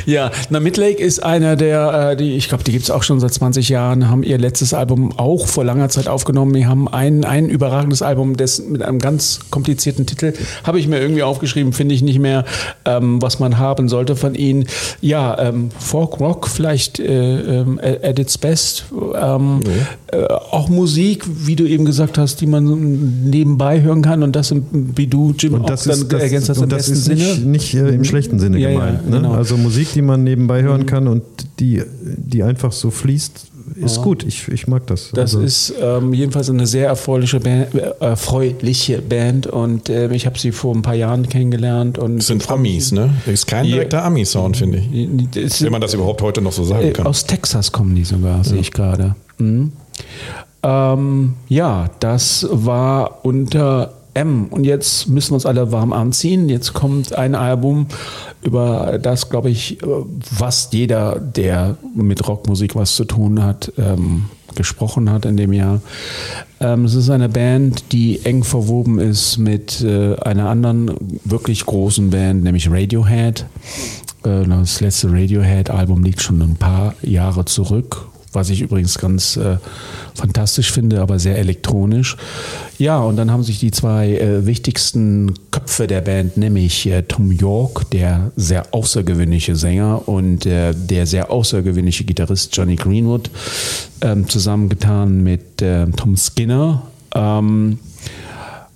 Ja, 0.05 0.31
na 0.49 0.59
Midlake 0.59 1.01
ist 1.03 1.21
einer 1.23 1.55
der, 1.55 2.11
äh, 2.11 2.15
die, 2.17 2.35
ich 2.35 2.47
glaube, 2.49 2.63
die 2.63 2.71
gibt's 2.71 2.89
auch 2.89 3.03
schon 3.03 3.19
seit 3.19 3.33
20 3.33 3.69
Jahren, 3.69 4.09
haben 4.09 4.23
ihr 4.23 4.37
letztes 4.37 4.73
Album 4.73 5.11
auch 5.17 5.45
vor 5.47 5.63
langer 5.63 5.89
Zeit 5.89 6.07
aufgenommen. 6.07 6.53
Die 6.53 6.65
haben 6.65 6.87
ein, 6.87 7.25
ein 7.25 7.49
überragendes 7.49 8.01
Album, 8.01 8.37
das 8.39 8.61
mit 8.65 8.81
einem 8.81 8.99
ganz 8.99 9.39
komplizierten 9.49 10.05
Titel, 10.05 10.33
habe 10.63 10.79
ich 10.79 10.87
mir 10.87 10.99
irgendwie 10.99 11.23
aufgeschrieben, 11.23 11.73
finde 11.73 11.95
ich 11.95 12.01
nicht 12.01 12.19
mehr, 12.19 12.45
ähm, 12.85 13.21
was 13.21 13.39
man 13.39 13.57
haben 13.57 13.89
sollte 13.89 14.15
von 14.15 14.35
ihnen. 14.35 14.65
Ja, 15.01 15.37
ähm, 15.39 15.69
Folk 15.77 16.19
Rock 16.19 16.47
vielleicht 16.47 16.99
äh, 16.99 17.59
ähm, 17.61 17.79
at 17.83 18.19
its 18.19 18.37
best. 18.37 18.85
Ähm, 19.19 19.61
äh, 20.11 20.23
auch 20.25 20.69
Musik, 20.69 21.25
wie 21.27 21.55
du 21.55 21.65
eben 21.65 21.85
gesagt 21.85 22.17
hast, 22.17 22.41
die 22.41 22.47
man 22.47 23.23
nebenbei 23.29 23.81
hören 23.81 24.01
kann 24.01 24.23
und 24.23 24.35
das, 24.35 24.53
wie 24.71 25.07
du, 25.07 25.33
Jim, 25.37 25.53
Und 25.55 25.69
das 25.69 25.87
auch 25.87 25.91
ist, 25.93 26.01
dann 26.03 26.09
das, 26.09 26.21
ergänzt 26.21 26.49
hast 26.49 26.57
und 26.57 26.63
im 26.63 26.69
das 26.69 26.77
besten 26.89 26.93
ist 26.93 27.05
Sinne. 27.05 27.23
nicht, 27.23 27.45
nicht 27.45 27.73
äh, 27.75 27.89
im 27.89 28.03
schlechten 28.03 28.39
Sinne 28.39 28.57
Ja, 28.59 28.69
ja, 28.69 28.79
gemeint. 28.79 29.09
ne? 29.09 29.17
genau. 29.17 29.33
Also 29.33 29.57
Musik, 29.57 29.89
die 29.93 30.01
man 30.01 30.23
nebenbei 30.23 30.61
hören 30.61 30.85
kann 30.85 31.07
und 31.07 31.23
die, 31.59 31.81
die 32.01 32.43
einfach 32.43 32.71
so 32.71 32.89
fließt, 32.91 33.47
ist 33.75 34.01
gut. 34.01 34.23
Ich, 34.23 34.47
ich 34.47 34.67
mag 34.67 34.85
das. 34.87 35.11
Das 35.11 35.35
also, 35.35 35.41
ist 35.41 35.73
ähm, 35.81 36.13
jedenfalls 36.13 36.49
eine 36.49 36.67
sehr 36.67 36.87
erfreuliche 36.87 37.39
Band, 37.39 37.75
äh, 37.75 37.91
erfreuliche 37.99 39.01
Band 39.01 39.47
und 39.47 39.89
ähm, 39.89 40.11
ich 40.11 40.25
habe 40.25 40.37
sie 40.37 40.51
vor 40.51 40.75
ein 40.75 40.81
paar 40.81 40.95
Jahren 40.95 41.27
kennengelernt 41.27 41.97
und 41.97 42.17
es 42.17 42.27
sind 42.27 42.49
Amis, 42.49 42.91
ne? 42.91 43.13
Das 43.25 43.33
ist 43.33 43.47
kein 43.47 43.65
Ja. 43.65 43.75
direkter 43.75 44.03
Ami-Sound, 44.03 44.57
finde 44.57 44.79
ich. 44.79 45.61
Wenn 45.61 45.71
man 45.71 45.81
das 45.81 45.93
überhaupt 45.93 46.21
heute 46.21 46.41
noch 46.41 46.51
so 46.51 46.63
sagen 46.63 46.87
äh, 46.87 46.91
kann. 46.91 47.05
aus 47.05 47.25
Texas 47.25 47.71
kommen 47.71 47.95
die 47.95 48.03
sogar, 48.05 48.43
sehe 48.43 48.59
ich 48.59 48.71
gerade. 48.71 49.15
Mhm. 49.37 49.71
Ähm, 50.61 51.33
ja, 51.47 51.89
das 51.99 52.47
war 52.51 53.19
unter 53.23 53.93
M. 54.13 54.47
Und 54.47 54.63
jetzt 54.63 55.07
müssen 55.07 55.31
wir 55.31 55.35
uns 55.35 55.45
alle 55.45 55.71
warm 55.71 55.93
anziehen. 55.93 56.49
Jetzt 56.49 56.73
kommt 56.73 57.13
ein 57.13 57.35
Album, 57.35 57.87
über 58.41 58.99
das, 59.01 59.29
glaube 59.29 59.49
ich, 59.49 59.79
fast 60.21 60.73
jeder, 60.73 61.19
der 61.19 61.77
mit 61.95 62.27
Rockmusik 62.27 62.75
was 62.75 62.95
zu 62.95 63.05
tun 63.05 63.43
hat, 63.43 63.71
ähm, 63.77 64.25
gesprochen 64.55 65.11
hat 65.11 65.25
in 65.25 65.37
dem 65.37 65.53
Jahr. 65.53 65.81
Ähm, 66.59 66.85
es 66.85 66.95
ist 66.95 67.09
eine 67.09 67.29
Band, 67.29 67.91
die 67.91 68.25
eng 68.25 68.43
verwoben 68.43 68.99
ist 68.99 69.37
mit 69.37 69.81
äh, 69.81 70.15
einer 70.15 70.49
anderen 70.49 71.19
wirklich 71.23 71.65
großen 71.65 72.09
Band, 72.09 72.43
nämlich 72.43 72.69
Radiohead. 72.69 73.45
Äh, 74.23 74.43
Das 74.45 74.81
letzte 74.81 75.11
Radiohead-Album 75.11 76.03
liegt 76.03 76.21
schon 76.21 76.41
ein 76.41 76.55
paar 76.55 76.95
Jahre 77.01 77.45
zurück, 77.45 78.08
was 78.33 78.49
ich 78.49 78.61
übrigens 78.61 78.97
ganz 78.97 79.37
äh, 79.37 79.57
fantastisch 80.13 80.71
finde, 80.71 81.01
aber 81.01 81.19
sehr 81.19 81.37
elektronisch. 81.37 82.17
Ja, 82.77 82.99
und 82.99 83.15
dann 83.15 83.31
haben 83.31 83.43
sich 83.43 83.59
die 83.59 83.71
zwei 83.71 84.15
äh, 84.15 84.45
wichtigsten 84.45 85.33
Köpfe 85.51 85.87
der 85.87 86.01
Band, 86.01 86.37
nämlich 86.37 86.85
äh, 86.87 87.03
Tom 87.03 87.31
York, 87.31 87.89
der 87.91 88.31
sehr 88.35 88.73
außergewöhnliche 88.73 89.55
Sänger, 89.55 90.07
und 90.07 90.45
äh, 90.45 90.73
der 90.73 91.05
sehr 91.05 91.31
außergewöhnliche 91.31 92.03
Gitarrist 92.03 92.55
Johnny 92.55 92.75
Greenwood, 92.75 93.29
ähm, 94.01 94.27
zusammengetan 94.29 95.23
mit 95.23 95.61
äh, 95.61 95.87
Tom 95.87 96.15
Skinner, 96.15 96.83
ähm, 97.15 97.79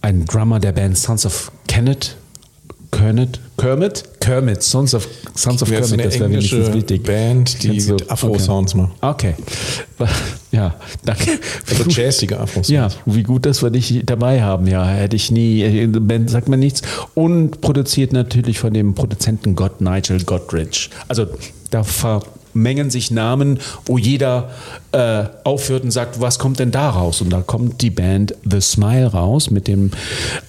ein 0.01 0.25
Drummer 0.25 0.59
der 0.59 0.73
Band 0.73 0.97
Sons 0.97 1.25
of 1.25 1.51
Kenneth, 1.67 2.17
Kermit, 3.03 3.39
Kermit, 3.57 4.03
Kermit, 4.21 4.63
Sons 4.63 4.93
of, 4.93 5.05
Sons 5.35 5.61
of 5.61 5.69
Kermit, 5.69 5.91
eine 5.91 6.03
das 6.03 6.19
wäre 6.19 6.29
wenigstens 6.29 6.73
wichtig. 6.73 7.03
Band, 7.03 7.61
die 7.61 7.81
mit 7.81 8.09
Afro-Sounds 8.09 8.75
macht. 8.75 8.93
Okay. 9.01 9.35
Ja, 10.51 10.75
danke. 11.03 11.39
Also 11.67 11.89
jazzige 11.89 12.39
Afro-Sounds. 12.39 12.69
Ja, 12.69 12.87
wie 13.07 13.23
gut, 13.23 13.47
dass 13.47 13.63
wir 13.63 13.71
dich 13.71 14.03
dabei 14.05 14.43
haben. 14.43 14.67
Ja, 14.67 14.85
hätte 14.85 15.15
ich 15.15 15.31
nie. 15.31 15.87
Band 15.87 16.29
sagt 16.29 16.47
mir 16.47 16.57
nichts. 16.57 16.83
Und 17.15 17.59
produziert 17.59 18.13
natürlich 18.13 18.59
von 18.59 18.71
dem 18.71 18.93
Produzenten 18.93 19.55
Gott 19.55 19.81
Nigel 19.81 20.23
Godrich. 20.23 20.91
Also 21.07 21.25
da 21.71 21.83
vermengen 22.53 22.89
sich 22.89 23.11
Namen, 23.11 23.59
wo 23.85 23.97
jeder 23.97 24.51
äh, 24.91 25.25
aufhört 25.43 25.83
und 25.83 25.91
sagt, 25.91 26.21
was 26.21 26.39
kommt 26.39 26.59
denn 26.59 26.71
da 26.71 26.91
raus? 26.91 27.21
Und 27.21 27.31
da 27.31 27.41
kommt 27.41 27.81
die 27.81 27.89
Band 27.89 28.35
The 28.49 28.61
Smile 28.61 29.07
raus 29.07 29.49
mit 29.49 29.67
dem 29.67 29.91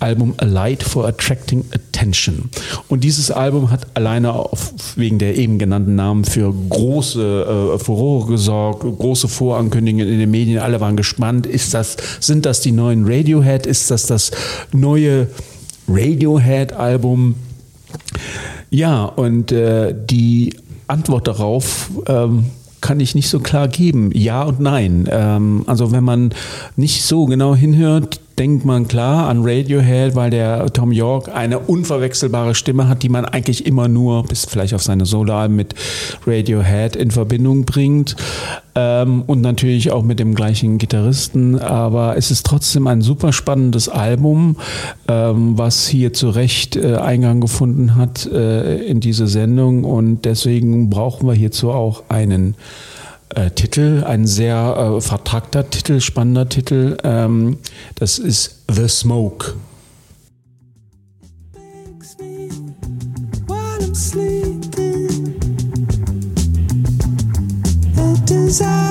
Album 0.01 0.35
A 0.37 0.45
Light 0.45 0.83
for 0.83 1.07
Attracting 1.07 1.65
Attention. 1.73 2.51
Und 2.89 3.05
dieses 3.05 3.31
Album 3.31 3.71
hat 3.71 3.87
alleine 3.95 4.35
auf, 4.35 4.75
wegen 4.97 5.19
der 5.19 5.37
eben 5.37 5.59
genannten 5.59 5.95
Namen 5.95 6.25
für 6.25 6.53
große 6.69 7.75
äh, 7.75 7.79
Furore 7.79 8.27
gesorgt, 8.29 8.83
große 8.83 9.29
Vorankündigungen 9.29 10.09
in 10.09 10.19
den 10.19 10.31
Medien. 10.31 10.59
Alle 10.59 10.81
waren 10.81 10.97
gespannt. 10.97 11.47
Ist 11.47 11.73
das, 11.73 11.97
sind 12.21 12.45
das 12.45 12.61
die 12.61 12.73
neuen 12.73 13.07
Radiohead? 13.07 13.67
Ist 13.67 13.91
das 13.91 14.07
das 14.07 14.31
neue 14.73 15.29
Radiohead-Album? 15.89 17.37
Ja, 18.71 19.05
und 19.05 19.53
äh, 19.53 19.95
die 19.95 20.53
Antwort 20.89 21.27
darauf 21.27 21.91
ähm, 22.07 22.47
kann 22.81 23.01
ich 23.01 23.15
nicht 23.15 23.29
so 23.29 23.41
klar 23.41 23.69
geben. 23.69 24.11
Ja 24.13 24.43
und 24.43 24.61
nein. 24.61 25.09
Ähm, 25.11 25.65
also 25.67 25.91
wenn 25.91 26.05
man 26.05 26.31
nicht 26.77 27.03
so 27.03 27.25
genau 27.25 27.55
hinhört, 27.55 28.21
denkt 28.39 28.65
man 28.65 28.89
klar 28.89 29.29
an 29.29 29.43
Radiohead, 29.43 30.15
weil 30.15 30.31
der 30.31 30.73
Tom 30.73 30.93
York 30.93 31.29
eine 31.33 31.59
unverwechselbare 31.59 32.55
Stimme 32.55 32.89
hat, 32.89 33.03
die 33.03 33.09
man 33.09 33.25
eigentlich 33.25 33.67
immer 33.67 33.89
nur, 33.89 34.25
bis 34.25 34.45
vielleicht 34.45 34.75
auf 34.75 34.83
seine 34.83 35.07
Soloalben 35.07 35.57
mit 35.57 35.75
Radiohead 36.27 36.97
in 36.97 37.11
Verbindung 37.11 37.65
bringt. 37.65 38.17
Ähm, 38.77 39.23
und 39.27 39.41
natürlich 39.41 39.93
auch 39.93 40.03
mit 40.03 40.19
dem 40.19 40.35
gleichen 40.35 40.79
Gitarristen. 40.79 41.59
Aber 41.61 42.17
es 42.17 42.31
ist 42.31 42.45
trotzdem 42.45 42.87
ein 42.89 43.03
super 43.03 43.33
spannendes 43.33 43.89
Album, 43.89 44.57
ähm, 45.07 45.57
was 45.57 45.87
hier 45.87 46.13
zu 46.13 46.31
Recht 46.31 46.75
äh, 46.75 46.97
Eingang 46.97 47.41
gefunden 47.41 47.95
hat 47.95 48.27
äh, 48.27 48.79
in 48.79 48.99
diese 49.01 49.29
Sendung. 49.29 49.85
Und 49.85 50.25
deswegen 50.25 50.91
brauchen 50.91 51.29
wir 51.29 51.35
hierzu 51.35 51.71
auch 51.71 52.05
einen 52.09 52.57
äh, 53.35 53.51
Titel, 53.51 54.05
ein 54.05 54.27
sehr 54.27 54.97
äh, 54.97 55.01
vertragter 55.01 55.69
Titel, 55.69 56.01
spannender 56.01 56.49
Titel. 56.49 56.97
Ähm, 57.05 57.59
das 57.97 58.19
ist 58.19 58.65
The 58.69 58.89
Smoke. 58.89 59.55
sleeping. 63.95 65.35
A 67.97 68.15
desire, 68.27 68.84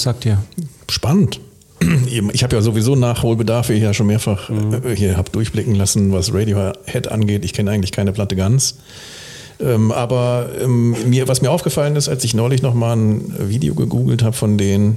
was 0.00 0.04
sagt 0.04 0.24
ihr? 0.24 0.38
Spannend. 0.88 1.40
ich 2.32 2.42
habe 2.42 2.56
ja 2.56 2.62
sowieso 2.62 2.96
Nachholbedarf, 2.96 3.68
wie 3.68 3.74
ich 3.74 3.82
ja 3.82 3.92
schon 3.92 4.06
mehrfach 4.06 4.48
äh, 4.48 4.96
hier 4.96 5.18
habe 5.18 5.30
durchblicken 5.30 5.74
lassen, 5.74 6.10
was 6.10 6.32
Radiohead 6.32 7.08
angeht. 7.08 7.44
Ich 7.44 7.52
kenne 7.52 7.70
eigentlich 7.70 7.92
keine 7.92 8.12
Platte 8.12 8.34
ganz. 8.34 8.76
Ähm, 9.60 9.92
aber 9.92 10.48
ähm, 10.58 10.96
mir, 11.10 11.28
was 11.28 11.42
mir 11.42 11.50
aufgefallen 11.50 11.96
ist, 11.96 12.08
als 12.08 12.24
ich 12.24 12.32
neulich 12.32 12.62
nochmal 12.62 12.96
ein 12.96 13.50
Video 13.50 13.74
gegoogelt 13.74 14.22
habe 14.22 14.34
von 14.34 14.56
denen, 14.56 14.96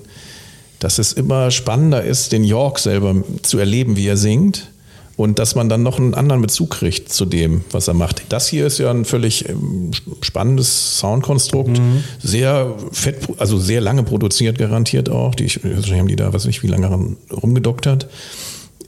dass 0.80 1.00
es 1.00 1.12
immer 1.12 1.52
spannender 1.52 2.02
ist, 2.02 2.32
den 2.32 2.46
York 2.46 2.80
selber 2.80 3.14
zu 3.42 3.58
erleben, 3.58 3.98
wie 3.98 4.08
er 4.08 4.16
singt. 4.16 4.70
Und 5.16 5.38
dass 5.38 5.54
man 5.54 5.70
dann 5.70 5.84
noch 5.84 6.00
einen 6.00 6.16
anderen 6.16 6.42
Bezug 6.42 6.72
kriegt 6.72 7.14
zu 7.14 7.26
dem, 7.26 7.62
was 7.70 7.88
er 7.88 7.94
macht. 7.94 8.24
Das 8.30 8.48
hier 8.48 8.66
ist 8.66 8.80
ja 8.80 8.90
ein 8.90 9.06
völlig 9.06 9.48
ähm, 9.48 9.92
spannendes 10.22 10.98
Soundkonstrukt. 10.98 11.80
Sehr 12.24 12.74
fett, 12.92 13.13
also 13.38 13.58
sehr 13.60 13.82
lange 13.82 14.04
produziert, 14.04 14.58
garantiert 14.58 15.10
auch. 15.10 15.36
Die, 15.36 15.44
wahrscheinlich 15.46 16.00
haben 16.00 16.08
die 16.08 16.16
da, 16.16 16.34
weiß 16.34 16.46
nicht, 16.46 16.64
wie 16.64 16.68
lange 16.68 16.88
rum- 16.88 17.18
rumgedoktert. 17.32 18.08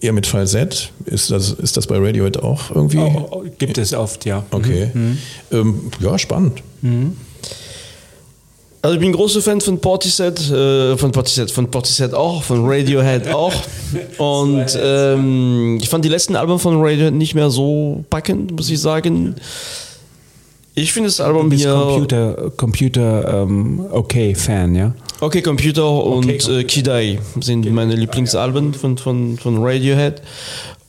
Eher 0.01 0.13
mit 0.13 0.27
Falsett. 0.27 0.91
Ist 1.05 1.31
das, 1.31 1.51
ist 1.51 1.77
das 1.77 1.87
bei 1.87 1.97
Radiohead 1.97 2.37
auch 2.37 2.69
irgendwie? 2.73 2.97
Oh, 2.99 3.27
oh, 3.31 3.43
gibt 3.57 3.77
es 3.77 3.93
oft, 3.93 4.25
ja. 4.25 4.45
Okay. 4.51 4.89
Ähm, 5.51 5.79
ja, 5.99 6.17
spannend. 6.19 6.61
Also 8.81 8.93
ich 8.93 8.99
bin 8.99 9.09
ein 9.09 9.13
großer 9.15 9.41
Fan 9.41 9.61
von 9.61 9.79
Portishead, 9.79 10.39
äh, 10.51 10.95
von 10.95 11.11
Portishead, 11.11 11.49
von 11.49 11.71
Portishead 11.71 12.13
auch, 12.13 12.43
von 12.43 12.65
Radiohead 12.69 13.27
auch. 13.33 13.53
Und 14.19 14.77
ähm, 14.79 15.79
ich 15.81 15.89
fand 15.89 16.05
die 16.05 16.09
letzten 16.09 16.35
Alben 16.35 16.59
von 16.59 16.75
Radiohead 16.79 17.13
nicht 17.15 17.33
mehr 17.33 17.49
so 17.49 18.03
packend, 18.11 18.51
muss 18.55 18.69
ich 18.69 18.79
sagen. 18.79 19.35
Ich 20.77 20.91
finde 20.91 21.07
das 21.07 21.21
Album 21.21 21.49
hier 21.51 21.71
Computer, 21.71 22.51
Computer 22.57 23.43
ähm, 23.43 23.85
okay 23.91 24.35
Fan, 24.35 24.75
ja? 24.75 24.93
Okay 25.21 25.41
Computer 25.41 25.89
und 26.03 26.25
Okay. 26.29 26.59
äh, 26.59 26.63
Kidai 26.65 27.19
sind 27.39 27.71
meine 27.71 27.95
Lieblingsalben 27.95 28.73
von, 28.73 28.97
von, 28.97 29.37
von 29.37 29.63
Radiohead. 29.63 30.21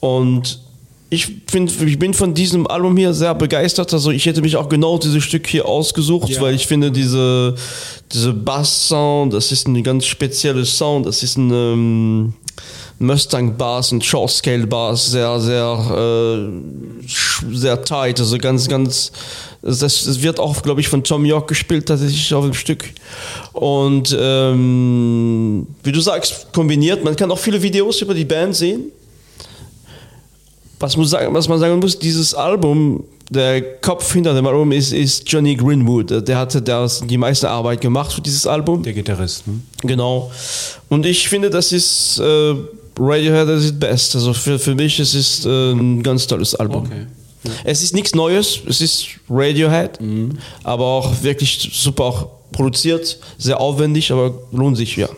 Und 0.00 0.60
ich, 1.08 1.28
find, 1.46 1.80
ich 1.80 1.98
bin 2.00 2.14
von 2.14 2.34
diesem 2.34 2.66
Album 2.66 2.96
hier 2.96 3.14
sehr 3.14 3.34
begeistert. 3.36 3.92
Also 3.94 4.10
ich 4.10 4.26
hätte 4.26 4.42
mich 4.42 4.56
auch 4.56 4.68
genau 4.68 4.98
dieses 4.98 5.22
Stück 5.22 5.46
hier 5.46 5.66
ausgesucht, 5.66 6.28
Ja. 6.30 6.40
weil 6.40 6.54
ich 6.56 6.66
finde 6.66 6.90
diese, 6.90 7.54
diese 8.12 8.32
Bass-Sound, 8.32 9.32
das 9.32 9.52
ist 9.52 9.68
ein 9.68 9.80
ganz 9.84 10.04
spezieller 10.04 10.64
Sound. 10.64 11.06
Das 11.06 11.22
ist 11.22 11.38
ein 11.38 11.52
ähm, 11.52 12.34
Mustang-Bass, 12.98 13.92
ein 13.92 14.02
Short-Scale-Bass, 14.02 15.12
sehr, 15.12 15.38
sehr, 15.38 16.48
äh, 16.50 17.06
sehr 17.54 17.84
tight. 17.84 18.18
Also 18.18 18.36
ganz, 18.38 18.66
ganz, 18.68 19.12
das, 19.66 20.04
das 20.04 20.22
wird 20.22 20.38
auch, 20.38 20.62
glaube 20.62 20.80
ich, 20.80 20.88
von 20.88 21.02
Tom 21.02 21.24
York 21.24 21.48
gespielt, 21.48 21.86
tatsächlich 21.86 22.32
auf 22.32 22.44
dem 22.44 22.54
Stück. 22.54 22.84
Und 23.52 24.16
ähm, 24.18 25.66
wie 25.82 25.92
du 25.92 26.00
sagst, 26.00 26.52
kombiniert. 26.52 27.02
Man 27.02 27.16
kann 27.16 27.30
auch 27.30 27.38
viele 27.38 27.60
Videos 27.60 28.00
über 28.00 28.14
die 28.14 28.24
Band 28.24 28.54
sehen. 28.54 28.92
Was, 30.78 30.96
muss 30.96 31.10
sagen, 31.10 31.34
was 31.34 31.48
man 31.48 31.58
sagen 31.58 31.78
muss, 31.80 31.98
dieses 31.98 32.34
Album, 32.34 33.02
der 33.30 33.80
Kopf 33.80 34.12
hinter 34.12 34.34
dem 34.34 34.46
Album 34.46 34.70
ist, 34.70 34.92
ist 34.92 35.30
Johnny 35.30 35.56
Greenwood. 35.56 36.28
Der 36.28 36.38
hatte 36.38 36.62
das, 36.62 37.02
die 37.04 37.16
meiste 37.16 37.48
Arbeit 37.50 37.80
gemacht 37.80 38.12
für 38.12 38.20
dieses 38.20 38.46
Album. 38.46 38.82
Der 38.82 38.92
Gitarrist. 38.92 39.48
Ne? 39.48 39.60
Genau. 39.82 40.30
Und 40.88 41.06
ich 41.06 41.28
finde, 41.28 41.50
das 41.50 41.72
ist 41.72 42.20
äh, 42.20 42.54
Radiohead 42.98 43.48
das 43.48 43.64
ist 43.64 43.80
best. 43.80 44.14
Also 44.14 44.32
für, 44.32 44.58
für 44.58 44.74
mich 44.74 45.00
es 45.00 45.14
ist 45.14 45.44
äh, 45.44 45.72
ein 45.72 46.02
ganz 46.02 46.26
tolles 46.26 46.54
Album. 46.54 46.84
Okay. 46.84 47.06
Es 47.64 47.82
ist 47.82 47.94
nichts 47.94 48.14
Neues, 48.14 48.60
es 48.68 48.80
ist 48.80 49.06
Radiohead, 49.28 49.98
aber 50.62 50.84
auch 50.84 51.22
wirklich 51.22 51.70
super 51.72 52.04
auch 52.04 52.28
produziert, 52.52 53.18
sehr 53.38 53.60
aufwendig, 53.60 54.12
aber 54.12 54.34
lohnt 54.52 54.76
sich, 54.76 54.96
ja. 54.96 55.08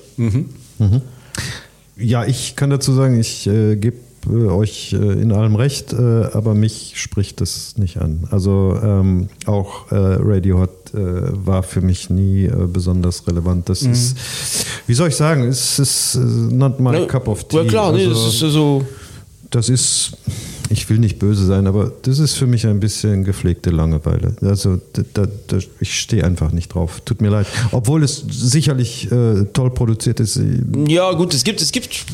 Ja, 1.96 2.24
ich 2.24 2.54
kann 2.54 2.70
dazu 2.70 2.92
sagen, 2.92 3.18
ich 3.18 3.46
äh, 3.48 3.76
gebe 3.76 3.96
äh, 4.30 4.48
euch 4.48 4.92
äh, 4.92 4.96
in 4.96 5.32
allem 5.32 5.56
recht, 5.56 5.92
äh, 5.92 5.96
aber 6.32 6.54
mich 6.54 6.92
spricht 6.94 7.40
das 7.40 7.76
nicht 7.76 7.96
an. 7.98 8.28
Also 8.30 8.78
ähm, 8.82 9.28
auch 9.46 9.90
äh, 9.90 9.96
Radiohead 9.96 10.70
äh, 10.94 10.98
war 11.44 11.62
für 11.62 11.80
mich 11.80 12.10
nie 12.10 12.44
äh, 12.44 12.66
besonders 12.72 13.26
relevant. 13.26 13.68
Das 13.68 13.82
ist, 13.82 14.16
wie 14.86 14.94
soll 14.94 15.08
ich 15.08 15.16
sagen, 15.16 15.44
es 15.44 15.78
ist 15.78 16.16
not 16.16 16.78
my 16.78 17.06
cup 17.06 17.26
of 17.28 17.44
tea. 17.44 17.58
Ja 17.58 17.64
klar, 17.64 17.92
nee, 17.92 18.06
also, 18.06 18.26
das 18.26 18.34
ist 18.34 18.52
so. 18.52 18.84
Das 19.50 19.68
ist, 19.68 20.12
ich 20.68 20.88
will 20.90 20.98
nicht 20.98 21.18
böse 21.18 21.46
sein, 21.46 21.66
aber 21.66 21.92
das 22.02 22.18
ist 22.18 22.34
für 22.34 22.46
mich 22.46 22.66
ein 22.66 22.80
bisschen 22.80 23.24
gepflegte 23.24 23.70
Langeweile. 23.70 24.36
Also 24.42 24.78
da, 25.14 25.26
da, 25.46 25.58
ich 25.80 26.00
stehe 26.00 26.24
einfach 26.24 26.52
nicht 26.52 26.74
drauf. 26.74 27.00
Tut 27.04 27.20
mir 27.22 27.30
leid. 27.30 27.46
Obwohl 27.72 28.02
es 28.02 28.24
sicherlich 28.28 29.10
äh, 29.10 29.44
toll 29.52 29.70
produziert 29.70 30.20
ist. 30.20 30.40
Ja, 30.86 31.12
gut, 31.12 31.32
es 31.32 31.44
gibt, 31.44 31.62
es 31.62 31.72
gibt, 31.72 32.04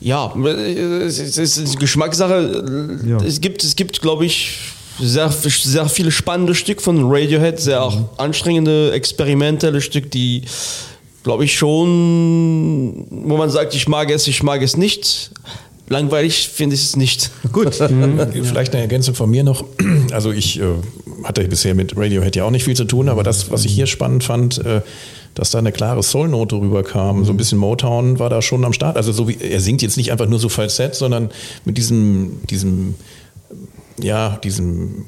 ja, 0.00 0.34
es 0.36 1.18
ist, 1.18 1.78
Geschmackssache. 1.78 3.00
Ja. 3.06 3.18
Es 3.18 3.40
gibt, 3.40 3.62
es 3.62 3.76
gibt, 3.76 4.00
glaube 4.02 4.26
ich, 4.26 4.58
sehr, 5.00 5.30
sehr 5.30 5.88
viele 5.88 6.10
spannende 6.10 6.54
Stücke 6.54 6.80
von 6.80 6.98
Radiohead, 7.04 7.60
sehr 7.60 7.82
auch 7.82 8.18
anstrengende, 8.18 8.92
experimentelle 8.92 9.80
Stücke, 9.80 10.08
die, 10.08 10.42
glaube 11.22 11.44
ich, 11.44 11.56
schon, 11.56 13.06
wo 13.10 13.36
man 13.36 13.50
sagt, 13.50 13.74
ich 13.74 13.88
mag 13.88 14.10
es, 14.10 14.26
ich 14.26 14.42
mag 14.42 14.62
es 14.62 14.76
nicht. 14.76 15.30
Langweilig 15.88 16.48
finde 16.48 16.74
ich 16.74 16.82
es 16.82 16.96
nicht. 16.96 17.30
Gut. 17.52 17.74
Vielleicht 17.74 18.72
eine 18.72 18.82
Ergänzung 18.82 19.14
von 19.14 19.30
mir 19.30 19.44
noch. 19.44 19.64
Also 20.12 20.30
ich 20.30 20.60
äh, 20.60 20.64
hatte 21.24 21.42
bisher 21.48 21.74
mit 21.74 21.96
Radiohead 21.96 22.36
ja 22.36 22.44
auch 22.44 22.50
nicht 22.50 22.64
viel 22.64 22.76
zu 22.76 22.84
tun, 22.84 23.08
aber 23.08 23.24
das, 23.24 23.50
was 23.50 23.64
ich 23.64 23.72
hier 23.72 23.86
spannend 23.86 24.22
fand, 24.22 24.58
äh, 24.64 24.80
dass 25.34 25.50
da 25.50 25.58
eine 25.58 25.72
klare 25.72 26.02
Soul-Note 26.02 26.56
rüberkam, 26.56 27.24
so 27.24 27.32
ein 27.32 27.36
bisschen 27.36 27.58
Motown 27.58 28.20
war 28.20 28.30
da 28.30 28.40
schon 28.42 28.64
am 28.64 28.72
Start. 28.72 28.96
Also 28.96 29.10
so 29.10 29.26
wie 29.26 29.36
er 29.40 29.60
singt 29.60 29.82
jetzt 29.82 29.96
nicht 29.96 30.12
einfach 30.12 30.28
nur 30.28 30.38
so 30.38 30.48
Falsett, 30.48 30.94
sondern 30.94 31.30
mit 31.64 31.76
diesem, 31.78 32.42
diesem, 32.48 32.94
ja, 33.98 34.38
diesem 34.44 35.06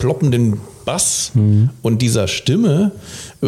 ploppenden 0.00 0.60
Bass 0.84 1.32
und 1.82 2.02
dieser 2.02 2.26
Stimme 2.26 2.90
äh, 3.42 3.46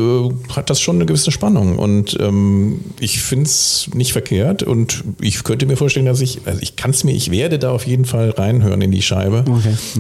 hat 0.55 0.71
das 0.71 0.81
schon 0.81 0.97
eine 0.97 1.07
gewisse 1.07 1.33
Spannung. 1.33 1.79
Und 1.79 2.17
ähm, 2.21 2.81
ich 3.01 3.21
finde 3.21 3.47
es 3.47 3.91
nicht 3.95 4.13
verkehrt 4.13 4.63
und 4.63 5.03
ich 5.21 5.43
könnte 5.43 5.67
mir 5.67 5.77
vorstellen, 5.77 6.07
dass 6.07 6.21
ich, 6.21 6.43
also 6.45 6.61
ich 6.63 6.77
kann 6.77 6.93
es 6.93 7.03
mir, 7.03 7.13
ich 7.13 7.31
werde 7.31 7.59
da 7.59 7.73
auf 7.73 7.87
jeden 7.87 8.05
Fall 8.05 8.31
reinhören 8.31 8.81
in 8.81 8.93
die 8.93 9.03
Scheibe. 9.03 9.45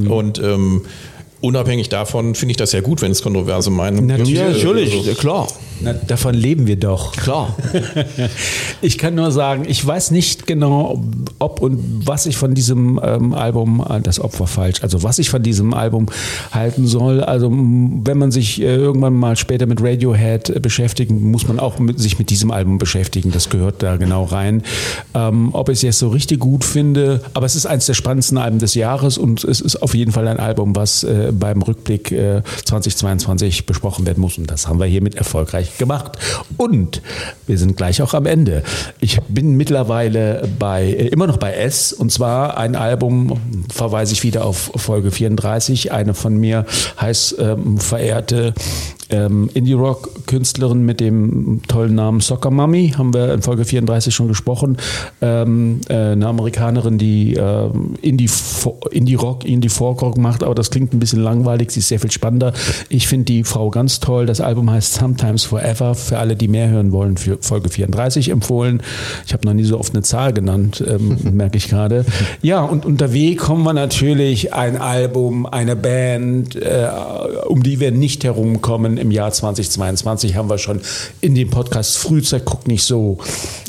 Und 0.08 0.38
ähm, 0.38 0.82
unabhängig 1.42 1.88
davon 1.90 2.34
finde 2.34 2.52
ich 2.52 2.56
das 2.56 2.72
ja 2.72 2.80
gut, 2.80 3.02
wenn 3.02 3.12
es 3.12 3.22
kontroverse 3.22 3.70
Meinungen 3.70 4.08
gibt. 4.08 4.20
Natürlich. 4.20 4.40
Ja, 4.40 4.48
natürlich, 4.48 4.96
Also, 4.96 5.10
ja, 5.10 5.14
klar. 5.14 5.48
Na, 5.80 5.92
davon 5.92 6.34
leben 6.34 6.66
wir 6.66 6.76
doch. 6.76 7.12
Klar. 7.12 7.56
Ich 8.80 8.98
kann 8.98 9.14
nur 9.14 9.30
sagen, 9.30 9.64
ich 9.66 9.86
weiß 9.86 10.10
nicht 10.10 10.48
genau, 10.48 11.04
ob 11.38 11.60
und 11.60 12.04
was 12.04 12.26
ich 12.26 12.36
von 12.36 12.52
diesem 12.52 13.00
ähm, 13.02 13.32
Album, 13.32 13.84
äh, 13.88 14.00
das 14.00 14.18
Opfer 14.18 14.48
falsch, 14.48 14.82
also 14.82 15.04
was 15.04 15.20
ich 15.20 15.30
von 15.30 15.40
diesem 15.42 15.72
Album 15.72 16.06
halten 16.50 16.88
soll. 16.88 17.22
Also 17.22 17.48
wenn 17.48 18.18
man 18.18 18.32
sich 18.32 18.60
äh, 18.60 18.74
irgendwann 18.74 19.14
mal 19.14 19.36
später 19.36 19.66
mit 19.66 19.80
Radiohead 19.80 20.50
äh, 20.50 20.58
beschäftigen, 20.58 21.30
muss 21.30 21.46
man 21.46 21.60
auch 21.60 21.78
mit, 21.78 22.00
sich 22.00 22.18
mit 22.18 22.30
diesem 22.30 22.50
Album 22.50 22.78
beschäftigen. 22.78 23.30
Das 23.30 23.50
gehört 23.50 23.84
da 23.84 23.96
genau 23.96 24.24
rein. 24.24 24.64
Ähm, 25.14 25.50
ob 25.52 25.68
ich 25.68 25.74
es 25.78 25.82
jetzt 25.82 25.98
so 26.00 26.08
richtig 26.08 26.40
gut 26.40 26.64
finde, 26.64 27.20
aber 27.34 27.46
es 27.46 27.54
ist 27.54 27.66
eines 27.66 27.86
der 27.86 27.94
spannendsten 27.94 28.36
Alben 28.36 28.58
des 28.58 28.74
Jahres 28.74 29.16
und 29.16 29.44
es 29.44 29.60
ist 29.60 29.76
auf 29.76 29.94
jeden 29.94 30.10
Fall 30.10 30.26
ein 30.26 30.40
Album, 30.40 30.74
was 30.74 31.04
äh, 31.04 31.31
beim 31.32 31.62
Rückblick 31.62 32.12
äh, 32.12 32.42
2022 32.64 33.66
besprochen 33.66 34.06
werden 34.06 34.20
muss. 34.20 34.38
Und 34.38 34.50
das 34.50 34.68
haben 34.68 34.78
wir 34.78 34.86
hiermit 34.86 35.14
erfolgreich 35.14 35.78
gemacht. 35.78 36.18
Und 36.56 37.02
wir 37.46 37.58
sind 37.58 37.76
gleich 37.76 38.02
auch 38.02 38.14
am 38.14 38.26
Ende. 38.26 38.62
Ich 39.00 39.20
bin 39.28 39.56
mittlerweile 39.56 40.48
bei, 40.58 40.84
äh, 40.84 41.08
immer 41.08 41.26
noch 41.26 41.38
bei 41.38 41.52
S 41.54 41.92
und 41.92 42.12
zwar 42.12 42.56
ein 42.56 42.76
Album, 42.76 43.40
verweise 43.72 44.12
ich 44.12 44.22
wieder 44.22 44.44
auf 44.44 44.72
Folge 44.76 45.10
34, 45.10 45.92
eine 45.92 46.14
von 46.14 46.36
mir 46.36 46.66
heiß 47.00 47.36
ähm, 47.38 47.78
verehrte 47.78 48.54
ähm, 49.12 49.50
Indie-Rock-Künstlerin 49.52 50.84
mit 50.84 51.00
dem 51.00 51.60
tollen 51.68 51.94
Namen 51.94 52.20
Soccer 52.20 52.50
Mummy, 52.50 52.94
haben 52.96 53.12
wir 53.14 53.34
in 53.34 53.42
Folge 53.42 53.64
34 53.64 54.14
schon 54.14 54.28
gesprochen. 54.28 54.78
Ähm, 55.20 55.80
äh, 55.88 56.12
eine 56.12 56.26
Amerikanerin, 56.26 56.98
die 56.98 57.34
ähm, 57.34 57.94
Indie-Rock, 58.00 58.92
Indie 58.92 59.18
Indie-Folk-Rock 59.52 60.16
macht, 60.16 60.42
aber 60.42 60.54
das 60.54 60.70
klingt 60.70 60.94
ein 60.94 60.98
bisschen 60.98 61.21
langweilig, 61.22 61.70
sie 61.70 61.80
ist 61.80 61.88
sehr 61.88 62.00
viel 62.00 62.10
spannender. 62.10 62.52
Ich 62.88 63.08
finde 63.08 63.24
die 63.26 63.44
Frau 63.44 63.70
ganz 63.70 64.00
toll. 64.00 64.26
Das 64.26 64.40
Album 64.40 64.70
heißt 64.70 64.94
Sometimes 64.94 65.44
Forever. 65.44 65.94
Für 65.94 66.18
alle, 66.18 66.36
die 66.36 66.48
mehr 66.48 66.68
hören 66.68 66.92
wollen, 66.92 67.16
für 67.16 67.38
Folge 67.40 67.68
34 67.68 68.28
empfohlen. 68.30 68.82
Ich 69.26 69.32
habe 69.32 69.46
noch 69.46 69.54
nie 69.54 69.64
so 69.64 69.78
oft 69.78 69.94
eine 69.94 70.02
Zahl 70.02 70.32
genannt, 70.32 70.82
ähm, 70.86 71.18
merke 71.32 71.56
ich 71.56 71.68
gerade. 71.68 72.04
Ja, 72.42 72.62
und 72.62 72.84
unterwegs 72.84 73.42
kommen 73.42 73.62
wir 73.64 73.72
natürlich 73.72 74.52
ein 74.52 74.76
Album, 74.76 75.46
eine 75.46 75.76
Band, 75.76 76.56
äh, 76.56 76.88
um 77.46 77.62
die 77.62 77.80
wir 77.80 77.90
nicht 77.92 78.24
herumkommen. 78.24 78.96
Im 78.98 79.10
Jahr 79.10 79.32
2022 79.32 80.36
haben 80.36 80.48
wir 80.50 80.58
schon 80.58 80.80
in 81.20 81.34
dem 81.34 81.50
Podcast 81.50 81.98
Frühzeit, 81.98 82.42
guck 82.44 82.66
nicht 82.66 82.84
so. 82.84 83.18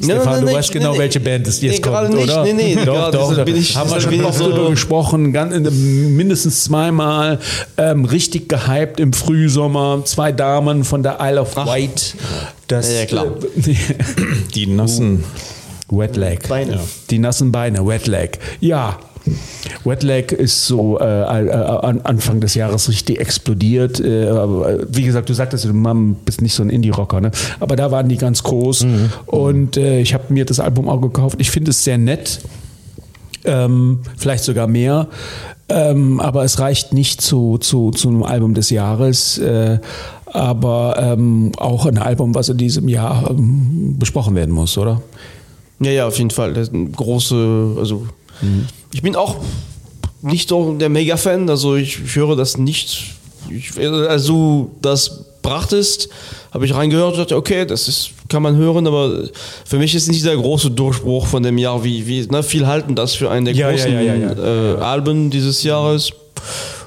Nein, 0.02 0.04
Stefan, 0.18 0.26
nein, 0.26 0.40
du 0.42 0.46
nein, 0.48 0.56
weißt 0.56 0.72
genau, 0.72 0.94
nee. 0.94 1.00
welche 1.00 1.20
Band 1.20 1.48
es 1.48 1.62
jetzt 1.62 1.82
kommt, 1.84 2.10
nicht. 2.14 2.24
oder? 2.24 2.44
Nee, 2.44 2.54
nee, 2.54 2.76
doch, 2.86 3.12
doch, 3.12 3.36
da 3.36 3.46
ich- 3.46 3.76
haben 3.76 3.90
wir 3.90 4.02
schon 4.02 4.24
oft 4.26 4.38
so- 4.38 4.50
drüber 4.52 4.70
gesprochen, 4.70 5.32
ganz, 5.34 5.54
mindestens 5.72 6.64
zweimal, 6.64 7.40
ähm, 7.78 8.06
richtig 8.06 8.50
gehypt 8.50 9.00
im 9.00 9.14
Frühsommer. 9.14 10.02
Zwei 10.06 10.32
Damen 10.32 10.84
von 10.84 11.04
der 11.04 11.18
Isle 11.22 11.42
of 11.42 11.56
Wight. 11.56 12.16
Das, 12.68 12.92
Ja, 12.94 13.06
klar. 13.06 13.26
Äh, 13.66 13.74
Die 14.56 14.68
nassen. 14.68 15.24
Wet 15.90 16.16
Leg. 16.16 16.48
Beine. 16.48 16.80
Die 17.10 17.20
nassen 17.20 17.52
Beine, 17.52 17.86
Wet 17.86 18.08
Leg. 18.08 18.40
Ja. 18.60 18.98
Wet 19.86 20.04
Leg 20.04 20.32
ist 20.34 20.66
so 20.68 21.00
äh, 21.00 21.04
äh, 21.04 21.52
an- 21.52 22.02
Anfang 22.02 22.42
des 22.42 22.56
Jahres 22.56 22.90
richtig 22.90 23.20
explodiert. 23.22 24.00
Äh, 24.00 24.26
äh, 24.28 24.86
wie 24.90 25.04
gesagt, 25.04 25.30
du 25.30 25.34
sagtest, 25.34 25.64
du 25.66 26.16
bist 26.26 26.42
nicht 26.42 26.54
so 26.54 26.64
ein 26.64 26.70
Indie-Rocker, 26.70 27.22
ne? 27.22 27.32
Aber 27.60 27.76
da 27.76 27.90
waren 27.92 28.10
die 28.10 28.18
ganz 28.18 28.44
groß. 28.44 28.86
Und 29.28 29.78
äh, 29.78 30.00
ich 30.02 30.14
habe 30.14 30.26
mir 30.34 30.46
das 30.46 30.60
Album 30.60 30.90
auch 30.90 31.00
gekauft. 31.00 31.36
Ich 31.40 31.52
finde 31.52 31.72
es 31.72 31.84
sehr 31.84 31.98
nett. 31.98 32.40
Ähm, 33.46 34.00
vielleicht 34.18 34.44
sogar 34.46 34.68
mehr. 34.68 35.08
Ähm, 35.70 36.20
aber 36.20 36.44
es 36.44 36.60
reicht 36.60 36.94
nicht 36.94 37.22
zu, 37.22 37.58
zu, 37.58 37.92
zu 37.92 38.10
einem 38.10 38.24
Album 38.24 38.54
des 38.54 38.70
Jahres. 38.70 39.38
Äh, 39.38 39.80
aber 40.26 40.96
ähm, 41.00 41.52
auch 41.58 41.86
ein 41.86 41.98
Album, 41.98 42.34
was 42.34 42.50
in 42.50 42.58
diesem 42.58 42.90
Jahr 42.90 43.30
ähm, 43.30 43.96
besprochen 44.00 44.36
werden 44.36 44.54
muss, 44.54 44.78
oder? 44.78 45.02
Ja, 45.80 45.92
ja, 45.92 46.08
auf 46.08 46.18
jeden 46.18 46.32
Fall. 46.32 46.54
Das 46.54 46.70
ist 46.70 46.74
ein 46.74 46.92
große, 46.92 47.76
also 47.78 48.08
ich 48.94 49.02
bin 49.02 49.16
auch 49.16 49.38
nicht 50.22 50.50
so 50.50 50.74
der 50.74 50.90
Mega-Fan, 50.90 51.50
also 51.50 51.76
ich, 51.76 52.00
ich 52.04 52.16
höre 52.16 52.36
das 52.36 52.58
nicht. 52.58 53.16
Ich, 53.50 53.78
also 53.80 54.72
das 54.82 55.26
brachtest, 55.42 56.10
habe 56.52 56.66
ich 56.66 56.74
reingehört 56.74 57.14
und 57.14 57.20
dachte, 57.20 57.36
okay, 57.36 57.66
das 57.66 57.88
ist, 57.88 58.12
kann 58.30 58.42
man 58.42 58.56
hören, 58.56 58.88
aber 58.88 59.30
für 59.66 59.78
mich 59.78 59.94
ist 59.94 60.08
nicht 60.08 60.26
der 60.26 60.36
große 60.36 60.72
Durchbruch 60.72 61.28
von 61.28 61.44
dem 61.44 61.58
Jahr, 61.58 61.84
wie, 61.84 62.08
wie 62.08 62.26
ne, 62.28 62.42
viel 62.44 62.66
halten 62.66 62.96
das 62.96 63.16
für 63.16 63.30
einen 63.30 63.46
der 63.46 63.54
Ja, 63.54 63.70
großen 63.70 63.92
ja, 63.92 64.02
ja, 64.02 64.16
ja. 64.16 64.76
Äh, 64.76 64.78
Alben 64.78 65.30
dieses 65.30 65.64
Jahres. 65.64 66.12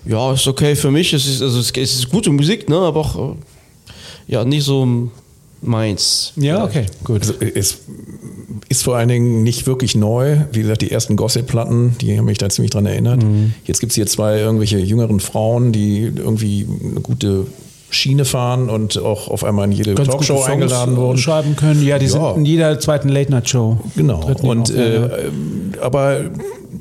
Ja, 0.05 0.33
ist 0.33 0.47
okay 0.47 0.75
für 0.77 0.91
mich. 0.91 1.13
Es 1.13 1.27
ist, 1.27 1.43
also 1.43 1.59
es, 1.59 1.71
es 1.71 1.95
ist 1.95 2.11
gute 2.11 2.31
Musik, 2.31 2.69
ne, 2.69 2.79
aber 2.79 3.01
auch 3.01 3.33
äh, 3.33 3.35
ja, 4.29 4.45
nicht 4.45 4.65
so 4.65 5.11
meins. 5.63 6.33
Ja, 6.37 6.65
okay, 6.65 6.87
gut. 7.05 7.21
Also 7.23 7.35
es 7.55 7.79
ist 8.69 8.83
vor 8.85 8.97
allen 8.97 9.09
Dingen 9.09 9.43
nicht 9.43 9.67
wirklich 9.67 9.95
neu. 9.95 10.39
Wie 10.53 10.63
gesagt, 10.63 10.83
die 10.83 10.91
ersten 10.91 11.17
Gossip-Platten, 11.17 11.97
die 12.01 12.17
haben 12.19 12.25
mich 12.27 12.39
da 12.39 12.49
ziemlich 12.49 12.71
dran 12.71 12.87
erinnert. 12.87 13.25
Jetzt 13.65 13.81
gibt 13.81 13.91
es 13.93 13.97
hier 13.97 14.07
zwei 14.07 14.39
irgendwelche 14.39 14.79
jüngeren 14.79 15.21
Frauen, 15.21 15.73
die 15.73 16.03
irgendwie 16.17 16.67
eine 16.91 17.01
gute 17.01 17.47
Schiene 17.89 18.25
fahren 18.25 18.69
und 18.69 18.99
auch 18.99 19.29
auf 19.29 19.45
einmal 19.45 19.67
in 19.67 19.73
jede 19.73 19.95
Ganz 19.95 20.09
Talkshow 20.09 20.43
eingeladen 20.43 20.97
wurden. 20.97 21.19
schreiben 21.19 21.55
können. 21.55 21.85
Ja, 21.87 21.99
die 21.99 22.07
Ja. 22.07 22.11
sind 22.33 22.39
in 22.39 22.45
jeder 22.45 22.79
zweiten 22.81 23.09
Late-Night-Show. 23.09 23.79
Genau. 23.97 24.29
Und 24.43 24.69
ja, 24.71 24.77
ja. 24.77 25.07
äh, 25.07 25.27
ähm, 25.29 25.73
aber 25.81 26.21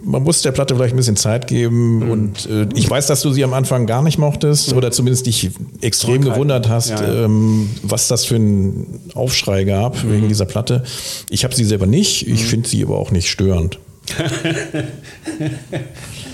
man 0.05 0.23
muss 0.23 0.41
der 0.41 0.51
Platte 0.51 0.75
vielleicht 0.75 0.93
ein 0.93 0.97
bisschen 0.97 1.17
Zeit 1.17 1.47
geben. 1.47 2.09
Und 2.09 2.47
äh, 2.49 2.67
ich 2.75 2.89
weiß, 2.89 3.07
dass 3.07 3.21
du 3.21 3.31
sie 3.31 3.43
am 3.43 3.53
Anfang 3.53 3.85
gar 3.85 4.03
nicht 4.03 4.17
mochtest 4.17 4.73
oder 4.73 4.91
zumindest 4.91 5.25
dich 5.25 5.49
extrem 5.81 6.21
gewundert 6.21 6.69
hast, 6.69 6.91
Ja, 6.91 7.01
ja. 7.01 7.25
Ähm, 7.25 7.69
was 7.81 8.07
das 8.07 8.25
für 8.25 8.35
einen 8.35 9.01
Aufschrei 9.13 9.63
gab 9.63 10.03
wegen 10.09 10.27
dieser 10.27 10.45
Platte. 10.45 10.83
Ich 11.29 11.43
habe 11.43 11.55
sie 11.55 11.65
selber 11.65 11.87
nicht. 11.87 12.27
Ich 12.27 12.45
finde 12.45 12.69
sie 12.69 12.83
aber 12.83 12.97
auch 12.97 13.11
nicht 13.11 13.29
störend. 13.29 13.79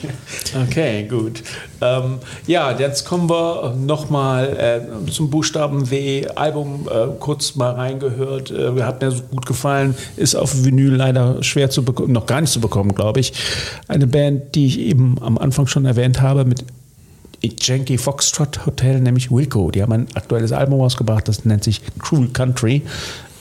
Okay, 0.68 1.08
gut. 1.08 1.43
Ähm, 1.82 2.20
ja, 2.45 2.78
jetzt 2.78 3.06
kommen 3.06 3.30
wir 3.30 3.74
nochmal 3.76 4.89
äh, 5.08 5.12
zum 5.12 5.30
Buchstaben 5.30 5.89
W. 5.89 6.28
Album 6.36 6.88
äh, 6.89 7.08
kurz 7.20 7.56
mal 7.56 7.72
reingehört. 7.72 8.52
Äh, 8.52 8.82
hat 8.82 9.02
mir 9.02 9.12
so 9.12 9.24
gut 9.24 9.45
gefallen. 9.45 9.95
Ist 10.18 10.36
auf 10.36 10.64
Vinyl 10.66 10.95
leider 10.95 11.41
schwer 11.43 11.70
zu 11.70 11.84
bekommen, 11.84 12.12
noch 12.12 12.26
gar 12.26 12.41
nicht 12.41 12.52
zu 12.52 12.60
bekommen, 12.60 12.93
glaube 12.93 13.20
ich. 13.20 13.34
Eine 13.88 14.08
Band, 14.08 14.56
die 14.56 14.66
ich 14.66 14.80
eben 14.80 15.18
am 15.22 15.38
Anfang 15.38 15.68
schon 15.68 15.86
erwähnt 15.86 16.22
habe, 16.22 16.45
mit 16.45 16.66
Janky 17.43 17.97
Foxtrot 17.97 18.66
Hotel, 18.66 19.02
nämlich 19.02 19.32
Wilco. 19.32 19.72
Die 19.72 19.82
haben 19.82 19.93
ein 19.93 20.08
aktuelles 20.14 20.52
Album 20.52 20.80
rausgebracht, 20.80 21.28
das 21.28 21.45
nennt 21.45 21.64
sich 21.64 21.82
Cruel 21.99 22.28
Country. 22.30 22.84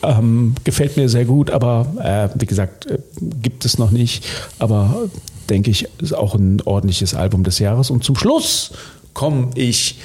Ähm, 0.03 0.55
gefällt 0.65 0.97
mir 0.97 1.09
sehr 1.11 1.27
gut, 1.27 1.51
aber 1.51 1.87
äh, 2.03 2.41
wie 2.41 2.47
gesagt, 2.47 2.87
äh, 2.87 2.99
gibt 3.43 3.65
es 3.67 3.79
noch 3.79 3.91
nicht. 3.91 4.25
Aber 4.59 5.11
denke 5.51 5.70
ich, 5.70 5.88
ist 6.01 6.14
auch 6.14 6.34
ein 6.34 6.61
ordentliches 6.62 7.14
Album 7.14 7.42
des 7.42 7.59
Jahres. 7.59 7.90
Und 7.90 8.05
zum 8.05 8.16
Schluss 8.16 8.72
komme 9.12 9.51
ich 9.55 9.98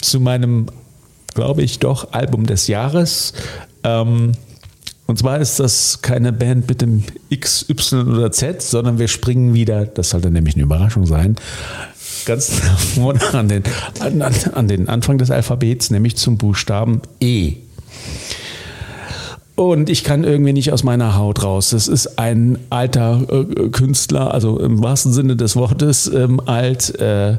zu 0.00 0.20
meinem, 0.20 0.66
glaube 1.34 1.62
ich, 1.62 1.78
doch 1.78 2.12
Album 2.12 2.46
des 2.46 2.66
Jahres. 2.66 3.34
Ähm, 3.82 4.32
und 5.06 5.18
zwar 5.18 5.38
ist 5.38 5.60
das 5.60 6.00
keine 6.00 6.32
Band 6.32 6.68
mit 6.68 6.80
dem 6.80 7.04
X, 7.28 7.68
Y 7.68 8.08
oder 8.08 8.32
Z, 8.32 8.62
sondern 8.62 8.98
wir 8.98 9.08
springen 9.08 9.52
wieder, 9.52 9.84
das 9.84 10.10
sollte 10.10 10.30
nämlich 10.30 10.54
eine 10.54 10.64
Überraschung 10.64 11.04
sein, 11.04 11.36
ganz 12.24 12.52
vorne 12.94 13.22
an 13.34 13.48
den, 13.48 13.64
an, 14.00 14.22
an 14.22 14.68
den 14.68 14.88
Anfang 14.88 15.18
des 15.18 15.30
Alphabets, 15.30 15.90
nämlich 15.90 16.16
zum 16.16 16.38
Buchstaben 16.38 17.02
E. 17.20 17.56
Und 19.56 19.88
ich 19.88 20.02
kann 20.02 20.24
irgendwie 20.24 20.52
nicht 20.52 20.72
aus 20.72 20.82
meiner 20.82 21.16
Haut 21.16 21.44
raus. 21.44 21.70
Das 21.70 21.86
ist 21.86 22.18
ein 22.18 22.58
alter 22.70 23.22
äh, 23.30 23.68
Künstler, 23.68 24.34
also 24.34 24.58
im 24.58 24.82
wahrsten 24.82 25.12
Sinne 25.12 25.36
des 25.36 25.54
Wortes 25.54 26.08
ähm, 26.08 26.40
alt. 26.44 26.98
Äh, 27.00 27.38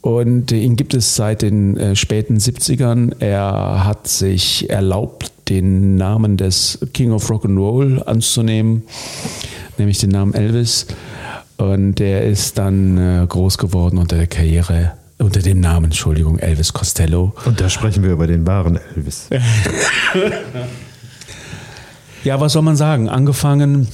und 0.00 0.50
ihn 0.52 0.76
gibt 0.76 0.94
es 0.94 1.14
seit 1.14 1.42
den 1.42 1.76
äh, 1.76 1.96
späten 1.96 2.38
70ern. 2.38 3.14
Er 3.20 3.84
hat 3.84 4.08
sich 4.08 4.68
erlaubt, 4.68 5.32
den 5.48 5.96
Namen 5.96 6.36
des 6.36 6.78
King 6.92 7.12
of 7.12 7.30
Rock'n'Roll 7.30 8.02
anzunehmen, 8.02 8.82
nämlich 9.78 9.98
den 9.98 10.10
Namen 10.10 10.34
Elvis. 10.34 10.86
Und 11.56 12.00
er 12.00 12.24
ist 12.24 12.58
dann 12.58 12.98
äh, 12.98 13.26
groß 13.28 13.58
geworden 13.58 13.98
unter 13.98 14.16
der 14.16 14.26
Karriere, 14.26 14.92
unter 15.18 15.40
dem 15.40 15.60
Namen, 15.60 15.86
Entschuldigung, 15.86 16.38
Elvis 16.38 16.72
Costello. 16.72 17.32
Und 17.44 17.60
da 17.60 17.68
sprechen 17.68 18.02
wir 18.02 18.10
über 18.10 18.26
den 18.26 18.44
wahren 18.44 18.80
Elvis. 18.96 19.28
Ja, 22.24 22.40
was 22.40 22.52
soll 22.54 22.62
man 22.62 22.76
sagen? 22.76 23.08
Angefangen 23.08 23.88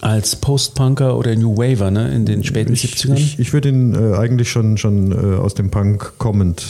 als 0.00 0.36
Post-Punker 0.36 1.16
oder 1.16 1.34
New 1.36 1.56
Waver 1.56 1.90
ne, 1.90 2.14
in 2.14 2.26
den 2.26 2.44
späten 2.44 2.74
70ern. 2.74 3.14
Ich, 3.14 3.38
ich 3.38 3.52
würde 3.52 3.68
ihn 3.70 3.94
äh, 3.94 4.16
eigentlich 4.16 4.50
schon, 4.50 4.76
schon 4.76 5.12
äh, 5.12 5.36
aus 5.36 5.54
dem 5.54 5.70
Punk 5.70 6.12
kommend 6.18 6.64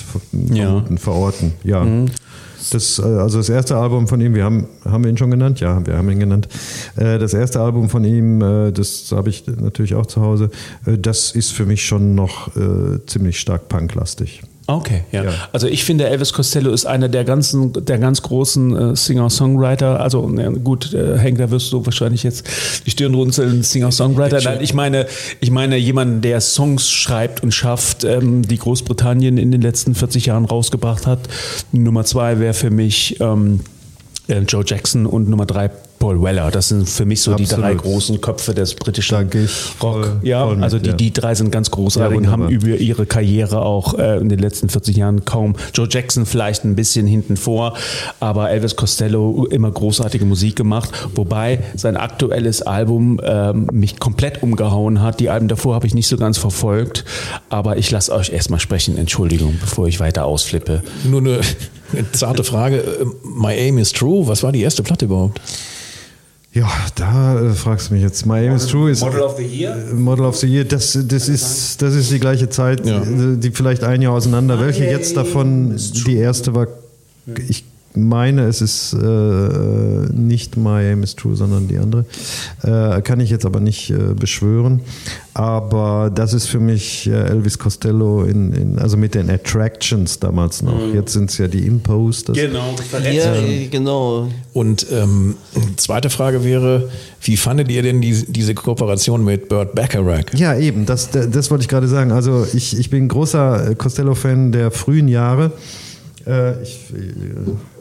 Ja. 0.53 0.85
verorten. 0.97 1.53
Ja. 1.65 1.85
Das, 2.71 2.99
äh, 2.99 3.03
also 3.03 3.39
das 3.39 3.49
erste 3.49 3.77
Album 3.77 4.09
von 4.09 4.21
ihm, 4.21 4.35
wir 4.35 4.45
haben, 4.45 4.67
haben 4.85 5.05
wir 5.05 5.11
ihn 5.11 5.17
schon 5.17 5.31
genannt? 5.31 5.61
Ja, 5.61 5.85
wir 5.87 5.97
haben 5.97 6.11
ihn 6.11 6.21
genannt. 6.21 6.49
Äh, 6.97 7.19
das 7.19 7.35
erste 7.35 7.61
Album 7.61 7.89
von 7.89 8.05
ihm, 8.05 8.41
äh, 8.43 8.73
das 8.73 9.13
habe 9.13 9.29
ich 9.31 9.45
natürlich 9.47 9.95
auch 9.95 10.07
zu 10.07 10.23
Hause, 10.23 10.51
das 10.85 11.33
ist 11.33 11.53
für 11.53 11.67
mich 11.67 11.85
schon 11.85 12.15
noch 12.15 12.51
ziemlich 13.07 13.41
stark 13.41 13.69
punklastig. 13.69 14.43
Okay, 14.69 15.03
ja. 15.13 15.25
Ja. 15.25 15.33
Also 15.53 15.69
ich 15.69 15.85
finde, 15.85 16.09
Elvis 16.09 16.33
Costello 16.33 16.73
ist 16.73 16.87
einer 16.87 17.09
der 17.09 17.25
ganzen, 17.25 17.73
der 17.85 17.99
ganz 17.99 18.23
großen 18.23 18.93
äh, 18.93 18.97
Singer-Songwriter. 18.97 20.01
Also 20.01 20.29
na 20.29 20.49
gut, 20.49 20.93
äh, 20.93 21.19
Hank, 21.19 21.39
da 21.39 21.51
wirst 21.51 21.73
du 21.73 21.87
wahrscheinlich 21.87 22.25
jetzt 22.25 22.49
die 22.85 22.91
Stirn 22.91 23.15
runzeln, 23.15 23.63
Singer-Songwriter. 23.63 24.41
Nein, 24.43 24.59
ich 24.61 24.75
meine, 24.75 25.07
ich 25.41 25.53
meine 25.53 25.77
jemanden, 25.77 26.21
der 26.21 26.41
Songs 26.41 26.91
schreibt 26.91 27.45
und 27.45 27.53
schafft, 27.53 28.03
ähm, 28.03 28.43
die 28.43 28.59
Großbritannien 28.59 29.39
in 29.39 29.53
den 29.53 29.63
letzten 29.63 29.95
40 29.95 30.27
Jahren 30.27 30.45
rausgebracht 30.45 31.07
hat. 31.07 31.21
Nummer 31.71 32.05
zwei 32.05 32.41
wäre 32.41 32.55
für 32.55 32.71
mich 32.71 33.21
ähm, 33.21 33.61
äh, 34.27 34.41
Joe 34.41 34.65
Jackson 34.67 35.07
und 35.07 35.29
Nummer 35.29 35.47
drei 35.47 35.71
Paul 35.99 36.23
Weller. 36.23 36.51
Das 36.51 36.69
sind 36.69 36.89
für 36.89 37.05
mich 37.05 37.21
so 37.21 37.35
die 37.35 37.45
Absolut. 37.45 37.65
drei 37.65 37.75
großen 37.75 38.21
Köpfe 38.21 38.55
des 38.55 38.75
britischen 38.75 39.17
Rock. 39.17 39.49
voll- 39.79 40.21
ja, 40.23 40.45
voll 40.45 40.57
mit, 40.57 40.65
also 40.65 40.79
die, 40.79 40.91
ja. 40.91 40.95
die 40.95 41.13
drei 41.13 41.35
sind 41.35 41.51
ganz 41.51 41.71
großartig 41.71 42.13
Ja, 42.13 42.19
und 42.19 42.31
haben 42.31 42.49
über 42.49 42.69
ihre 42.69 43.07
Karriere 43.07 43.63
auch 43.63 43.99
äh, 43.99 44.19
in 44.19 44.29
den 44.29 44.39
letzten 44.39 44.69
40 44.69 44.97
Jahren 44.97 45.25
kaum. 45.25 45.55
Joe 45.75 45.89
Jackson 45.91 46.27
vielleicht 46.27 46.65
ein 46.65 46.77
bisschen 46.77 47.07
hinten 47.07 47.37
vor, 47.37 47.75
aber 48.21 48.51
Elvis 48.51 48.77
Costello 48.77 49.47
immer 49.51 49.71
großartige 49.71 50.25
Musik 50.25 50.57
gemacht, 50.57 50.91
wobei 51.15 51.61
sein 51.75 51.97
aktuelles 51.97 52.63
Album 52.63 53.21
ähm, 53.25 53.69
mich 53.73 53.99
komplett 53.99 54.43
umgehauen 54.43 55.01
hat. 55.03 55.21
Die 55.21 55.31
Alben 55.31 55.49
davor 55.49 55.75
habe 55.75 55.87
ich 55.87 55.95
nicht 55.95 56.09
so 56.09 56.17
ganz 56.17 56.39
verfolgt, 56.39 57.05
aber 57.49 57.77
ich 57.79 57.91
lasse 57.91 58.13
euch 58.15 58.31
erstmal 58.31 58.61
sprechen. 58.61 58.99
Entschuldigung, 58.99 59.55
bevor 59.61 59.89
ich 59.89 60.01
weiter 60.01 60.25
ausflippe. 60.25 60.83
Nur 61.05 61.21
eine, 61.21 61.41
eine 61.93 62.13
zarte 62.13 62.45
Frage. 62.45 62.79
Äh, 62.79 63.05
My 63.25 63.53
Aim 63.55 63.79
is 63.79 63.93
True. 63.93 64.27
Was 64.29 64.43
war 64.43 64.53
die 64.53 64.61
erste 64.63 64.83
Platte 64.83 65.07
überhaupt? 65.07 65.41
Ja, 66.57 66.71
da 66.95 67.39
äh, 67.39 67.51
fragst 67.53 67.91
du 67.91 67.95
mich 67.95 68.03
jetzt. 68.03 68.25
My 68.25 68.39
Aim 68.49 68.57
is 68.57 68.67
True 68.67 68.91
ist 68.91 69.03
Model 69.03 69.21
of 69.21 69.37
the 69.37 69.45
Year? 69.45 69.77
äh, 69.77 69.93
Model 69.93 70.25
of 70.25 70.37
the 70.37 70.47
Year. 70.47 70.65
Das, 70.65 70.99
das, 71.07 71.29
ist, 71.29 71.83
das 71.83 71.95
ist 71.95 72.11
die 72.11 72.19
gleiche 72.19 72.49
Zeit, 72.49 72.87
Ja. 72.87 73.03
äh, 73.03 73.37
die 73.37 73.51
vielleicht 73.51 73.85
ein 73.85 74.01
Jahr 74.01 74.15
auseinander. 74.15 74.59
Welche 74.59 74.85
jetzt 74.85 75.15
davon 75.19 75.77
die 76.07 76.17
erste 76.17 76.55
war? 76.55 76.67
Ich 77.49 77.65
meine, 77.97 78.47
es 78.47 78.61
ist 78.61 78.93
äh, 78.93 80.13
nicht 80.13 80.57
My 80.57 80.91
Aim 80.91 81.03
is 81.03 81.17
True, 81.17 81.37
sondern 81.37 81.69
die 81.69 81.79
andere. 81.79 82.05
Äh, 82.63 83.03
kann 83.03 83.21
ich 83.21 83.31
jetzt 83.31 83.47
aber 83.47 83.61
nicht 83.61 83.91
äh, 83.91 84.15
beschwören. 84.15 84.81
Aber 85.35 86.11
das 86.15 86.33
ist 86.33 86.47
für 86.47 86.61
mich 86.61 87.07
äh, 87.09 87.13
Elvis 87.13 87.59
Costello, 87.59 88.25
in, 88.25 88.53
in, 88.55 88.79
also 88.79 88.97
mit 88.97 89.15
den 89.15 89.29
Attractions 89.29 90.19
damals 90.19 90.63
noch. 90.63 90.95
Jetzt 90.95 91.13
sind 91.13 91.29
es 91.29 91.37
ja 91.37 91.47
die 91.47 91.67
Imposters. 91.67 92.37
Genau, 92.37 92.75
Ja, 93.13 93.35
genau. 93.71 94.29
Und 94.55 94.87
ähm, 94.91 95.37
zweite 95.77 96.09
Frage 96.09 96.43
wäre, 96.43 96.89
wie 97.21 97.37
fandet 97.37 97.71
ihr 97.71 97.83
denn 97.83 98.01
die, 98.01 98.25
diese 98.27 98.55
Kooperation 98.55 99.25
mit 99.25 99.51
Burt 99.51 99.75
Bacharach? 99.75 100.33
Ja, 100.35 100.57
eben, 100.57 100.87
das, 100.87 101.11
das, 101.11 101.29
das 101.31 101.51
wollte 101.51 101.63
ich 101.63 101.69
gerade 101.69 101.89
sagen. 101.89 102.13
Also 102.13 102.47
ich, 102.55 102.79
ich 102.79 102.89
bin 102.89 103.09
großer 103.09 103.73
äh, 103.73 103.75
Costello-Fan 103.75 104.53
der 104.53 104.71
frühen 104.71 105.09
Jahre. 105.09 105.53
Äh, 106.27 106.63
ich, 106.63 106.79
äh, 106.95 107.76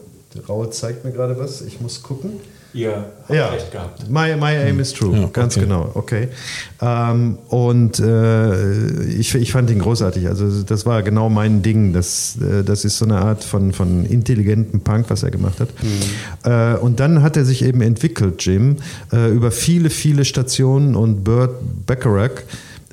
Raul 0.48 0.72
zeigt 0.72 1.06
mir 1.06 1.12
gerade 1.12 1.38
was. 1.38 1.62
Ich 1.62 1.82
muss 1.82 2.02
gucken. 2.04 2.40
Ja, 2.76 3.06
Ja, 3.30 3.52
my, 4.10 4.36
my 4.36 4.54
aim 4.58 4.82
is 4.82 4.92
true, 4.92 5.18
Ja, 5.18 5.30
ganz 5.32 5.56
okay. 5.56 5.66
genau, 5.66 5.92
okay. 5.94 6.28
Ähm, 6.82 7.38
und 7.48 8.00
äh, 8.02 9.04
ich, 9.06 9.34
ich 9.34 9.54
fand 9.54 9.70
ihn 9.70 9.80
großartig, 9.80 10.28
also 10.28 10.62
das 10.62 10.86
war 10.86 11.02
genau 11.02 11.30
mein 11.30 11.62
Ding, 11.62 11.94
das, 11.94 12.38
äh, 12.42 12.66
das 12.66 12.84
ist 12.84 12.98
so 12.98 13.06
eine 13.06 13.20
Art 13.20 13.46
von, 13.46 13.72
von 13.72 14.06
intelligentem 14.06 14.82
Punk, 14.82 15.06
was 15.08 15.24
er 15.24 15.32
gemacht 15.32 15.62
hat. 15.62 15.70
Äh, 16.44 16.78
und 16.80 17.00
dann 17.00 17.22
hat 17.22 17.38
er 17.38 17.46
sich 17.46 17.64
eben 17.64 17.80
entwickelt, 17.80 18.46
Jim, 18.46 18.76
äh, 19.14 19.32
über 19.32 19.52
viele, 19.52 19.90
viele 19.90 20.26
Stationen 20.26 20.96
und 20.96 21.24
Burt 21.24 21.56
Bacharach 21.86 22.42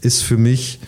ist 0.00 0.22
für 0.22 0.36
mich 0.36 0.78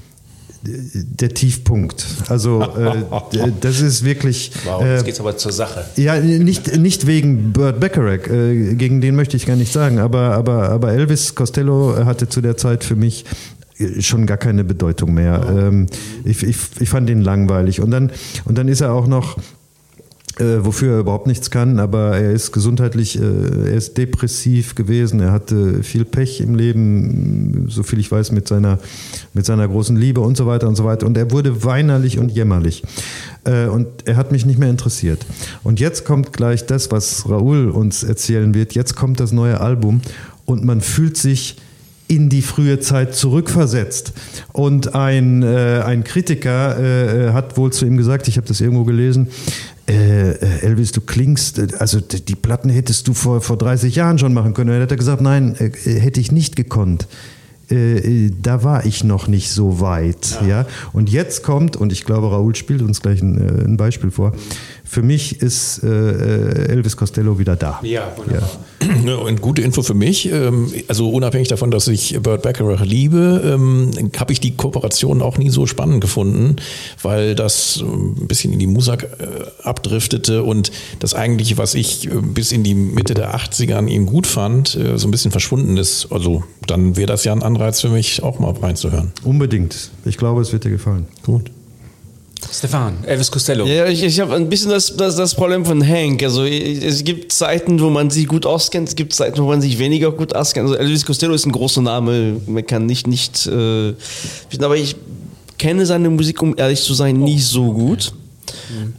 der 0.64 1.28
Tiefpunkt. 1.30 2.06
Also 2.28 2.62
äh, 2.62 3.52
das 3.60 3.80
ist 3.80 4.04
wirklich... 4.04 4.52
Wow, 4.64 4.82
äh, 4.82 4.94
jetzt 4.94 5.04
geht's 5.04 5.20
aber 5.20 5.36
zur 5.36 5.52
Sache. 5.52 5.84
ja, 5.96 6.18
nicht, 6.18 6.76
nicht 6.78 7.06
wegen 7.06 7.52
Burt 7.52 7.80
Bacharach, 7.80 8.28
äh, 8.28 8.74
gegen 8.74 9.00
den 9.00 9.14
möchte 9.14 9.36
ich 9.36 9.46
gar 9.46 9.56
nicht 9.56 9.72
sagen, 9.72 9.98
aber, 9.98 10.32
aber, 10.34 10.70
aber 10.70 10.92
Elvis 10.92 11.34
Costello 11.34 12.04
hatte 12.04 12.28
zu 12.28 12.40
der 12.40 12.56
Zeit 12.56 12.84
für 12.84 12.96
mich 12.96 13.24
äh, 13.78 14.00
schon 14.00 14.26
gar 14.26 14.38
keine 14.38 14.64
Bedeutung 14.64 15.14
mehr. 15.14 15.44
Ähm, 15.48 15.86
ich, 16.24 16.42
ich, 16.42 16.56
ich 16.80 16.88
fand 16.88 17.10
ihn 17.10 17.20
langweilig. 17.20 17.80
Und 17.80 17.90
dann, 17.90 18.10
und 18.44 18.56
dann 18.56 18.68
ist 18.68 18.80
er 18.80 18.92
auch 18.92 19.06
noch 19.06 19.36
äh, 20.38 20.64
wofür 20.64 20.94
er 20.94 21.00
überhaupt 21.00 21.26
nichts 21.26 21.50
kann, 21.50 21.78
aber 21.78 22.16
er 22.16 22.32
ist 22.32 22.52
gesundheitlich, 22.52 23.20
äh, 23.20 23.22
er 23.22 23.74
ist 23.74 23.96
depressiv 23.96 24.74
gewesen, 24.74 25.20
er 25.20 25.32
hatte 25.32 25.82
viel 25.82 26.04
Pech 26.04 26.40
im 26.40 26.54
Leben, 26.54 27.66
so 27.68 27.82
viel 27.82 28.00
ich 28.00 28.10
weiß, 28.10 28.32
mit 28.32 28.48
seiner, 28.48 28.78
mit 29.32 29.46
seiner 29.46 29.68
großen 29.68 29.96
Liebe 29.96 30.20
und 30.20 30.36
so 30.36 30.46
weiter 30.46 30.66
und 30.66 30.76
so 30.76 30.84
weiter. 30.84 31.06
Und 31.06 31.16
er 31.16 31.30
wurde 31.30 31.64
weinerlich 31.64 32.18
und 32.18 32.30
jämmerlich. 32.32 32.82
Äh, 33.44 33.66
und 33.66 33.86
er 34.06 34.16
hat 34.16 34.32
mich 34.32 34.44
nicht 34.44 34.58
mehr 34.58 34.70
interessiert. 34.70 35.24
Und 35.62 35.80
jetzt 35.80 36.04
kommt 36.04 36.32
gleich 36.32 36.66
das, 36.66 36.90
was 36.90 37.28
Raoul 37.28 37.70
uns 37.70 38.02
erzählen 38.02 38.54
wird. 38.54 38.74
Jetzt 38.74 38.96
kommt 38.96 39.20
das 39.20 39.32
neue 39.32 39.60
Album 39.60 40.00
und 40.44 40.64
man 40.64 40.80
fühlt 40.80 41.16
sich 41.16 41.56
in 42.06 42.28
die 42.28 42.42
frühe 42.42 42.80
Zeit 42.80 43.14
zurückversetzt. 43.14 44.12
Und 44.52 44.94
ein, 44.94 45.42
äh, 45.42 45.82
ein 45.84 46.04
Kritiker 46.04 46.78
äh, 46.78 47.32
hat 47.32 47.56
wohl 47.56 47.72
zu 47.72 47.86
ihm 47.86 47.96
gesagt, 47.96 48.28
ich 48.28 48.36
habe 48.36 48.46
das 48.46 48.60
irgendwo 48.60 48.84
gelesen, 48.84 49.28
äh, 49.86 50.30
äh, 50.30 50.60
Elvis, 50.62 50.92
du 50.92 51.02
klingst, 51.02 51.58
äh, 51.58 51.68
also 51.78 52.00
die 52.00 52.34
Platten 52.34 52.70
hättest 52.70 53.06
du 53.06 53.14
vor, 53.14 53.40
vor 53.42 53.58
30 53.58 53.94
Jahren 53.94 54.18
schon 54.18 54.32
machen 54.32 54.54
können. 54.54 54.70
Und 54.70 54.76
dann 54.76 54.82
hat 54.82 54.90
er 54.90 54.96
gesagt, 54.96 55.20
nein, 55.20 55.54
äh, 55.58 55.66
äh, 55.66 56.00
hätte 56.00 56.20
ich 56.20 56.32
nicht 56.32 56.56
gekonnt. 56.56 57.06
Äh, 57.70 58.30
da 58.42 58.62
war 58.62 58.86
ich 58.86 59.04
noch 59.04 59.28
nicht 59.28 59.50
so 59.50 59.80
weit. 59.80 60.38
Ja. 60.46 60.66
Und 60.92 61.10
jetzt 61.10 61.42
kommt, 61.42 61.76
und 61.76 61.92
ich 61.92 62.04
glaube, 62.04 62.30
Raoul 62.30 62.54
spielt 62.54 62.82
uns 62.82 63.00
gleich 63.02 63.20
ein, 63.22 63.36
ein 63.38 63.76
Beispiel 63.76 64.10
vor, 64.10 64.32
für 64.84 65.02
mich 65.02 65.40
ist 65.40 65.82
äh, 65.82 66.68
Elvis 66.68 66.96
Costello 66.96 67.38
wieder 67.38 67.56
da. 67.56 67.80
Ja, 67.82 68.12
wunderbar. 68.16 68.50
Ja, 69.04 69.16
und 69.16 69.40
gute 69.40 69.62
Info 69.62 69.82
für 69.82 69.94
mich, 69.94 70.30
ähm, 70.30 70.72
also 70.88 71.08
unabhängig 71.08 71.48
davon, 71.48 71.70
dass 71.70 71.88
ich 71.88 72.18
Burt 72.22 72.42
Bacharach 72.42 72.84
liebe, 72.84 73.42
ähm, 73.44 73.90
habe 74.18 74.32
ich 74.32 74.40
die 74.40 74.56
Kooperation 74.56 75.22
auch 75.22 75.38
nie 75.38 75.48
so 75.48 75.66
spannend 75.66 76.02
gefunden, 76.02 76.56
weil 77.02 77.34
das 77.34 77.82
ein 77.82 78.26
bisschen 78.28 78.52
in 78.52 78.58
die 78.58 78.66
Musik 78.66 79.04
äh, 79.04 79.66
abdriftete 79.66 80.42
und 80.42 80.70
das 81.00 81.14
eigentliche, 81.14 81.56
was 81.56 81.74
ich 81.74 82.06
äh, 82.06 82.10
bis 82.20 82.52
in 82.52 82.62
die 82.62 82.74
Mitte 82.74 83.14
der 83.14 83.34
80er 83.34 83.76
an 83.76 83.88
ihm 83.88 84.04
gut 84.04 84.26
fand, 84.26 84.76
äh, 84.76 84.98
so 84.98 85.08
ein 85.08 85.10
bisschen 85.10 85.30
verschwunden 85.30 85.78
ist. 85.78 86.08
Also 86.10 86.44
dann 86.66 86.96
wäre 86.96 87.06
das 87.06 87.24
ja 87.24 87.32
ein 87.32 87.42
Anreiz 87.42 87.80
für 87.80 87.88
mich, 87.88 88.22
auch 88.22 88.38
mal 88.38 88.52
reinzuhören. 88.52 89.12
Unbedingt. 89.22 89.90
Ich 90.04 90.18
glaube, 90.18 90.42
es 90.42 90.52
wird 90.52 90.64
dir 90.64 90.70
gefallen. 90.70 91.06
Gut. 91.24 91.50
Stefan, 92.52 92.98
Elvis 93.06 93.30
Costello. 93.30 93.66
Ja, 93.66 93.86
ich, 93.86 94.02
ich 94.02 94.20
habe 94.20 94.34
ein 94.34 94.48
bisschen 94.48 94.70
das, 94.70 94.94
das, 94.96 95.16
das 95.16 95.34
Problem 95.34 95.64
von 95.64 95.86
Hank. 95.86 96.22
Also 96.22 96.44
ich- 96.44 96.82
es 96.84 97.02
gibt 97.04 97.32
Zeiten, 97.32 97.80
wo 97.80 97.90
man 97.90 98.10
sich 98.10 98.26
gut 98.28 98.46
auskennt, 98.46 98.88
es 98.88 98.96
gibt 98.96 99.12
Zeiten, 99.12 99.38
wo 99.38 99.46
man 99.46 99.60
sich 99.60 99.78
weniger 99.78 100.12
gut 100.12 100.34
auskennt. 100.34 100.68
Also 100.68 100.78
Elvis 100.78 101.04
Costello 101.04 101.34
ist 101.34 101.46
ein 101.46 101.52
großer 101.52 101.82
Name, 101.82 102.40
man 102.46 102.66
kann 102.66 102.86
nicht 102.86 103.06
nicht. 103.06 103.46
Äh, 103.46 103.94
aber 104.60 104.76
ich 104.76 104.94
kenne 105.58 105.86
seine 105.86 106.10
Musik, 106.10 106.40
um 106.42 106.54
ehrlich 106.56 106.82
zu 106.82 106.94
sein, 106.94 107.18
nicht 107.18 107.44
so 107.46 107.72
gut. 107.72 108.12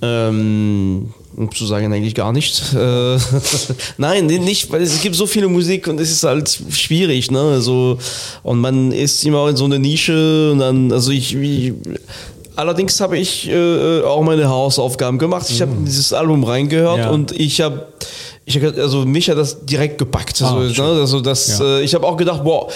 Ähm, 0.02 1.14
um 1.38 1.52
zu 1.54 1.66
sagen, 1.66 1.91
eigentlich 1.91 2.16
gar 2.16 2.32
nicht. 2.32 2.74
Äh, 2.74 3.18
Nein, 3.98 4.26
nicht, 4.28 4.72
weil 4.72 4.82
es 4.82 5.02
gibt 5.02 5.16
so 5.16 5.28
viele 5.28 5.48
Musik 5.50 5.88
und 5.88 6.00
es 6.00 6.10
ist 6.12 6.24
halt 6.24 6.58
schwierig, 6.70 7.30
ne? 7.30 7.39
Also, 7.39 7.98
und 8.43 8.60
man 8.60 8.91
ist 8.93 9.24
immer 9.26 9.50
in 9.50 9.56
so 9.58 9.66
einer 9.66 9.78
Nische 9.80 10.52
und 10.54 10.60
dann, 10.60 10.91
also 10.93 11.12
ich, 11.12 11.39
wie, 11.39 11.74
allerdings 12.56 12.99
habe 13.01 13.18
ich 13.18 13.49
äh, 13.49 14.01
auch 14.01 14.22
meine 14.22 14.47
Hausaufgaben 14.49 15.18
gemacht. 15.18 15.47
Ich 15.49 15.62
habe 15.62 15.72
in 15.72 15.86
dieses 15.86 16.14
Album 16.14 16.43
reingehört 16.43 16.99
Ja. 16.99 17.10
und 17.10 17.32
ich 17.32 17.62
habe 17.62 17.88
ich 18.45 18.58
hab, 18.64 18.78
also 18.78 19.06
mich 19.06 19.30
hat 19.30 19.38
das 19.38 19.66
direkt 19.66 19.97
gepackt. 19.97 20.41
Also, 20.41 20.56
Ah, 20.56 20.60
ne? 20.60 20.74
schön. 20.74 20.86
also 20.86 21.22
das, 21.22 21.60
Ja. 21.60 21.66
äh, 21.80 21.82
ich 21.84 21.95
habe 21.95 22.06
auch 22.06 22.16
gedacht, 22.18 22.43
boah, 22.43 22.68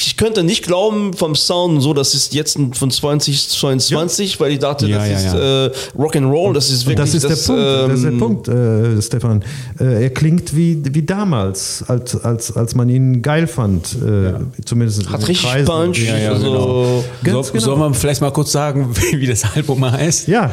ich 0.00 0.16
könnte 0.16 0.44
nicht 0.44 0.64
glauben 0.64 1.12
vom 1.14 1.34
Sound 1.34 1.82
so, 1.82 1.94
das 1.94 2.14
ist 2.14 2.34
jetzt 2.34 2.58
von 2.72 2.90
2022, 2.90 4.40
weil 4.40 4.52
ich 4.52 4.58
dachte, 4.58 4.86
Ja, 4.86 4.98
das 4.98 5.08
ja, 5.08 5.16
ist 5.16 5.24
ja. 5.24 5.66
Äh, 5.66 5.70
Rock'n'Roll, 5.96 6.52
das 6.52 6.70
ist 6.70 6.86
wirklich 6.86 6.96
das 6.96 7.14
ist 7.14 7.28
der 7.28 7.36
Punkt, 7.36 7.88
das 7.88 7.94
ist 7.94 8.04
der 8.04 8.12
ähm, 8.12 8.18
Punkt 8.18 8.48
äh, 8.48 9.02
Stefan. 9.02 9.44
Äh, 9.80 10.04
er 10.04 10.10
klingt 10.10 10.54
wie, 10.56 10.82
wie 10.94 11.02
damals, 11.02 11.84
als, 11.86 12.22
als, 12.24 12.56
als 12.56 12.74
man 12.74 12.88
ihn 12.88 13.22
geil 13.22 13.46
fand. 13.46 13.94
Äh, 13.94 14.34
Zumindest 14.64 15.02
in 15.02 15.10
Hat 15.10 15.26
richtig 15.26 15.46
Kreisen. 15.46 15.66
Punch. 15.66 15.98
Ja, 16.06 16.16
ja, 16.16 16.30
also, 16.32 16.44
genau. 16.44 16.62
So, 16.62 17.04
genau. 17.22 17.42
Sollen 17.42 17.80
wir 17.80 17.94
vielleicht 17.94 18.20
mal 18.20 18.32
kurz 18.32 18.52
sagen, 18.52 18.94
wie 19.12 19.26
das 19.26 19.44
Album 19.54 19.90
heißt? 19.90 20.28
Ja. 20.28 20.52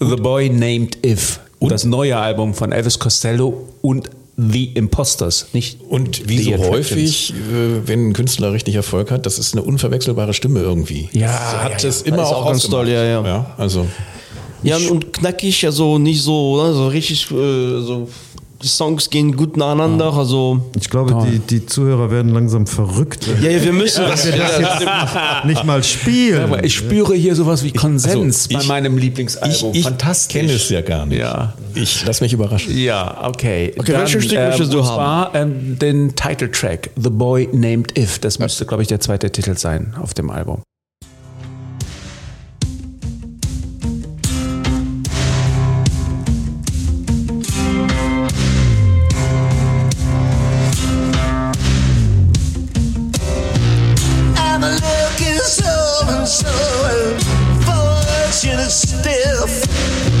The 0.00 0.16
Boy 0.16 0.50
Named 0.50 0.98
If. 1.04 1.40
Und 1.58 1.70
das 1.70 1.84
neue 1.84 2.16
Album 2.16 2.52
von 2.52 2.72
Elvis 2.72 2.98
Costello 2.98 3.68
und 3.80 4.10
The 4.36 4.72
Imposters. 4.74 5.48
Nicht 5.52 5.80
Und 5.80 6.28
wie 6.28 6.42
so 6.42 6.58
häufig, 6.58 7.32
äh, 7.32 7.86
wenn 7.86 8.08
ein 8.08 8.12
Künstler 8.12 8.52
richtig 8.52 8.74
Erfolg 8.74 9.10
hat, 9.10 9.26
das 9.26 9.38
ist 9.38 9.54
eine 9.54 9.62
unverwechselbare 9.62 10.34
Stimme 10.34 10.60
irgendwie. 10.60 11.08
Ja, 11.12 11.28
das 11.28 11.62
hat 11.62 11.70
ja, 11.72 11.78
ja. 11.78 11.88
es 11.88 12.02
immer 12.02 12.16
Das 12.18 12.28
ist 12.28 12.34
auch, 12.34 12.42
auch 12.42 12.48
ganz 12.48 12.68
toll, 12.68 12.88
ja, 12.88 13.04
ja. 13.04 13.24
ja 13.24 13.54
also 13.56 13.86
Ja, 14.62 14.76
und 14.90 15.12
knackig, 15.12 15.64
also 15.64 15.98
nicht 15.98 16.22
so, 16.22 16.62
ne, 16.62 16.72
so 16.72 16.88
richtig, 16.88 17.30
äh, 17.30 17.34
so, 17.34 18.08
Songs 18.68 19.10
gehen 19.10 19.36
gut 19.36 19.56
nacheinander, 19.56 20.12
also. 20.12 20.60
Ich 20.78 20.88
glaube, 20.90 21.16
die, 21.30 21.38
die 21.38 21.66
Zuhörer 21.66 22.10
werden 22.10 22.32
langsam 22.32 22.66
verrückt, 22.66 23.28
wenn 23.28 23.42
Ja, 23.42 23.50
ja, 23.50 23.62
wir 23.64 23.72
müssen 23.72 24.04
das. 24.04 24.24
wir 24.26 24.36
das 24.36 24.58
jetzt 24.58 25.44
nicht 25.46 25.64
mal 25.64 25.82
spielen. 25.82 26.42
Aber 26.42 26.64
ich 26.64 26.74
spüre 26.74 27.14
hier 27.14 27.34
sowas 27.34 27.62
wie 27.64 27.72
Konsens 27.72 28.44
also, 28.46 28.54
bei 28.54 28.60
ich- 28.62 28.68
meinem 28.68 28.96
ich, 28.98 29.04
Lieblingsalbum. 29.04 29.74
ich 29.74 29.82
Fantastisch. 29.82 30.32
kenne 30.40 30.52
es 30.52 30.68
ja 30.68 30.80
gar 30.80 31.06
nicht. 31.06 31.18
Ja. 31.20 31.54
Ich 31.74 32.04
lass 32.06 32.20
mich 32.20 32.32
überraschen. 32.32 32.76
Ja, 32.76 33.24
okay. 33.26 33.72
Okay, 33.76 33.92
welches 33.94 34.24
Stück 34.24 34.38
möchtest 34.38 34.72
du 34.72 34.78
und 34.80 34.86
haben? 34.86 34.94
zwar 34.94 35.34
ähm, 35.34 35.78
den 35.78 36.14
Titeltrack 36.14 36.90
The 36.96 37.10
Boy 37.10 37.48
Named 37.52 37.98
If. 37.98 38.18
Das 38.20 38.38
müsste, 38.38 38.64
glaube 38.66 38.82
ich, 38.82 38.88
der 38.88 39.00
zweite 39.00 39.30
Titel 39.30 39.56
sein 39.56 39.94
auf 40.00 40.14
dem 40.14 40.30
Album. 40.30 40.62
Fortunate 58.64 58.70
stiff. 58.70 59.52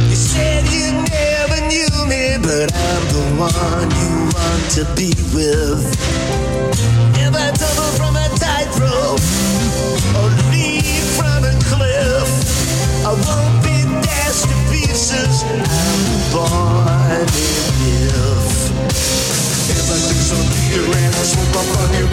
You 0.08 0.16
said 0.16 0.64
you 0.68 0.92
never 0.92 1.60
knew 1.68 1.88
me, 2.06 2.36
but 2.42 2.72
I'm 2.74 3.04
the 3.08 3.24
one 3.38 3.88
you 3.90 4.14
want 4.32 4.64
to 4.76 4.84
be 4.96 5.12
with. 5.32 5.84
If 7.16 7.32
I 7.34 7.50
tumble 7.52 7.92
from 7.96 8.16
a 8.16 8.28
tightrope 8.36 9.22
or 10.18 10.28
leap 10.52 10.84
from 11.16 11.44
a 11.44 11.54
cliff, 11.70 12.28
I 13.04 13.12
won't 13.12 13.64
be 13.64 13.84
dashed 14.04 14.48
to 14.48 14.56
pieces. 14.70 15.44
I'm 15.44 16.02
born 16.32 17.24
in 17.24 17.64
if. 18.04 18.44
If 19.72 19.86
I 19.88 19.98
do 20.04 20.16
some 20.20 20.44
beer 20.52 20.84
and 20.84 21.14
I 21.14 21.24
swoop 21.24 21.56
up 21.56 21.68
on 21.80 21.90
you, 21.96 22.06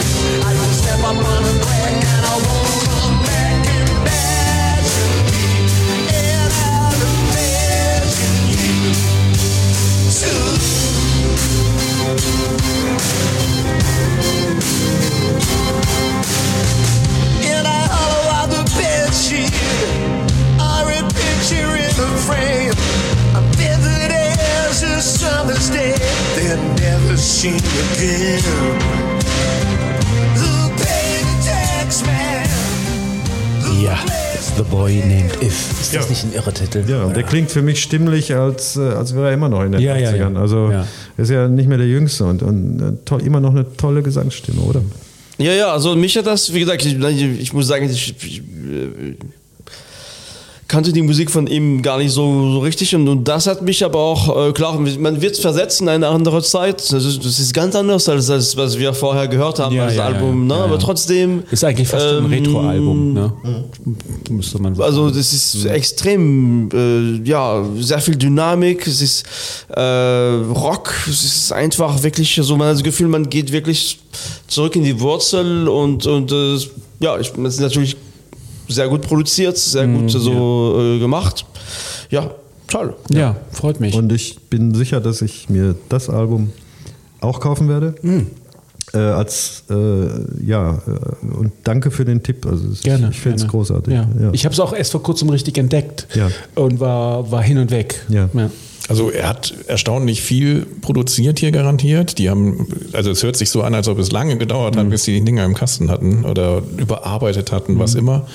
I 0.43 0.53
will 0.53 0.73
step 0.73 0.99
up 0.99 1.17
on 1.17 1.43
a 1.43 1.53
crack 1.65 2.03
and 2.03 2.25
I 2.25 2.35
won't 2.35 2.83
come 2.87 3.10
In 12.11 12.17
a 17.65 17.81
hollow 17.87 18.43
of 18.43 18.49
the 18.51 18.63
bed 18.75 19.13
sheet, 19.13 19.53
or 20.59 20.91
picture 21.07 21.71
in 21.79 21.95
a 21.95 22.09
frame. 22.27 22.75
I'm 23.33 23.47
vivid 23.53 24.11
as 24.11 24.83
a 24.83 25.01
summer's 25.01 25.69
day, 25.69 25.95
then 26.35 26.59
never 26.75 27.15
seen 27.15 27.55
again. 27.55 28.43
Who 30.35 30.69
paid 30.83 31.23
the 31.23 31.37
tax 31.45 32.03
man? 32.05 32.45
Who 33.61 33.85
placed 33.85 34.20
The 34.63 34.69
Boy 34.69 34.95
Named 34.97 35.41
If. 35.41 35.81
Ist 35.81 35.95
das 35.95 36.09
nicht 36.09 36.23
ein 36.23 36.33
irrer 36.33 36.53
Titel? 36.53 36.83
Ja, 36.87 37.03
und 37.03 37.15
der 37.15 37.23
klingt 37.23 37.49
für 37.51 37.61
mich 37.61 37.81
stimmlich, 37.81 38.33
als, 38.35 38.75
äh, 38.77 38.81
als 38.81 39.15
wäre 39.15 39.27
er 39.29 39.33
immer 39.33 39.49
noch 39.49 39.63
in 39.63 39.71
den 39.71 39.81
Ja, 39.81 39.95
ja, 39.97 40.09
80ern. 40.11 40.33
ja. 40.35 40.39
Also 40.39 40.69
Ja. 40.71 40.85
er 41.17 41.23
ist 41.23 41.29
ja 41.29 41.47
nicht 41.47 41.67
mehr 41.67 41.77
der 41.77 41.87
Jüngste 41.87 42.25
und, 42.25 42.43
und 42.43 42.79
äh, 42.81 42.91
toll, 43.05 43.21
immer 43.23 43.39
noch 43.39 43.51
eine 43.51 43.65
tolle 43.77 44.03
Gesangsstimme, 44.03 44.61
oder? 44.61 44.81
Ja, 45.37 45.53
ja, 45.53 45.71
also 45.73 45.95
mich 45.95 46.15
hat 46.17 46.27
das, 46.27 46.53
wie 46.53 46.59
gesagt, 46.59 46.85
ich, 46.85 46.95
ich 47.39 47.53
muss 47.53 47.67
sagen, 47.67 47.89
ich, 47.89 48.15
ich 48.23 48.39
äh, 48.39 49.15
kannte 50.71 50.93
die 50.93 51.01
Musik 51.01 51.29
von 51.29 51.47
ihm 51.47 51.81
gar 51.81 51.97
nicht 51.97 52.13
so, 52.13 52.23
so 52.53 52.59
richtig 52.59 52.95
und, 52.95 53.05
und 53.09 53.27
das 53.27 53.45
hat 53.45 53.61
mich 53.61 53.83
aber 53.83 53.99
auch, 53.99 54.47
äh, 54.47 54.53
klar, 54.53 54.79
man 54.79 55.21
wird 55.21 55.35
versetzt 55.35 55.81
in 55.81 55.89
eine 55.89 56.07
andere 56.07 56.41
Zeit, 56.41 56.79
das 56.93 57.03
ist, 57.03 57.25
das 57.25 57.39
ist 57.39 57.53
ganz 57.53 57.75
anders 57.75 58.07
als 58.07 58.27
das, 58.27 58.55
was 58.55 58.79
wir 58.79 58.93
vorher 58.93 59.27
gehört 59.27 59.59
haben 59.59 59.75
Ja, 59.75 59.83
als 59.83 59.95
ja, 59.95 60.05
Album, 60.05 60.49
ja, 60.49 60.55
ne? 60.55 60.63
aber 60.63 60.79
trotzdem... 60.79 61.43
Ist 61.51 61.65
eigentlich 61.65 61.89
fast 61.89 62.05
ein 62.05 62.19
ähm, 62.19 62.25
Retro-Album, 62.27 63.13
ne? 63.13 63.33
Müsste 64.29 64.61
man 64.61 64.73
sagen. 64.73 64.87
Also 64.87 65.09
das 65.09 65.33
ist 65.33 65.65
extrem, 65.65 66.69
äh, 66.73 67.29
ja, 67.29 67.65
sehr 67.77 67.99
viel 67.99 68.15
Dynamik, 68.15 68.87
es 68.87 69.01
ist 69.01 69.25
äh, 69.67 69.81
Rock, 69.81 70.93
es 71.09 71.25
ist 71.25 71.51
einfach 71.51 72.01
wirklich 72.01 72.39
so, 72.41 72.55
man 72.55 72.69
hat 72.69 72.75
das 72.75 72.83
Gefühl, 72.83 73.09
man 73.09 73.29
geht 73.29 73.51
wirklich 73.51 73.99
zurück 74.47 74.77
in 74.77 74.85
die 74.85 74.97
Wurzel 75.01 75.67
und, 75.67 76.07
und 76.07 76.31
äh, 76.31 76.57
ja, 77.01 77.19
ich, 77.19 77.33
es 77.37 77.55
ist 77.55 77.59
natürlich 77.59 77.97
sehr 78.71 78.87
gut 78.87 79.01
produziert, 79.01 79.57
sehr 79.57 79.87
gut 79.87 80.09
so 80.11 80.77
äh, 80.79 80.99
gemacht. 80.99 81.45
Ja, 82.09 82.31
toll. 82.67 82.95
ja, 83.09 83.35
freut 83.51 83.79
mich. 83.79 83.93
Und 83.95 84.11
ich 84.11 84.39
bin 84.49 84.73
sicher, 84.73 84.99
dass 85.01 85.21
ich 85.21 85.49
mir 85.49 85.75
das 85.89 86.09
Album 86.09 86.51
auch 87.21 87.39
kaufen 87.39 87.69
werde. 87.69 87.95
Hm. 88.01 88.27
Äh, 88.93 88.97
als 88.97 89.63
äh, 89.69 89.73
ja 90.45 90.73
äh, 90.85 91.33
und 91.37 91.53
danke 91.63 91.91
für 91.91 92.03
den 92.03 92.21
Tipp. 92.23 92.45
Also 92.45 92.67
es- 92.69 92.81
Gerne. 92.81 93.09
ich 93.11 93.19
finde 93.21 93.37
es 93.37 93.47
großartig. 93.47 93.93
Ja. 93.93 94.05
Ja. 94.19 94.29
Ich 94.33 94.43
habe 94.43 94.51
es 94.53 94.59
auch 94.59 94.73
erst 94.73 94.91
vor 94.91 95.01
kurzem 95.01 95.29
richtig 95.29 95.57
entdeckt 95.57 96.07
Ja. 96.13 96.29
und 96.55 96.79
war, 96.81 97.31
war 97.31 97.41
hin 97.41 97.57
und 97.57 97.71
weg. 97.71 98.03
Ja. 98.09 98.27
Also 98.91 99.09
er 99.09 99.29
hat 99.29 99.53
erstaunlich 99.67 100.21
viel 100.21 100.65
produziert 100.81 101.39
hier 101.39 101.53
garantiert. 101.53 102.17
Die 102.17 102.29
haben, 102.29 102.67
also 102.91 103.09
es 103.09 103.23
hört 103.23 103.37
sich 103.37 103.49
so 103.49 103.61
an, 103.61 103.73
als 103.73 103.87
ob 103.87 103.97
es 103.99 104.11
lange 104.11 104.37
gedauert 104.37 104.75
hat, 104.75 104.89
bis 104.89 105.05
die 105.05 105.13
die 105.13 105.23
Dinger 105.23 105.45
im 105.45 105.53
Kasten 105.53 105.89
hatten 105.89 106.25
oder 106.25 106.61
überarbeitet 106.75 107.53
hatten, 107.53 107.79
was 107.79 107.95
immer. 107.95 108.27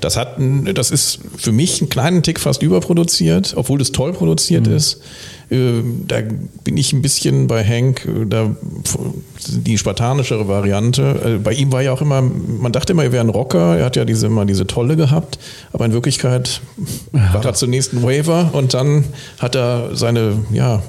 Das 0.00 0.16
hat, 0.16 0.36
das 0.38 0.92
ist 0.92 1.18
für 1.36 1.50
mich 1.50 1.80
einen 1.80 1.88
kleinen 1.88 2.22
Tick 2.22 2.38
fast 2.38 2.62
überproduziert, 2.62 3.54
obwohl 3.56 3.80
es 3.80 3.90
toll 3.90 4.12
produziert 4.12 4.68
ist. 4.68 5.00
Äh, 5.50 5.82
Da 6.06 6.16
bin 6.64 6.76
ich 6.76 6.92
ein 6.92 7.02
bisschen 7.02 7.46
bei 7.46 7.64
Hank, 7.64 8.06
äh, 8.06 8.26
da 8.26 8.50
die 9.48 9.78
spartanischere 9.78 10.48
Variante. 10.48 11.36
Äh, 11.36 11.38
Bei 11.38 11.52
ihm 11.52 11.72
war 11.72 11.82
ja 11.82 11.92
auch 11.92 12.02
immer, 12.02 12.20
man 12.22 12.72
dachte 12.72 12.92
immer, 12.92 13.04
er 13.04 13.12
wäre 13.12 13.24
ein 13.24 13.30
Rocker. 13.30 13.76
Er 13.78 13.86
hat 13.86 13.96
ja 13.96 14.04
diese 14.04 14.26
immer 14.26 14.44
diese 14.44 14.66
Tolle 14.66 14.96
gehabt, 14.96 15.38
aber 15.72 15.84
in 15.86 15.92
Wirklichkeit 15.92 16.60
war 17.12 17.44
er 17.44 17.54
zunächst 17.54 17.92
ein 17.92 18.02
Waver 18.02 18.50
und 18.52 18.74
dann 18.74 19.04
hat 19.38 19.54
er 19.56 19.90
seine 19.96 20.38
ja 20.52 20.82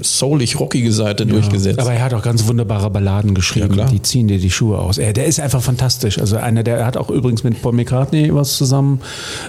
soulig-rockige 0.00 0.92
Seite 0.92 1.26
durchgesetzt. 1.26 1.78
Aber 1.80 1.92
er 1.92 2.02
hat 2.04 2.14
auch 2.14 2.22
ganz 2.22 2.46
wunderbare 2.46 2.90
Balladen 2.90 3.34
geschrieben, 3.34 3.74
Ja, 3.74 3.86
die 3.86 4.00
ziehen 4.02 4.28
dir 4.28 4.38
die 4.38 4.50
Schuhe 4.50 4.78
aus. 4.78 4.98
Er, 4.98 5.12
der 5.12 5.26
ist 5.26 5.40
einfach 5.40 5.62
fantastisch. 5.62 6.18
Also 6.18 6.36
einer, 6.36 6.62
der 6.62 6.84
hat 6.86 6.96
auch 6.96 7.10
übrigens 7.10 7.44
mit 7.44 7.60
Paul 7.62 7.72
McCartney 7.72 8.34
was 8.34 8.56
zusammen 8.56 9.00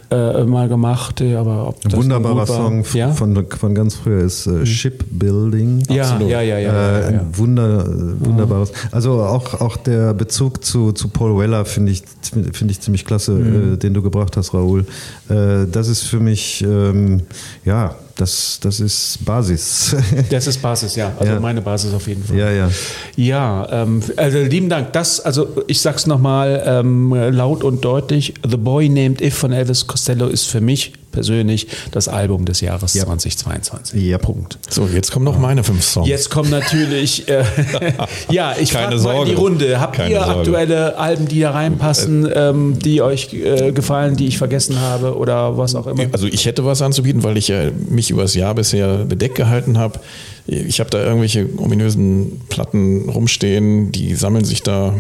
äh, 0.10 0.44
mal 0.44 0.68
gemacht. 0.68 1.22
Aber 1.22 1.68
ob 1.70 1.82
das 1.82 1.94
Ein 1.94 2.00
wunderbarer 2.00 2.46
Song 2.48 2.84
ja? 2.94 3.12
von, 3.12 3.46
von 3.50 3.76
ganz 3.76 3.96
früher 3.96 4.22
ist 4.24 4.48
äh, 4.48 4.66
Shipbuilding. 4.66 5.84
Ja, 5.90 6.20
ja, 6.20 6.42
ja, 6.42 6.42
ja, 6.42 6.60
ja, 6.60 6.72
Äh, 6.72 7.02
ja, 7.02 7.08
ein 7.08 7.14
ja. 7.14 7.38
Wunder, 7.38 7.86
äh, 7.86 8.26
wunderbares. 8.26 8.72
Also 8.92 9.22
auch, 9.22 9.60
auch 9.62 9.78
der 9.78 10.14
Bezug 10.14 10.64
zu, 10.64 10.92
zu 10.92 11.10
Paul 11.10 11.38
Weller 11.40 11.66
finde 11.66 11.92
ich, 11.92 12.04
finde 12.22 12.72
ich 12.72 12.80
ziemlich 12.82 13.06
klasse, 13.06 13.32
Mhm. 13.34 13.74
äh, 13.74 13.78
den 13.78 13.94
du 13.94 14.02
gebracht 14.02 14.38
hast, 14.38 14.54
Raoul. 14.54 14.86
Äh, 15.30 15.68
das 15.72 15.88
ist 15.88 16.04
für 16.04 16.20
mich, 16.20 16.64
ähm, 16.64 17.22
ja, 17.66 17.96
das, 18.16 18.60
das 18.62 18.80
ist 18.80 19.20
Basis. 19.26 19.96
Das 20.30 20.48
ist 20.48 20.62
Basis, 20.62 20.96
ja. 20.96 21.12
Also 21.20 21.34
Ja. 21.34 21.40
meine 21.40 21.62
Basis 21.62 21.94
auf 21.94 22.08
jeden 22.08 22.24
Fall. 22.24 22.38
ja, 22.38 22.52
ja. 22.52 22.70
Ja, 23.16 23.84
ähm, 23.84 24.02
also 24.18 24.40
lieben 24.40 24.70
Dank. 24.70 24.94
Das, 24.94 25.20
also 25.20 25.48
ich 25.68 25.82
sag's 25.82 26.06
nochmal 26.08 26.64
ähm, 26.66 27.14
laut 27.14 27.64
und 27.64 27.84
deutlich: 27.84 28.34
The 28.48 28.58
Boy 28.58 28.90
Named 28.90 29.22
If 29.22 29.36
von 29.36 29.52
Elvis 29.52 29.88
Costello 29.88 30.28
ist 30.28 30.46
für 30.46 30.62
mich 30.62 30.94
persönlich 31.12 31.68
das 31.92 32.08
Album 32.08 32.46
des 32.46 32.62
Jahres 32.62 32.94
2022. 32.94 34.02
Ja. 34.02 34.18
Punkt. 34.18 34.58
so, 34.70 34.88
jetzt 34.88 35.12
kommen 35.12 35.26
noch 35.26 35.40
meine 35.40 35.64
fünf 35.64 35.84
Songs. 35.84 36.08
Jetzt 36.08 36.30
kommen 36.30 36.50
natürlich, 36.50 37.28
äh, 37.28 37.44
ja, 38.30 38.56
ich 38.60 38.72
Keine 38.72 39.00
frage 39.00 39.04
mal 39.04 39.22
in 39.22 39.26
die 39.26 39.36
Sorge. 39.36 39.36
Runde. 39.36 39.80
Habt 39.80 39.96
Keine 39.98 40.12
ihr 40.12 40.20
Sorge. 40.24 40.40
aktuelle 40.40 40.98
Alben, 40.98 41.28
die 41.28 41.40
da 41.42 41.52
reinpassen, 41.52 42.30
ähm, 42.34 42.80
die 42.80 43.02
euch 43.02 43.34
äh, 43.34 43.72
gefallen, 43.72 44.16
die 44.16 44.28
ich 44.28 44.38
vergessen 44.38 44.80
habe 44.80 45.18
oder 45.18 45.58
was 45.58 45.76
auch 45.76 45.88
immer? 45.88 46.06
Also 46.12 46.28
ich 46.28 46.46
hätte 46.46 46.66
was 46.66 46.82
anzubieten, 46.82 47.24
weil 47.24 47.38
ich 47.38 47.48
ja 47.48 47.72
mich 47.90 48.10
übers 48.12 48.34
Jahr 48.36 48.56
bisher 48.56 49.06
bedeckt 49.06 49.36
gehalten 49.36 49.78
habe. 49.78 50.00
Ich 50.48 50.80
habe 50.80 50.90
da 50.90 51.04
irgendwelche 51.04 51.48
ominösen 51.58 52.42
Platten 52.50 53.10
rumstehen, 53.10 53.92
die 53.92 54.16
sammeln 54.16 54.46
sich 54.46 54.64
da 54.64 54.96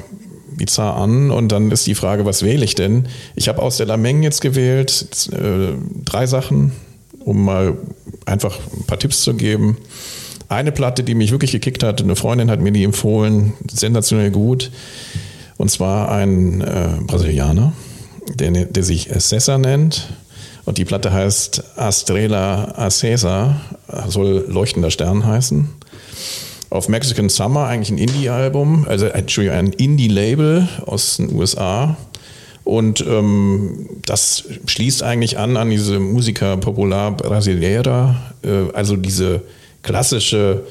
bizarr 0.61 0.95
an 0.95 1.31
und 1.31 1.51
dann 1.51 1.71
ist 1.71 1.87
die 1.87 1.95
Frage, 1.95 2.23
was 2.23 2.43
wähle 2.43 2.63
ich 2.63 2.75
denn? 2.75 3.07
Ich 3.35 3.49
habe 3.49 3.63
aus 3.63 3.77
der 3.77 3.87
Lameng 3.87 4.21
jetzt 4.21 4.41
gewählt, 4.41 5.29
äh, 5.31 5.73
drei 6.05 6.27
Sachen, 6.27 6.71
um 7.19 7.43
mal 7.43 7.77
einfach 8.27 8.59
ein 8.77 8.85
paar 8.85 8.99
Tipps 8.99 9.23
zu 9.23 9.33
geben. 9.33 9.77
Eine 10.49 10.71
Platte, 10.71 11.03
die 11.03 11.15
mich 11.15 11.31
wirklich 11.31 11.51
gekickt 11.51 11.81
hat, 11.81 11.99
eine 12.01 12.15
Freundin 12.15 12.51
hat 12.51 12.61
mir 12.61 12.71
die 12.71 12.83
empfohlen, 12.83 13.53
sensationell 13.71 14.29
gut. 14.29 14.69
Und 15.57 15.71
zwar 15.71 16.11
ein 16.11 16.61
äh, 16.61 16.89
Brasilianer, 17.07 17.73
der, 18.35 18.51
der 18.51 18.83
sich 18.83 19.09
Cesar 19.09 19.57
nennt. 19.57 20.09
Und 20.65 20.77
die 20.77 20.85
Platte 20.85 21.11
heißt 21.11 21.75
Astrela 21.75 22.77
Acesa, 22.77 23.61
soll 24.09 24.45
leuchtender 24.47 24.91
Stern 24.91 25.25
heißen. 25.25 25.69
Auf 26.71 26.87
Mexican 26.87 27.27
Summer 27.27 27.67
eigentlich 27.67 27.89
ein 27.91 27.97
Indie-Album, 27.97 28.85
also 28.87 29.05
Entschuldigung, 29.07 29.57
ein 29.57 29.73
Indie-Label 29.73 30.69
aus 30.85 31.17
den 31.17 31.35
USA. 31.35 31.97
Und 32.63 33.01
ähm, 33.05 33.89
das 34.05 34.45
schließt 34.67 35.03
eigentlich 35.03 35.37
an 35.37 35.57
an 35.57 35.69
diese 35.69 35.99
Musica 35.99 36.55
Popular 36.55 37.11
Brasileira, 37.11 38.33
äh, 38.43 38.71
also 38.73 38.95
diese 38.95 39.41
klassische 39.83 40.63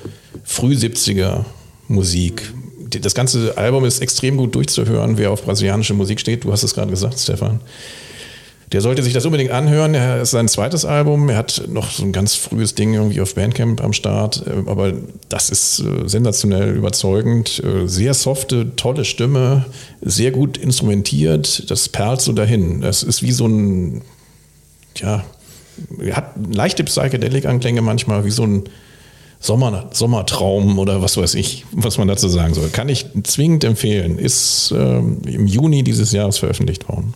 Früh-70er 0.43 1.45
Musik. 1.89 2.55
Das 3.03 3.15
ganze 3.15 3.59
Album 3.59 3.85
ist 3.85 4.01
extrem 4.01 4.39
gut 4.39 4.55
durchzuhören, 4.55 5.19
wer 5.19 5.31
auf 5.31 5.45
brasilianische 5.45 5.93
Musik 5.93 6.19
steht. 6.19 6.45
Du 6.45 6.51
hast 6.53 6.63
es 6.63 6.73
gerade 6.73 6.91
gesagt, 6.91 7.21
Stefan. 7.21 7.61
Der 8.73 8.81
sollte 8.81 9.03
sich 9.03 9.13
das 9.13 9.27
unbedingt 9.27 9.51
anhören. 9.51 9.95
Er 9.95 10.23
ist 10.23 10.31
sein 10.31 10.47
zweites 10.47 10.85
Album. 10.85 11.29
Er 11.29 11.37
hat 11.37 11.65
noch 11.69 11.91
so 11.91 12.05
ein 12.05 12.13
ganz 12.13 12.37
frühes 12.37 12.77
Ding 12.77 12.95
irgendwie 12.95 13.21
auf 13.21 13.35
Bandcamp 13.35 13.83
am 13.83 13.93
Start. 13.93 14.45
Äh, 14.47 14.71
Aber 14.71 14.93
das 15.29 15.51
ist 15.51 15.81
äh, 15.81 16.09
sensationell 16.09 16.77
überzeugend. 16.77 17.61
Äh, 17.65 17.89
Sehr 17.89 18.15
softe, 18.15 18.77
tolle 18.77 19.05
Stimme. 19.05 19.67
Sehr 20.01 20.31
gut 20.31 20.57
instrumentiert. 20.57 21.69
Das 21.69 21.89
perlt 21.89 22.21
so 22.21 22.33
dahin. 22.33 22.81
Das 22.81 23.03
ist 23.03 23.23
wie 23.23 23.33
so 23.33 23.47
ein, 23.47 24.03
ja, 24.97 25.25
er 25.99 26.17
hat 26.17 26.35
leichte 26.53 26.85
Psychedelic-Anklänge 26.85 27.83
manchmal, 27.83 28.25
wie 28.25 28.31
so 28.31 28.45
ein 28.45 28.65
Sommer, 29.41 29.89
Sommertraum 29.93 30.79
oder 30.79 31.01
was 31.01 31.17
weiß 31.17 31.35
ich, 31.35 31.65
was 31.73 31.97
man 31.97 32.07
dazu 32.07 32.29
sagen 32.29 32.53
soll. 32.55 32.69
Kann 32.69 32.91
ich 32.91 33.07
zwingend 33.25 33.65
empfehlen. 33.65 34.19
Ist 34.19 34.73
ähm, 34.77 35.23
im 35.27 35.47
Juni 35.47 35.83
dieses 35.83 36.13
Jahres 36.13 36.39
veröffentlicht 36.39 36.89
worden. 36.89 37.15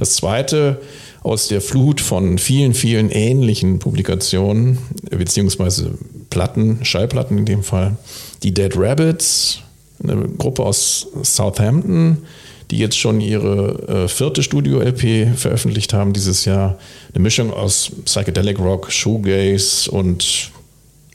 Das 0.00 0.16
zweite 0.16 0.80
aus 1.22 1.48
der 1.48 1.60
Flut 1.60 2.00
von 2.00 2.38
vielen, 2.38 2.72
vielen 2.72 3.10
ähnlichen 3.10 3.78
Publikationen, 3.78 4.78
beziehungsweise 5.10 5.90
Platten, 6.30 6.82
Schallplatten 6.86 7.36
in 7.36 7.44
dem 7.44 7.62
Fall, 7.62 7.98
die 8.42 8.54
Dead 8.54 8.72
Rabbits, 8.74 9.58
eine 10.02 10.16
Gruppe 10.38 10.62
aus 10.62 11.08
Southampton, 11.22 12.16
die 12.70 12.78
jetzt 12.78 12.96
schon 12.96 13.20
ihre 13.20 14.04
äh, 14.04 14.08
vierte 14.08 14.42
Studio-LP 14.42 15.36
veröffentlicht 15.36 15.92
haben 15.92 16.14
dieses 16.14 16.46
Jahr. 16.46 16.78
Eine 17.12 17.22
Mischung 17.22 17.52
aus 17.52 17.92
Psychedelic 18.06 18.58
Rock, 18.58 18.90
Shoegaze 18.90 19.90
und 19.90 20.50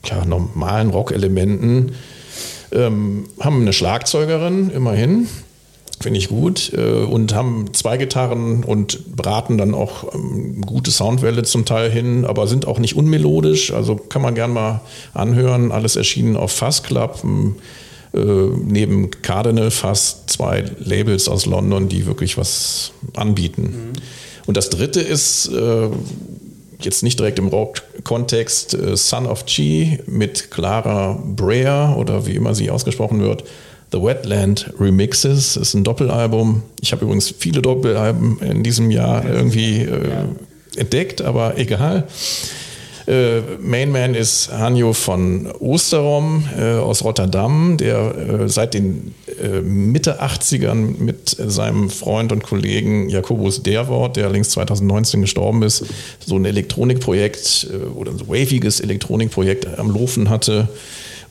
ja, 0.04 0.24
normalen 0.24 0.90
Rock-Elementen. 0.90 1.90
Ähm, 2.70 3.24
haben 3.40 3.62
eine 3.62 3.72
Schlagzeugerin, 3.72 4.70
immerhin, 4.70 5.26
finde 6.00 6.18
ich 6.18 6.28
gut, 6.28 6.72
äh, 6.74 7.04
und 7.04 7.34
haben 7.34 7.72
zwei 7.72 7.96
Gitarren 7.96 8.64
und 8.64 9.16
braten 9.16 9.56
dann 9.58 9.74
auch 9.74 10.14
ähm, 10.14 10.60
gute 10.60 10.90
Soundwelle 10.90 11.42
zum 11.42 11.64
Teil 11.64 11.90
hin, 11.90 12.24
aber 12.24 12.46
sind 12.46 12.66
auch 12.66 12.78
nicht 12.78 12.96
unmelodisch, 12.96 13.72
also 13.72 13.96
kann 13.96 14.22
man 14.22 14.34
gern 14.34 14.52
mal 14.52 14.82
anhören. 15.14 15.72
Alles 15.72 15.96
erschienen 15.96 16.36
auf 16.36 16.52
Fuzz 16.52 16.82
Club, 16.82 17.20
ähm, 17.24 17.56
äh, 18.14 18.18
neben 18.18 19.10
Cardinal 19.22 19.70
fast 19.70 20.30
zwei 20.30 20.64
Labels 20.78 21.28
aus 21.28 21.46
London, 21.46 21.88
die 21.88 22.06
wirklich 22.06 22.36
was 22.36 22.92
anbieten. 23.14 23.92
Und 24.46 24.56
das 24.56 24.70
dritte 24.70 25.00
ist 25.00 25.48
äh, 25.48 25.88
jetzt 26.80 27.02
nicht 27.02 27.18
direkt 27.18 27.38
im 27.38 27.48
Rock-Kontext, 27.48 28.76
Son 28.94 29.26
of 29.26 29.46
Chi 29.46 29.98
mit 30.06 30.50
Clara 30.50 31.18
Brea 31.24 31.94
oder 31.96 32.26
wie 32.26 32.36
immer 32.36 32.54
sie 32.54 32.70
ausgesprochen 32.70 33.20
wird. 33.20 33.44
The 33.92 34.02
Wetland 34.02 34.72
Remixes 34.80 35.56
ist 35.56 35.74
ein 35.74 35.84
Doppelalbum. 35.84 36.62
Ich 36.80 36.92
habe 36.92 37.04
übrigens 37.04 37.32
viele 37.38 37.62
Doppelalben 37.62 38.38
in 38.40 38.62
diesem 38.62 38.90
Jahr 38.90 39.24
irgendwie 39.24 39.82
äh, 39.82 40.24
entdeckt, 40.76 41.22
aber 41.22 41.56
egal. 41.56 42.06
Äh, 43.06 43.40
Mainman 43.60 44.14
ist 44.14 44.50
Hanjo 44.50 44.92
von 44.92 45.46
Osterom 45.60 46.44
äh, 46.58 46.72
aus 46.72 47.04
Rotterdam, 47.04 47.76
der 47.76 48.14
äh, 48.16 48.48
seit 48.48 48.74
den 48.74 49.14
äh, 49.40 49.60
Mitte 49.60 50.20
80ern 50.20 50.98
mit 50.98 51.36
seinem 51.38 51.88
Freund 51.88 52.32
und 52.32 52.42
Kollegen 52.42 53.08
Jakobus 53.08 53.62
Derwort, 53.62 54.16
der 54.16 54.28
längst 54.28 54.50
2019 54.52 55.20
gestorben 55.20 55.62
ist, 55.62 55.84
so 56.24 56.34
ein 56.34 56.44
Elektronikprojekt 56.44 57.68
äh, 57.70 57.86
oder 57.96 58.10
ein 58.10 58.20
waviges 58.26 58.80
Elektronikprojekt 58.80 59.78
am 59.78 59.92
Laufen 59.92 60.28
hatte. 60.28 60.68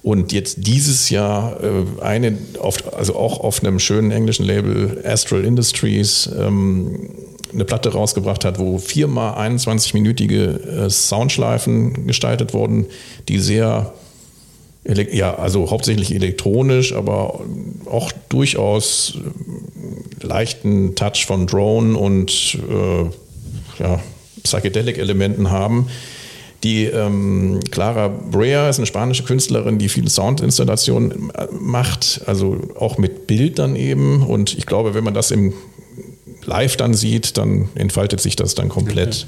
Und 0.06 0.34
jetzt 0.34 0.68
dieses 0.68 1.10
Jahr 1.10 1.60
äh, 1.64 1.84
eine, 2.00 2.38
auf, 2.60 2.94
also 2.94 3.16
auch 3.16 3.40
auf 3.40 3.64
einem 3.64 3.80
schönen 3.80 4.12
englischen 4.12 4.46
Label 4.46 5.02
Astral 5.04 5.44
Industries, 5.44 6.30
ähm, 6.40 7.10
eine 7.52 7.66
Platte 7.66 7.92
rausgebracht 7.92 8.46
hat, 8.46 8.60
wo 8.60 8.78
viermal 8.78 9.50
21-minütige 9.50 10.86
äh, 10.86 10.90
Soundschleifen 10.92 12.06
gestaltet 12.06 12.54
wurden, 12.54 12.86
die 13.30 13.40
sehr, 13.40 13.94
ja, 14.84 15.34
also 15.40 15.72
hauptsächlich 15.72 16.14
elektronisch, 16.14 16.94
aber 16.94 17.40
auch 17.90 18.12
durchaus 18.30 19.18
äh, 20.22 20.28
leichten 20.28 20.94
Touch 20.94 21.26
von 21.26 21.48
Drone 21.48 21.98
und 21.98 22.60
äh, 22.70 23.82
ja, 23.82 24.00
Psychedelic-Elementen 24.44 25.50
haben. 25.50 25.88
Die 26.64 26.86
ähm, 26.86 27.60
Clara 27.70 28.08
Brea 28.08 28.70
ist 28.70 28.78
eine 28.78 28.86
spanische 28.86 29.24
Künstlerin, 29.24 29.78
die 29.78 29.90
viele 29.90 30.10
Soundinstallationen 30.10 31.30
äh, 31.32 31.48
macht, 31.52 32.22
also 32.26 32.58
auch 32.80 32.98
mit 32.98 33.28
Bild 33.28 33.60
dann 33.60 33.76
eben. 33.76 34.24
Und 34.24 34.58
ich 34.58 34.66
glaube, 34.66 34.94
wenn 34.94 35.04
man 35.04 35.14
das 35.14 35.32
im 35.32 35.54
live 36.46 36.78
dann 36.78 36.94
sieht, 36.94 37.38
dann 37.38 37.70
entfaltet 37.76 38.22
sich 38.22 38.36
das 38.36 38.56
dann 38.56 38.70
komplett. 38.70 39.28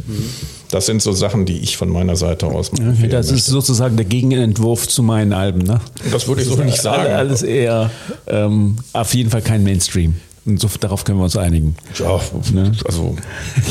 Das 0.70 0.86
sind 0.86 1.02
so 1.02 1.12
Sachen, 1.12 1.46
die 1.46 1.60
ich 1.60 1.78
von 1.78 1.90
meiner 1.90 2.16
Seite 2.16 2.48
aus 2.48 2.72
Okay, 2.74 3.08
das 3.08 3.28
ist 3.28 3.32
möchte. 3.32 3.52
sozusagen 3.52 3.98
der 3.98 4.06
Gegenentwurf 4.06 4.88
zu 4.88 5.04
meinen 5.04 5.34
Alben, 5.34 5.64
ne? 5.64 5.82
Das 6.12 6.28
würde 6.28 6.42
ich 6.42 6.48
so 6.48 6.56
nicht 6.64 6.82
sagen. 6.82 7.12
Alles 7.12 7.42
eher 7.42 7.90
ähm, 8.28 8.78
auf 8.94 9.14
jeden 9.14 9.30
Fall 9.30 9.42
kein 9.42 9.64
Mainstream. 9.64 10.16
Und 10.48 10.62
so, 10.62 10.70
darauf 10.80 11.04
können 11.04 11.20
wir 11.20 11.26
uns 11.26 11.36
einigen. 11.36 11.76
Ja, 12.00 12.22
Ne? 12.54 12.72
also 12.86 13.18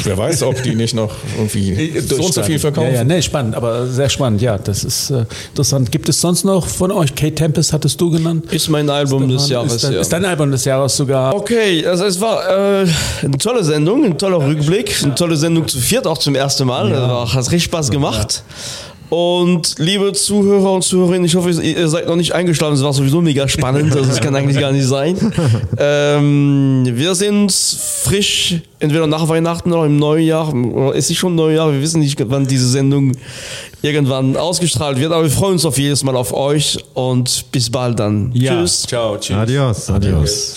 wer 0.05 0.19
weiß, 0.19 0.43
ob 0.43 0.63
die 0.63 0.75
nicht 0.75 0.95
noch 0.95 1.11
irgendwie 1.37 1.99
so 2.07 2.17
und 2.17 2.35
so 2.35 2.43
viel 2.43 2.59
verkaufen. 2.59 2.89
Ja, 2.89 2.97
ja, 2.97 3.05
nee, 3.05 3.23
spannend, 3.23 3.55
aber 3.55 3.87
sehr 3.87 4.11
spannend, 4.11 4.43
ja, 4.43 4.59
das 4.59 4.85
ist 4.85 5.11
äh, 5.11 5.25
interessant. 5.49 5.91
Gibt 5.91 6.11
es 6.11 6.21
sonst 6.21 6.45
noch 6.45 6.67
von 6.67 6.93
euch, 6.93 7.15
Kate 7.15 7.35
Tempest 7.35 7.73
hattest 7.73 7.99
du 7.99 8.11
genannt? 8.11 8.53
Ist 8.53 8.69
mein 8.69 8.91
Album 8.91 9.27
des 9.27 9.49
Jahres. 9.49 9.77
Ist, 9.77 9.85
dein, 9.85 9.93
ja. 9.95 10.01
ist 10.01 10.13
dein 10.13 10.25
Album 10.27 10.51
des 10.51 10.67
Jahres 10.67 10.95
sogar. 10.95 11.35
Okay, 11.35 11.87
also 11.87 12.05
es 12.05 12.21
war 12.21 12.83
äh, 12.83 12.87
eine 13.23 13.39
tolle 13.39 13.65
Sendung, 13.65 14.05
ein 14.05 14.19
toller 14.19 14.47
Rückblick, 14.47 15.03
eine 15.03 15.15
tolle 15.15 15.37
Sendung 15.37 15.67
zu 15.67 15.79
viert, 15.79 16.07
auch 16.07 16.19
zum 16.19 16.35
ersten 16.35 16.67
Mal. 16.67 16.91
Ja. 16.91 17.33
Hat 17.33 17.47
richtig 17.47 17.65
Spaß 17.65 17.91
gemacht. 17.91 18.43
Und 19.09 19.77
liebe 19.79 20.13
Zuhörer 20.13 20.73
und 20.73 20.83
Zuhörerinnen, 20.83 21.25
ich 21.25 21.37
hoffe, 21.37 21.51
ihr 21.51 21.89
seid 21.89 22.07
noch 22.09 22.17
nicht 22.17 22.35
eingeschlafen. 22.35 22.75
Es 22.75 22.83
war 22.83 22.93
sowieso 22.93 23.21
mega 23.21 23.47
spannend. 23.47 23.95
Also 23.95 24.11
es 24.11 24.21
kann 24.21 24.35
eigentlich 24.35 24.59
gar 24.59 24.73
nicht 24.73 24.87
sein. 24.87 25.17
Ähm, 25.79 26.85
wir 26.87 27.15
sind 27.15 27.53
frisch, 27.53 28.57
entweder 28.79 29.07
nach 29.07 29.29
Weihnachten 29.29 29.73
oder 29.73 29.87
im 29.87 29.97
neuen 29.97 30.27
Jahr. 30.27 30.53
Oder 30.55 30.95
ist 30.95 31.11
es 31.11 31.17
schon 31.17 31.35
Neujahr? 31.35 31.73
Wir 31.73 31.81
wissen 31.83 32.01
nicht, 32.01 32.19
wann 32.29 32.47
diese 32.47 32.69
Sendung 32.69 33.13
irgendwann 33.83 34.37
ausgestrahlt 34.37 34.99
wird. 34.99 35.13
Aber 35.13 35.23
wir 35.23 35.31
freuen 35.31 35.55
uns 35.55 35.65
auf 35.65 35.79
jedes 35.79 36.03
Mal 36.03 36.17
auf 36.17 36.33
euch 36.33 36.79
und 36.95 37.47
bis 37.53 37.71
bald 37.71 37.99
dann. 37.99 38.31
Ja. 38.35 38.61
Tschüss. 38.61 38.83
Ciao, 38.83 39.17
tschüss. 39.19 39.37
Adios, 39.37 39.91
adios. 39.91 40.57